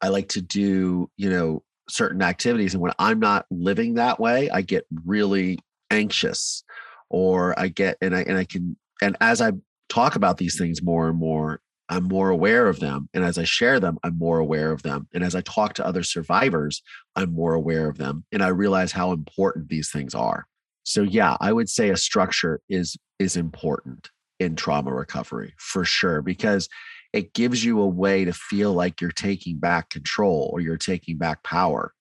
I 0.00 0.08
like 0.08 0.28
to 0.30 0.42
do, 0.42 1.10
you 1.16 1.30
know, 1.30 1.62
certain 1.88 2.22
activities. 2.22 2.74
And 2.74 2.82
when 2.82 2.92
I'm 2.98 3.20
not 3.20 3.46
living 3.50 3.94
that 3.94 4.18
way, 4.18 4.50
I 4.50 4.62
get 4.62 4.86
really 5.04 5.58
anxious 5.90 6.64
or 7.10 7.58
I 7.58 7.68
get, 7.68 7.96
and 8.00 8.16
I, 8.16 8.22
and 8.22 8.36
I 8.36 8.44
can, 8.44 8.76
and 9.02 9.16
as 9.20 9.40
I 9.40 9.52
talk 9.88 10.16
about 10.16 10.38
these 10.38 10.58
things 10.58 10.82
more 10.82 11.08
and 11.08 11.18
more, 11.18 11.60
I'm 11.88 12.04
more 12.04 12.30
aware 12.30 12.66
of 12.66 12.80
them. 12.80 13.08
And 13.12 13.22
as 13.22 13.36
I 13.36 13.44
share 13.44 13.78
them, 13.78 13.98
I'm 14.02 14.18
more 14.18 14.38
aware 14.38 14.72
of 14.72 14.82
them. 14.82 15.06
And 15.12 15.22
as 15.22 15.34
I 15.34 15.42
talk 15.42 15.74
to 15.74 15.86
other 15.86 16.02
survivors, 16.02 16.82
I'm 17.14 17.32
more 17.32 17.52
aware 17.54 17.88
of 17.88 17.98
them. 17.98 18.24
And 18.32 18.42
I 18.42 18.48
realize 18.48 18.92
how 18.92 19.12
important 19.12 19.68
these 19.68 19.90
things 19.90 20.14
are. 20.14 20.46
So 20.84 21.02
yeah, 21.02 21.36
I 21.40 21.52
would 21.52 21.68
say 21.68 21.90
a 21.90 21.96
structure 21.96 22.60
is 22.68 22.96
is 23.18 23.36
important 23.36 24.10
in 24.40 24.56
trauma 24.56 24.92
recovery 24.92 25.54
for 25.58 25.84
sure 25.84 26.22
because 26.22 26.68
it 27.12 27.32
gives 27.32 27.64
you 27.64 27.80
a 27.80 27.86
way 27.86 28.24
to 28.24 28.32
feel 28.32 28.72
like 28.72 29.00
you're 29.00 29.10
taking 29.12 29.58
back 29.58 29.90
control 29.90 30.50
or 30.52 30.60
you're 30.60 30.76
taking 30.76 31.16
back 31.16 31.42
power. 31.42 31.92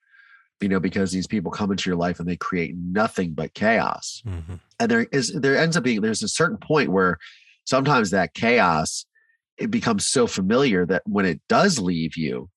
You 0.60 0.70
know, 0.70 0.80
because 0.80 1.12
these 1.12 1.28
people 1.28 1.52
come 1.52 1.72
into 1.72 1.90
your 1.90 1.98
life 1.98 2.20
and 2.20 2.28
they 2.28 2.38
create 2.38 2.74
nothing 2.78 3.34
but 3.34 3.54
chaos. 3.54 4.22
Mm-hmm. 4.26 4.56
And 4.80 4.92
there 4.92 5.08
is 5.12 5.34
there 5.34 5.58
ends 5.58 5.76
up 5.76 5.84
being 5.84 6.02
there's 6.02 6.24
a 6.24 6.28
certain 6.28 6.58
point 6.58 6.92
where 6.92 7.18
sometimes 7.66 8.12
that 8.12 8.34
chaos 8.34 9.06
it 9.58 9.72
becomes 9.72 10.06
so 10.06 10.28
familiar 10.28 10.86
that 10.86 11.04
when 11.06 11.26
it 11.26 11.42
does 11.48 11.80
leave 11.80 12.18
you, 12.18 12.50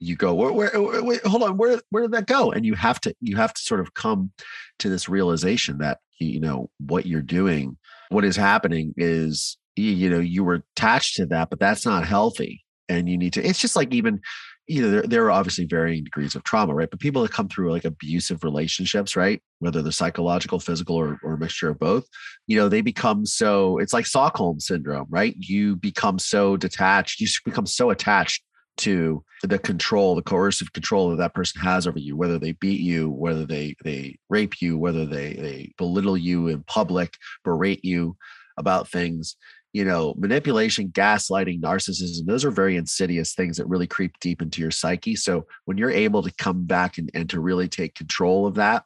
you 0.00 0.16
go 0.16 0.34
where, 0.34 0.52
where, 0.52 1.02
wait, 1.04 1.24
hold 1.26 1.42
on 1.42 1.56
where 1.56 1.80
where 1.90 2.02
did 2.02 2.12
that 2.12 2.26
go? 2.26 2.50
And 2.50 2.64
you 2.64 2.74
have 2.74 3.00
to 3.02 3.14
you 3.20 3.36
have 3.36 3.52
to 3.52 3.60
sort 3.60 3.80
of 3.80 3.94
come 3.94 4.32
to 4.78 4.88
this 4.88 5.08
realization 5.08 5.78
that 5.78 5.98
you 6.18 6.40
know 6.40 6.70
what 6.78 7.06
you're 7.06 7.22
doing 7.22 7.76
what 8.10 8.24
is 8.24 8.36
happening 8.36 8.92
is 8.96 9.56
you 9.76 10.10
know 10.10 10.18
you 10.18 10.44
were 10.44 10.62
attached 10.76 11.16
to 11.16 11.26
that 11.26 11.50
but 11.50 11.60
that's 11.60 11.86
not 11.86 12.06
healthy. 12.06 12.64
And 12.88 13.08
you 13.08 13.16
need 13.16 13.34
to 13.34 13.46
it's 13.46 13.60
just 13.60 13.76
like 13.76 13.92
even 13.94 14.20
you 14.66 14.82
know 14.82 14.90
there, 14.90 15.02
there 15.02 15.24
are 15.24 15.30
obviously 15.30 15.66
varying 15.66 16.02
degrees 16.02 16.34
of 16.34 16.44
trauma 16.44 16.74
right? 16.74 16.90
But 16.90 17.00
people 17.00 17.22
that 17.22 17.32
come 17.32 17.48
through 17.48 17.70
like 17.70 17.84
abusive 17.84 18.42
relationships 18.42 19.16
right? 19.16 19.42
Whether 19.58 19.82
they're 19.82 19.92
psychological 19.92 20.60
physical 20.60 20.96
or, 20.96 21.18
or 21.22 21.34
a 21.34 21.38
mixture 21.38 21.68
of 21.68 21.78
both 21.78 22.06
you 22.46 22.56
know 22.56 22.68
they 22.68 22.80
become 22.80 23.26
so 23.26 23.78
it's 23.78 23.92
like 23.92 24.06
stockholm 24.06 24.60
syndrome 24.60 25.06
right? 25.10 25.34
You 25.36 25.76
become 25.76 26.18
so 26.18 26.56
detached 26.56 27.20
you 27.20 27.28
become 27.44 27.66
so 27.66 27.90
attached 27.90 28.42
to 28.80 29.24
the 29.42 29.58
control, 29.58 30.14
the 30.14 30.22
coercive 30.22 30.72
control 30.72 31.10
that 31.10 31.16
that 31.16 31.34
person 31.34 31.60
has 31.60 31.86
over 31.86 31.98
you, 31.98 32.16
whether 32.16 32.38
they 32.38 32.52
beat 32.52 32.80
you, 32.80 33.10
whether 33.10 33.46
they 33.46 33.74
they 33.84 34.18
rape 34.28 34.60
you, 34.60 34.76
whether 34.78 35.06
they 35.06 35.34
they 35.34 35.72
belittle 35.78 36.16
you 36.16 36.48
in 36.48 36.62
public, 36.64 37.14
berate 37.44 37.84
you 37.84 38.16
about 38.56 38.88
things. 38.88 39.36
You 39.72 39.84
know, 39.84 40.14
manipulation, 40.18 40.88
gaslighting, 40.88 41.60
narcissism, 41.60 42.26
those 42.26 42.44
are 42.44 42.50
very 42.50 42.76
insidious 42.76 43.34
things 43.34 43.56
that 43.56 43.68
really 43.68 43.86
creep 43.86 44.18
deep 44.20 44.42
into 44.42 44.60
your 44.60 44.72
psyche. 44.72 45.14
So 45.14 45.46
when 45.66 45.78
you're 45.78 45.92
able 45.92 46.22
to 46.24 46.32
come 46.38 46.64
back 46.64 46.98
and, 46.98 47.08
and 47.14 47.30
to 47.30 47.38
really 47.38 47.68
take 47.68 47.94
control 47.94 48.46
of 48.48 48.56
that, 48.56 48.84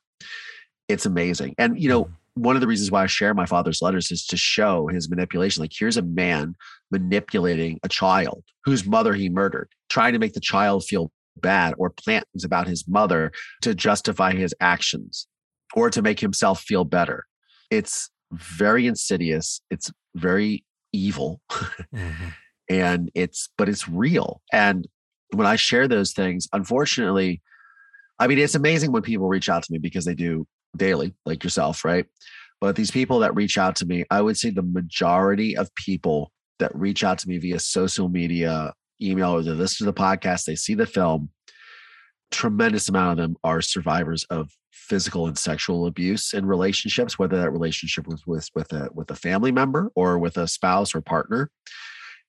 it's 0.88 1.07
amazing. 1.07 1.54
And 1.59 1.80
you 1.80 1.88
know. 1.88 2.11
One 2.35 2.57
of 2.57 2.61
the 2.61 2.66
reasons 2.66 2.90
why 2.90 3.05
I 3.05 3.07
share 3.07 3.33
my 3.33 3.47
father's 3.47 3.81
letters 3.81 4.11
is 4.11 4.27
to 4.27 4.37
show 4.37 4.88
his 4.88 5.09
manipulation. 5.09 5.62
Like, 5.62 5.73
here's 5.77 5.97
a 5.97 6.03
man 6.03 6.55
manipulating 6.90 7.79
a 7.83 7.88
child 7.88 8.42
whose 8.64 8.85
mother 8.85 9.14
he 9.14 9.29
murdered, 9.29 9.68
trying 9.88 10.12
to 10.12 10.18
make 10.18 10.33
the 10.33 10.40
child 10.40 10.85
feel 10.85 11.12
bad 11.37 11.75
or 11.79 11.90
plant 11.90 12.27
things 12.33 12.44
about 12.44 12.66
his 12.66 12.87
mother 12.88 13.33
to 13.62 13.75
justify 13.75 14.33
his 14.33 14.55
actions 14.61 15.29
or 15.75 15.90
to 15.90 16.03
make 16.03 16.20
himself 16.20 16.61
feel 16.61 16.85
better. 16.85 17.25
It's 17.70 18.11
very 18.33 18.87
insidious. 18.87 19.61
It's 19.70 19.90
very 20.14 20.64
evil. 20.92 21.40
mm-hmm. 21.53 22.29
And 22.68 23.11
it's, 23.14 23.49
but 23.59 23.68
it's 23.68 23.88
real. 23.88 24.40
And 24.53 24.88
when 25.33 25.47
I 25.47 25.57
share 25.57 25.87
those 25.87 26.12
things, 26.12 26.49
unfortunately, 26.53 27.42
I 28.18 28.27
mean, 28.27 28.38
it's 28.38 28.55
amazing 28.55 28.92
when 28.92 29.03
people 29.03 29.29
reach 29.29 29.49
out 29.49 29.62
to 29.64 29.73
me 29.73 29.79
because 29.79 30.05
they 30.05 30.14
do 30.14 30.47
daily, 30.76 31.14
like 31.24 31.44
yourself, 31.44 31.84
right? 31.84 32.06
But 32.60 32.76
these 32.76 32.90
people 32.90 33.18
that 33.20 33.34
reach 33.34 33.58
out 33.58 33.76
to 33.76 33.87
me, 33.87 34.04
I 34.10 34.20
would 34.20 34.37
say 34.37 34.50
the 34.50 34.62
majority 34.62 35.56
of 35.56 35.74
people 35.74 36.32
that 36.58 36.74
reach 36.74 37.04
out 37.04 37.18
to 37.18 37.28
me 37.28 37.38
via 37.38 37.58
social 37.58 38.08
media, 38.08 38.72
email, 39.02 39.32
or 39.37 39.42
they 39.42 39.50
listen 39.50 39.87
to 39.87 39.92
the 39.92 39.98
podcast, 39.98 40.44
they 40.44 40.56
see 40.56 40.74
the 40.74 40.87
film. 40.87 41.30
Tremendous 42.30 42.88
amount 42.88 43.12
of 43.12 43.16
them 43.18 43.37
are 43.44 43.60
survivors 43.60 44.24
of 44.30 44.50
physical 44.72 45.26
and 45.26 45.38
sexual 45.38 45.87
abuse 45.87 46.32
in 46.32 46.46
relationships, 46.46 47.18
whether 47.18 47.38
that 47.38 47.50
relationship 47.50 48.06
was 48.06 48.26
with 48.26 48.48
with 48.54 48.72
a 48.72 48.88
with 48.92 49.10
a 49.10 49.16
family 49.16 49.52
member 49.52 49.90
or 49.94 50.18
with 50.18 50.37
a 50.37 50.48
spouse 50.48 50.94
or 50.94 51.00
partner. 51.00 51.50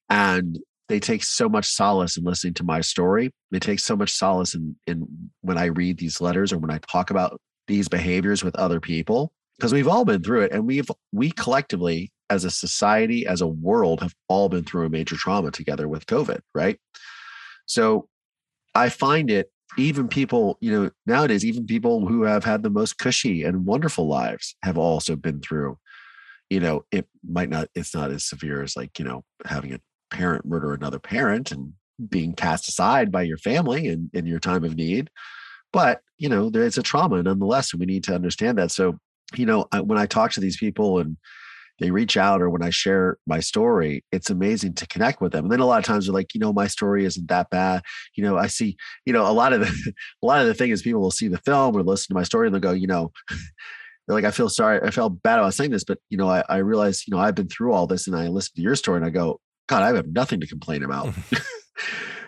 And 0.09 0.59
they 0.87 0.99
take 0.99 1.23
so 1.23 1.49
much 1.49 1.65
solace 1.65 2.17
in 2.17 2.23
listening 2.23 2.53
to 2.55 2.63
my 2.63 2.81
story. 2.81 3.31
They 3.51 3.59
take 3.59 3.79
so 3.79 3.95
much 3.95 4.11
solace 4.11 4.53
in 4.53 4.75
in 4.85 5.07
when 5.41 5.57
I 5.57 5.65
read 5.65 5.97
these 5.97 6.21
letters 6.21 6.53
or 6.53 6.57
when 6.57 6.71
I 6.71 6.79
talk 6.91 7.09
about 7.09 7.39
these 7.67 7.87
behaviors 7.87 8.43
with 8.43 8.55
other 8.55 8.79
people 8.79 9.31
because 9.57 9.73
we've 9.73 9.87
all 9.87 10.05
been 10.05 10.21
through 10.21 10.41
it 10.41 10.51
and 10.51 10.65
we've 10.65 10.89
we 11.11 11.31
collectively 11.31 12.11
as 12.29 12.43
a 12.43 12.51
society, 12.51 13.25
as 13.25 13.41
a 13.41 13.47
world, 13.47 14.01
have 14.01 14.15
all 14.27 14.49
been 14.49 14.63
through 14.63 14.85
a 14.85 14.89
major 14.89 15.15
trauma 15.15 15.51
together 15.51 15.87
with 15.87 16.05
COVID, 16.07 16.39
right? 16.53 16.79
So 17.65 18.07
I 18.73 18.89
find 18.89 19.29
it 19.29 19.51
even 19.77 20.07
people, 20.07 20.57
you 20.61 20.71
know, 20.71 20.91
nowadays, 21.05 21.45
even 21.45 21.65
people 21.65 22.07
who 22.07 22.23
have 22.23 22.43
had 22.43 22.63
the 22.63 22.69
most 22.69 22.97
cushy 22.97 23.43
and 23.43 23.65
wonderful 23.65 24.07
lives 24.07 24.55
have 24.63 24.77
also 24.77 25.15
been 25.15 25.41
through, 25.41 25.77
you 26.49 26.59
know, 26.59 26.85
it 26.91 27.07
might 27.27 27.49
not, 27.49 27.67
it's 27.75 27.93
not 27.93 28.11
as 28.11 28.25
severe 28.25 28.61
as 28.61 28.75
like, 28.75 28.97
you 28.97 29.05
know, 29.05 29.23
having 29.45 29.73
a 29.73 29.79
parent 30.11 30.45
murder 30.45 30.73
another 30.73 30.99
parent 30.99 31.51
and 31.51 31.73
being 32.09 32.33
cast 32.33 32.67
aside 32.67 33.11
by 33.11 33.21
your 33.21 33.37
family 33.37 33.87
in, 33.87 34.09
in 34.13 34.25
your 34.25 34.39
time 34.39 34.63
of 34.63 34.75
need. 34.75 35.09
But, 35.75 35.99
you 36.17 36.29
know, 36.29 36.49
there's 36.49 36.77
a 36.77 36.83
trauma 36.83 37.21
nonetheless. 37.21 37.73
And 37.73 37.81
we 37.81 37.85
need 37.85 38.05
to 38.05 38.15
understand 38.15 38.57
that. 38.57 38.71
So, 38.71 38.97
you 39.35 39.45
know, 39.45 39.67
I, 39.73 39.81
when 39.81 39.97
I 39.97 40.05
talk 40.05 40.31
to 40.31 40.39
these 40.39 40.55
people 40.55 40.99
and, 40.99 41.17
they 41.79 41.91
reach 41.91 42.15
out 42.15 42.41
or 42.41 42.49
when 42.49 42.63
I 42.63 42.69
share 42.69 43.17
my 43.27 43.41
story, 43.41 44.03
it's 44.11 44.29
amazing 44.29 44.75
to 44.75 44.87
connect 44.87 45.19
with 45.19 45.33
them. 45.33 45.45
And 45.45 45.51
then 45.51 45.59
a 45.59 45.65
lot 45.65 45.79
of 45.79 45.83
times 45.83 46.05
they're 46.05 46.13
like, 46.13 46.33
you 46.33 46.39
know, 46.39 46.53
my 46.53 46.67
story 46.67 47.03
isn't 47.03 47.27
that 47.27 47.49
bad. 47.49 47.81
You 48.15 48.23
know, 48.23 48.37
I 48.37 48.47
see, 48.47 48.77
you 49.05 49.11
know, 49.11 49.29
a 49.29 49.33
lot 49.33 49.51
of 49.51 49.59
the 49.59 49.67
a 50.23 50.25
lot 50.25 50.41
of 50.41 50.47
the 50.47 50.53
thing 50.53 50.69
is 50.69 50.81
people 50.81 51.01
will 51.01 51.11
see 51.11 51.27
the 51.27 51.39
film 51.39 51.75
or 51.75 51.83
listen 51.83 52.07
to 52.09 52.13
my 52.13 52.23
story 52.23 52.47
and 52.47 52.55
they'll 52.55 52.61
go, 52.61 52.71
you 52.71 52.87
know, 52.87 53.11
they're 53.27 53.37
like, 54.15 54.23
I 54.23 54.31
feel 54.31 54.47
sorry, 54.47 54.79
I 54.81 54.91
felt 54.91 55.21
bad 55.21 55.39
about 55.39 55.53
saying 55.53 55.71
this, 55.71 55.83
but 55.83 55.99
you 56.09 56.17
know, 56.17 56.29
I, 56.29 56.43
I 56.47 56.57
realize, 56.57 57.05
you 57.07 57.13
know, 57.13 57.21
I've 57.21 57.35
been 57.35 57.49
through 57.49 57.73
all 57.73 57.87
this 57.87 58.07
and 58.07 58.15
I 58.15 58.27
listen 58.29 58.53
to 58.55 58.61
your 58.61 58.75
story 58.75 58.97
and 58.97 59.05
I 59.05 59.09
go, 59.09 59.41
God, 59.67 59.83
I 59.83 59.93
have 59.93 60.07
nothing 60.07 60.39
to 60.39 60.47
complain 60.47 60.83
about. 60.83 61.07
and 61.31 61.43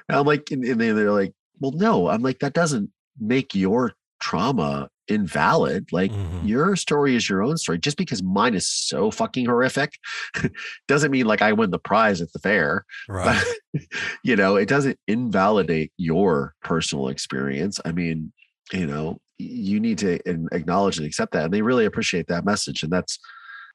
I'm 0.10 0.26
like, 0.26 0.52
and, 0.52 0.66
and 0.66 0.82
they're 0.82 1.12
like, 1.12 1.34
well, 1.60 1.72
no, 1.72 2.10
I'm 2.10 2.22
like, 2.22 2.40
that 2.40 2.54
doesn't 2.54 2.92
make 3.20 3.54
your 3.56 3.94
trauma 4.20 4.90
invalid. 5.08 5.88
Like 5.92 6.12
Mhm. 6.12 6.48
your 6.48 6.76
story 6.76 7.16
is 7.16 7.30
your 7.30 7.42
own 7.42 7.58
story. 7.58 7.78
Just 7.80 7.98
because 7.98 8.22
mine 8.22 8.54
is 8.56 8.68
so 8.68 9.10
fucking 9.12 9.46
horrific 9.46 9.94
doesn't 10.88 11.12
mean 11.12 11.26
like 11.26 11.42
I 11.42 11.54
win 11.54 11.72
the 11.72 11.80
prize 11.80 12.20
at 12.22 12.32
the 12.34 12.40
fair. 12.40 12.86
Right. 13.08 13.42
But, 13.74 13.82
you 14.24 14.36
know, 14.36 14.56
it 14.56 14.68
doesn't 14.68 15.00
invalidate 15.08 15.92
your 15.98 16.56
personal 16.64 17.08
experience. 17.08 17.80
I 17.86 17.92
mean, 17.92 18.34
you 18.74 18.86
know, 18.86 19.20
you 19.38 19.80
need 19.80 20.00
to 20.00 20.20
acknowledge 20.52 20.98
and 20.98 21.06
accept 21.06 21.32
that. 21.34 21.46
And 21.46 21.54
they 21.54 21.62
really 21.62 21.86
appreciate 21.86 22.28
that 22.28 22.44
message. 22.44 22.84
And 22.84 22.92
that's, 22.92 23.20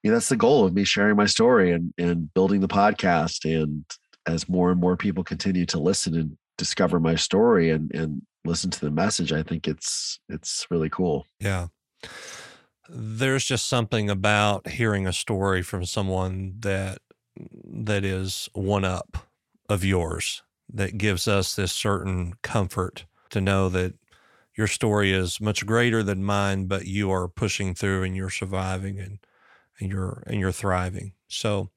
you 0.02 0.10
know, 0.10 0.16
that's 0.16 0.28
the 0.28 0.36
goal 0.36 0.64
of 0.66 0.74
me 0.74 0.84
sharing 0.84 1.16
my 1.16 1.26
story 1.26 1.70
and, 1.72 1.94
and 1.96 2.34
building 2.34 2.60
the 2.60 2.68
podcast. 2.68 3.44
And 3.44 3.84
as 4.26 4.48
more 4.48 4.70
and 4.70 4.80
more 4.80 4.96
people 4.96 5.24
continue 5.24 5.64
to 5.66 5.78
listen 5.78 6.14
and 6.14 6.36
discover 6.58 7.00
my 7.00 7.14
story 7.14 7.70
and, 7.70 7.90
and 7.94 8.22
listen 8.44 8.70
to 8.70 8.80
the 8.80 8.90
message, 8.90 9.32
I 9.32 9.42
think 9.42 9.68
it's, 9.68 10.18
it's 10.28 10.66
really 10.70 10.88
cool. 10.88 11.26
Yeah. 11.38 11.68
There's 12.88 13.44
just 13.44 13.66
something 13.66 14.10
about 14.10 14.68
hearing 14.68 15.06
a 15.06 15.12
story 15.12 15.62
from 15.62 15.84
someone 15.84 16.54
that 16.60 16.98
that 17.64 18.04
is 18.04 18.48
one 18.52 18.84
up 18.84 19.28
of 19.68 19.84
yours 19.84 20.42
that 20.72 20.98
gives 20.98 21.26
us 21.26 21.54
this 21.54 21.72
certain 21.72 22.34
comfort 22.42 23.06
to 23.30 23.40
know 23.40 23.68
that 23.70 23.94
your 24.54 24.66
story 24.66 25.12
is 25.12 25.40
much 25.40 25.64
greater 25.64 26.02
than 26.02 26.22
mine, 26.22 26.66
but 26.66 26.86
you 26.86 27.10
are 27.10 27.28
pushing 27.28 27.74
through 27.74 28.02
and 28.02 28.16
you're 28.16 28.30
surviving 28.30 28.98
and 28.98 29.18
and 29.80 29.90
you're 29.90 30.22
and 30.26 30.38
you're 30.38 30.52
thriving. 30.52 31.12
So 31.28 31.70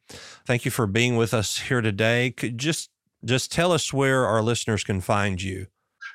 thank 0.45 0.65
you 0.65 0.71
for 0.71 0.85
being 0.85 1.15
with 1.15 1.33
us 1.33 1.57
here 1.57 1.81
today. 1.81 2.31
Could 2.31 2.57
just 2.57 2.89
just 3.23 3.51
tell 3.51 3.71
us 3.71 3.93
where 3.93 4.25
our 4.25 4.41
listeners 4.41 4.83
can 4.83 5.01
find 5.01 5.41
you. 5.41 5.67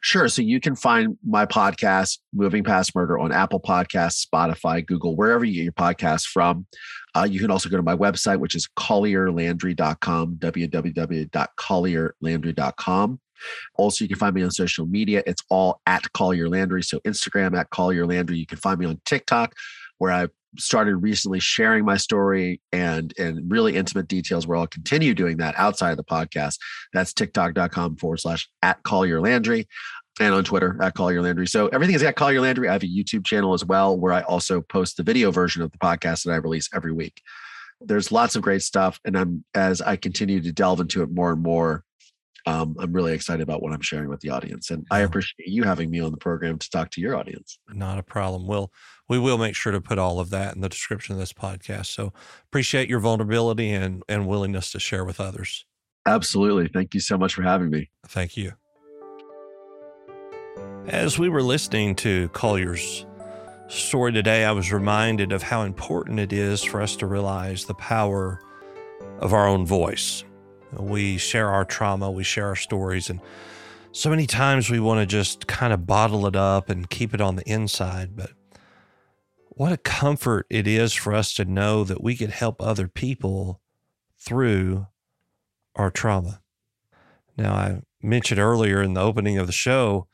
Sure. 0.03 0.29
So 0.29 0.43
you 0.43 0.61
can 0.61 0.77
find 0.77 1.17
my 1.27 1.47
podcast, 1.47 2.19
Moving 2.33 2.63
Past 2.65 2.95
Murder, 2.95 3.19
on 3.19 3.33
Apple 3.33 3.61
Podcasts, 3.61 4.27
Spotify, 4.27 4.87
Google, 4.87 5.17
wherever 5.17 5.45
you 5.45 5.55
get 5.55 5.65
your 5.65 5.73
podcasts 5.73 6.27
from. 6.27 6.67
Uh, 7.15 7.27
you 7.31 7.39
can 7.41 7.51
also 7.51 7.69
go 7.69 7.77
to 7.77 7.83
my 7.83 7.97
website, 7.97 8.39
which 8.39 8.55
is 8.55 8.67
collierlandry.com, 8.79 10.37
www.collierlandry.com. 10.37 13.21
Also, 13.77 14.05
you 14.05 14.09
can 14.09 14.19
find 14.19 14.35
me 14.35 14.43
on 14.43 14.51
social 14.51 14.87
media. 14.87 15.23
It's 15.27 15.43
all 15.51 15.83
at 15.87 16.11
Collier 16.13 16.49
Landry. 16.49 16.83
So 16.83 16.99
Instagram 17.01 17.55
at 17.59 17.69
Collier 17.71 18.07
Landry. 18.07 18.39
You 18.39 18.47
can 18.47 18.59
find 18.59 18.79
me 18.79 18.87
on 18.87 19.01
TikTok, 19.05 19.55
where 19.99 20.13
I 20.13 20.29
started 20.59 20.97
recently 20.97 21.41
sharing 21.41 21.85
my 21.85 21.97
story 21.97 22.61
and 22.73 23.15
and 23.19 23.51
really 23.51 23.77
intimate 23.77 24.09
details 24.09 24.47
where 24.47 24.59
I'll 24.59 24.67
continue 24.67 25.15
doing 25.15 25.37
that 25.39 25.55
outside 25.57 25.93
of 25.93 25.97
the 25.97 26.05
podcast. 26.05 26.59
That's 26.93 27.13
tiktok.com 27.13 27.97
forward 27.97 28.19
slash 28.19 28.49
at 28.63 28.83
Collier 28.83 29.21
Landry 29.21 29.69
and 30.19 30.35
on 30.35 30.45
Twitter 30.45 30.79
at 30.83 30.95
Collier 30.95 31.23
Landry. 31.23 31.47
So 31.47 31.69
everything 31.69 31.95
is 31.95 32.03
at 32.03 32.17
Collier 32.17 32.41
Landry. 32.41 32.69
I 32.69 32.73
have 32.73 32.83
a 32.83 32.87
YouTube 32.87 33.25
channel 33.25 33.55
as 33.55 33.65
well 33.65 33.99
where 33.99 34.13
I 34.13 34.23
also 34.23 34.61
post 34.61 34.97
the 34.97 35.03
video 35.03 35.31
version 35.31 35.63
of 35.63 35.71
the 35.71 35.79
podcast 35.79 36.25
that 36.25 36.33
I 36.33 36.37
release 36.37 36.69
every 36.75 36.93
week. 36.93 37.23
There's 37.81 38.13
lots 38.13 38.37
of 38.37 38.43
great 38.43 38.63
stuff. 38.63 39.01
And 39.05 39.17
I'm 39.17 39.45
as 39.55 39.81
I 39.81 39.97
continue 39.97 40.41
to 40.43 40.53
delve 40.53 40.81
into 40.81 41.03
it 41.03 41.11
more 41.11 41.33
and 41.33 41.43
more, 41.43 41.85
um, 42.47 42.77
I'm 42.79 42.93
really 42.93 43.13
excited 43.13 43.43
about 43.43 43.63
what 43.63 43.73
I'm 43.73 43.81
sharing 43.81 44.09
with 44.09 44.21
the 44.21 44.31
audience. 44.31 44.71
And 44.71 44.87
I 44.91 45.01
appreciate 45.01 45.49
you 45.49 45.65
having 45.65 45.91
me 45.91 46.01
on 46.01 46.11
the 46.11 46.17
program 46.17 46.59
to 46.59 46.71
talk 46.71 46.91
to 46.93 47.01
your 47.01 47.17
audience. 47.17 47.59
Not 47.69 47.99
a 47.99 48.03
problem. 48.03 48.47
We'll 48.47 48.73
we 49.09 49.19
will 49.19 49.39
make 49.39 49.57
sure 49.57 49.73
to 49.73 49.81
put 49.81 49.99
all 49.99 50.21
of 50.21 50.31
that 50.31 50.55
in 50.55 50.61
the 50.61 50.69
description 50.69 51.15
of 51.15 51.19
this 51.19 51.33
podcast. 51.33 51.87
So 51.87 52.13
appreciate 52.45 52.89
your 52.89 53.01
vulnerability 53.01 53.71
and 53.71 54.03
and 54.09 54.27
willingness 54.27 54.73
to 54.73 54.81
share 54.81 55.05
with 55.05 55.21
others. 55.21 55.65
Absolutely. 56.07 56.69
Thank 56.69 56.95
you 56.95 57.01
so 57.01 57.19
much 57.19 57.35
for 57.35 57.43
having 57.43 57.71
me. 57.71 57.91
Thank 58.07 58.37
you. 58.37 58.53
As 60.87 61.19
we 61.19 61.29
were 61.29 61.43
listening 61.43 61.95
to 61.97 62.29
Collier's 62.31 63.07
story 63.69 64.13
today, 64.13 64.45
I 64.45 64.53
was 64.53 64.73
reminded 64.73 65.31
of 65.31 65.43
how 65.43 65.63
important 65.63 66.19
it 66.19 66.33
is 66.33 66.65
for 66.65 66.81
us 66.81 66.97
to 66.97 67.07
realize 67.07 67.67
the 67.67 67.75
power 67.75 68.41
of 69.21 69.33
our 69.33 69.47
own 69.47 69.67
voice. 69.67 70.25
We 70.73 71.19
share 71.19 71.49
our 71.49 71.65
trauma, 71.65 72.11
we 72.11 72.25
share 72.25 72.47
our 72.47 72.57
stories, 72.57 73.11
and 73.11 73.21
so 73.93 74.09
many 74.09 74.27
times 74.27 74.71
we 74.71 74.79
want 74.79 75.01
to 75.01 75.07
just 75.07 75.47
kind 75.47 75.73
of 75.73 75.87
bottle 75.87 76.27
it 76.27 76.37
up 76.37 76.69
and 76.71 76.89
keep 76.89 77.13
it 77.13 77.21
on 77.21 77.37
the 77.37 77.49
inside. 77.51 78.15
But 78.15 78.31
what 79.49 79.73
a 79.73 79.77
comfort 79.77 80.47
it 80.49 80.67
is 80.67 80.95
for 80.95 81.13
us 81.13 81.35
to 81.35 81.45
know 81.45 81.85
that 81.85 82.03
we 82.03 82.17
could 82.17 82.31
help 82.31 82.63
other 82.63 82.87
people 82.87 83.61
through 84.19 84.87
our 85.75 85.91
trauma. 85.91 86.41
Now, 87.37 87.55
I 87.55 87.83
mentioned 88.03 88.41
earlier 88.41 88.81
in 88.83 88.95
the 88.95 89.01
opening 89.01 89.39
of 89.39 89.47
the 89.47 89.53
show 89.53 90.07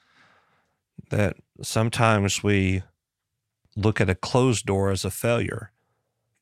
that 1.11 1.37
sometimes 1.63 2.43
we 2.43 2.83
look 3.77 4.01
at 4.01 4.11
a 4.11 4.15
closed 4.15 4.65
door 4.67 4.91
as 4.91 5.05
a 5.05 5.11
failure. 5.11 5.73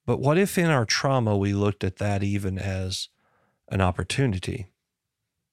But 0.07 0.21
what 0.21 0.39
if 0.39 0.57
in 0.57 0.67
our 0.67 0.85
trauma 0.85 1.37
we 1.37 1.53
looked 1.53 1.83
at 1.83 1.97
that 1.97 2.23
even 2.23 2.59
as 2.59 3.09
an 3.69 3.81
opportunity? 3.81 4.69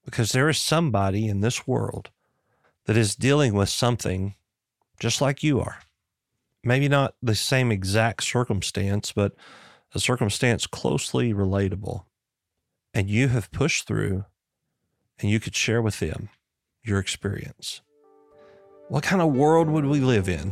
Because 0.06 0.32
there 0.32 0.50
is 0.50 0.58
somebody 0.58 1.28
in 1.28 1.42
this 1.42 1.68
world 1.68 2.10
that 2.86 2.98
is 2.98 3.16
dealing 3.16 3.54
with 3.54 3.70
something 3.70 4.36
just 5.00 5.22
like 5.22 5.44
you 5.44 5.60
are. 5.60 5.80
Maybe 6.64 6.88
not 6.88 7.16
the 7.22 7.36
same 7.36 7.72
exact 7.72 8.24
circumstance, 8.24 9.12
but 9.12 9.34
a 9.94 10.00
circumstance 10.00 10.68
closely 10.68 11.34
relatable. 11.34 12.06
And 12.94 13.10
you 13.10 13.30
have 13.30 13.52
pushed 13.52 13.88
through 13.88 14.26
and 15.20 15.30
you 15.30 15.40
could 15.40 15.56
share 15.56 15.82
with 15.82 16.00
them 16.00 16.30
your 16.84 17.00
experience. 17.00 17.82
What 18.90 19.04
kind 19.04 19.22
of 19.22 19.34
world 19.34 19.70
would 19.70 19.86
we 19.86 20.02
live 20.02 20.28
in 20.28 20.52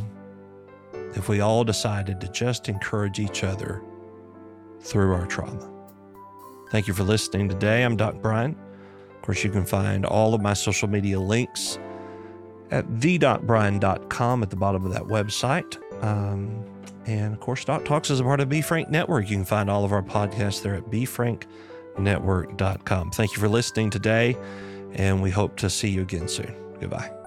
if 1.16 1.28
we 1.28 1.42
all 1.42 1.64
decided 1.64 2.22
to 2.22 2.28
just 2.30 2.70
encourage 2.70 3.20
each 3.20 3.44
other 3.44 3.84
through 4.82 5.14
our 5.14 5.26
trauma? 5.26 5.79
Thank 6.70 6.88
you 6.88 6.94
for 6.94 7.04
listening 7.04 7.50
today. 7.50 7.84
I'm 7.84 7.98
Doc 7.98 8.16
Brian. 8.22 8.56
Of 9.16 9.22
course, 9.22 9.44
you 9.44 9.50
can 9.50 9.66
find 9.66 10.06
all 10.06 10.34
of 10.34 10.42
my 10.42 10.54
social 10.54 10.88
media 10.88 11.20
links 11.20 11.78
at 12.72 12.88
thedocbrian.com 12.88 14.44
at 14.44 14.50
the 14.50 14.56
bottom 14.56 14.86
of 14.86 14.94
that 14.94 15.04
website. 15.04 15.78
Um, 16.04 16.66
and 17.06 17.34
of 17.34 17.40
course, 17.40 17.64
Doc 17.66 17.86
Talks 17.86 18.12
is 18.12 18.20
a 18.20 18.24
part 18.24 18.40
of 18.40 18.50
Be 18.50 18.62
Frank 18.62 18.90
Network. 18.90 19.30
You 19.30 19.38
can 19.38 19.46
find 19.46 19.70
all 19.70 19.84
of 19.84 19.92
our 19.92 20.04
podcasts 20.04 20.62
there 20.62 20.76
at 20.76 20.84
befranknetwork.com. 20.86 23.12
Thank 23.12 23.34
you 23.34 23.40
for 23.40 23.50
listening 23.50 23.90
today, 23.90 24.38
and 24.94 25.22
we 25.22 25.32
hope 25.32 25.58
to 25.58 25.70
see 25.70 25.90
you 25.90 26.04
again 26.04 26.28
soon. 26.28 26.56
Goodbye. 26.80 27.19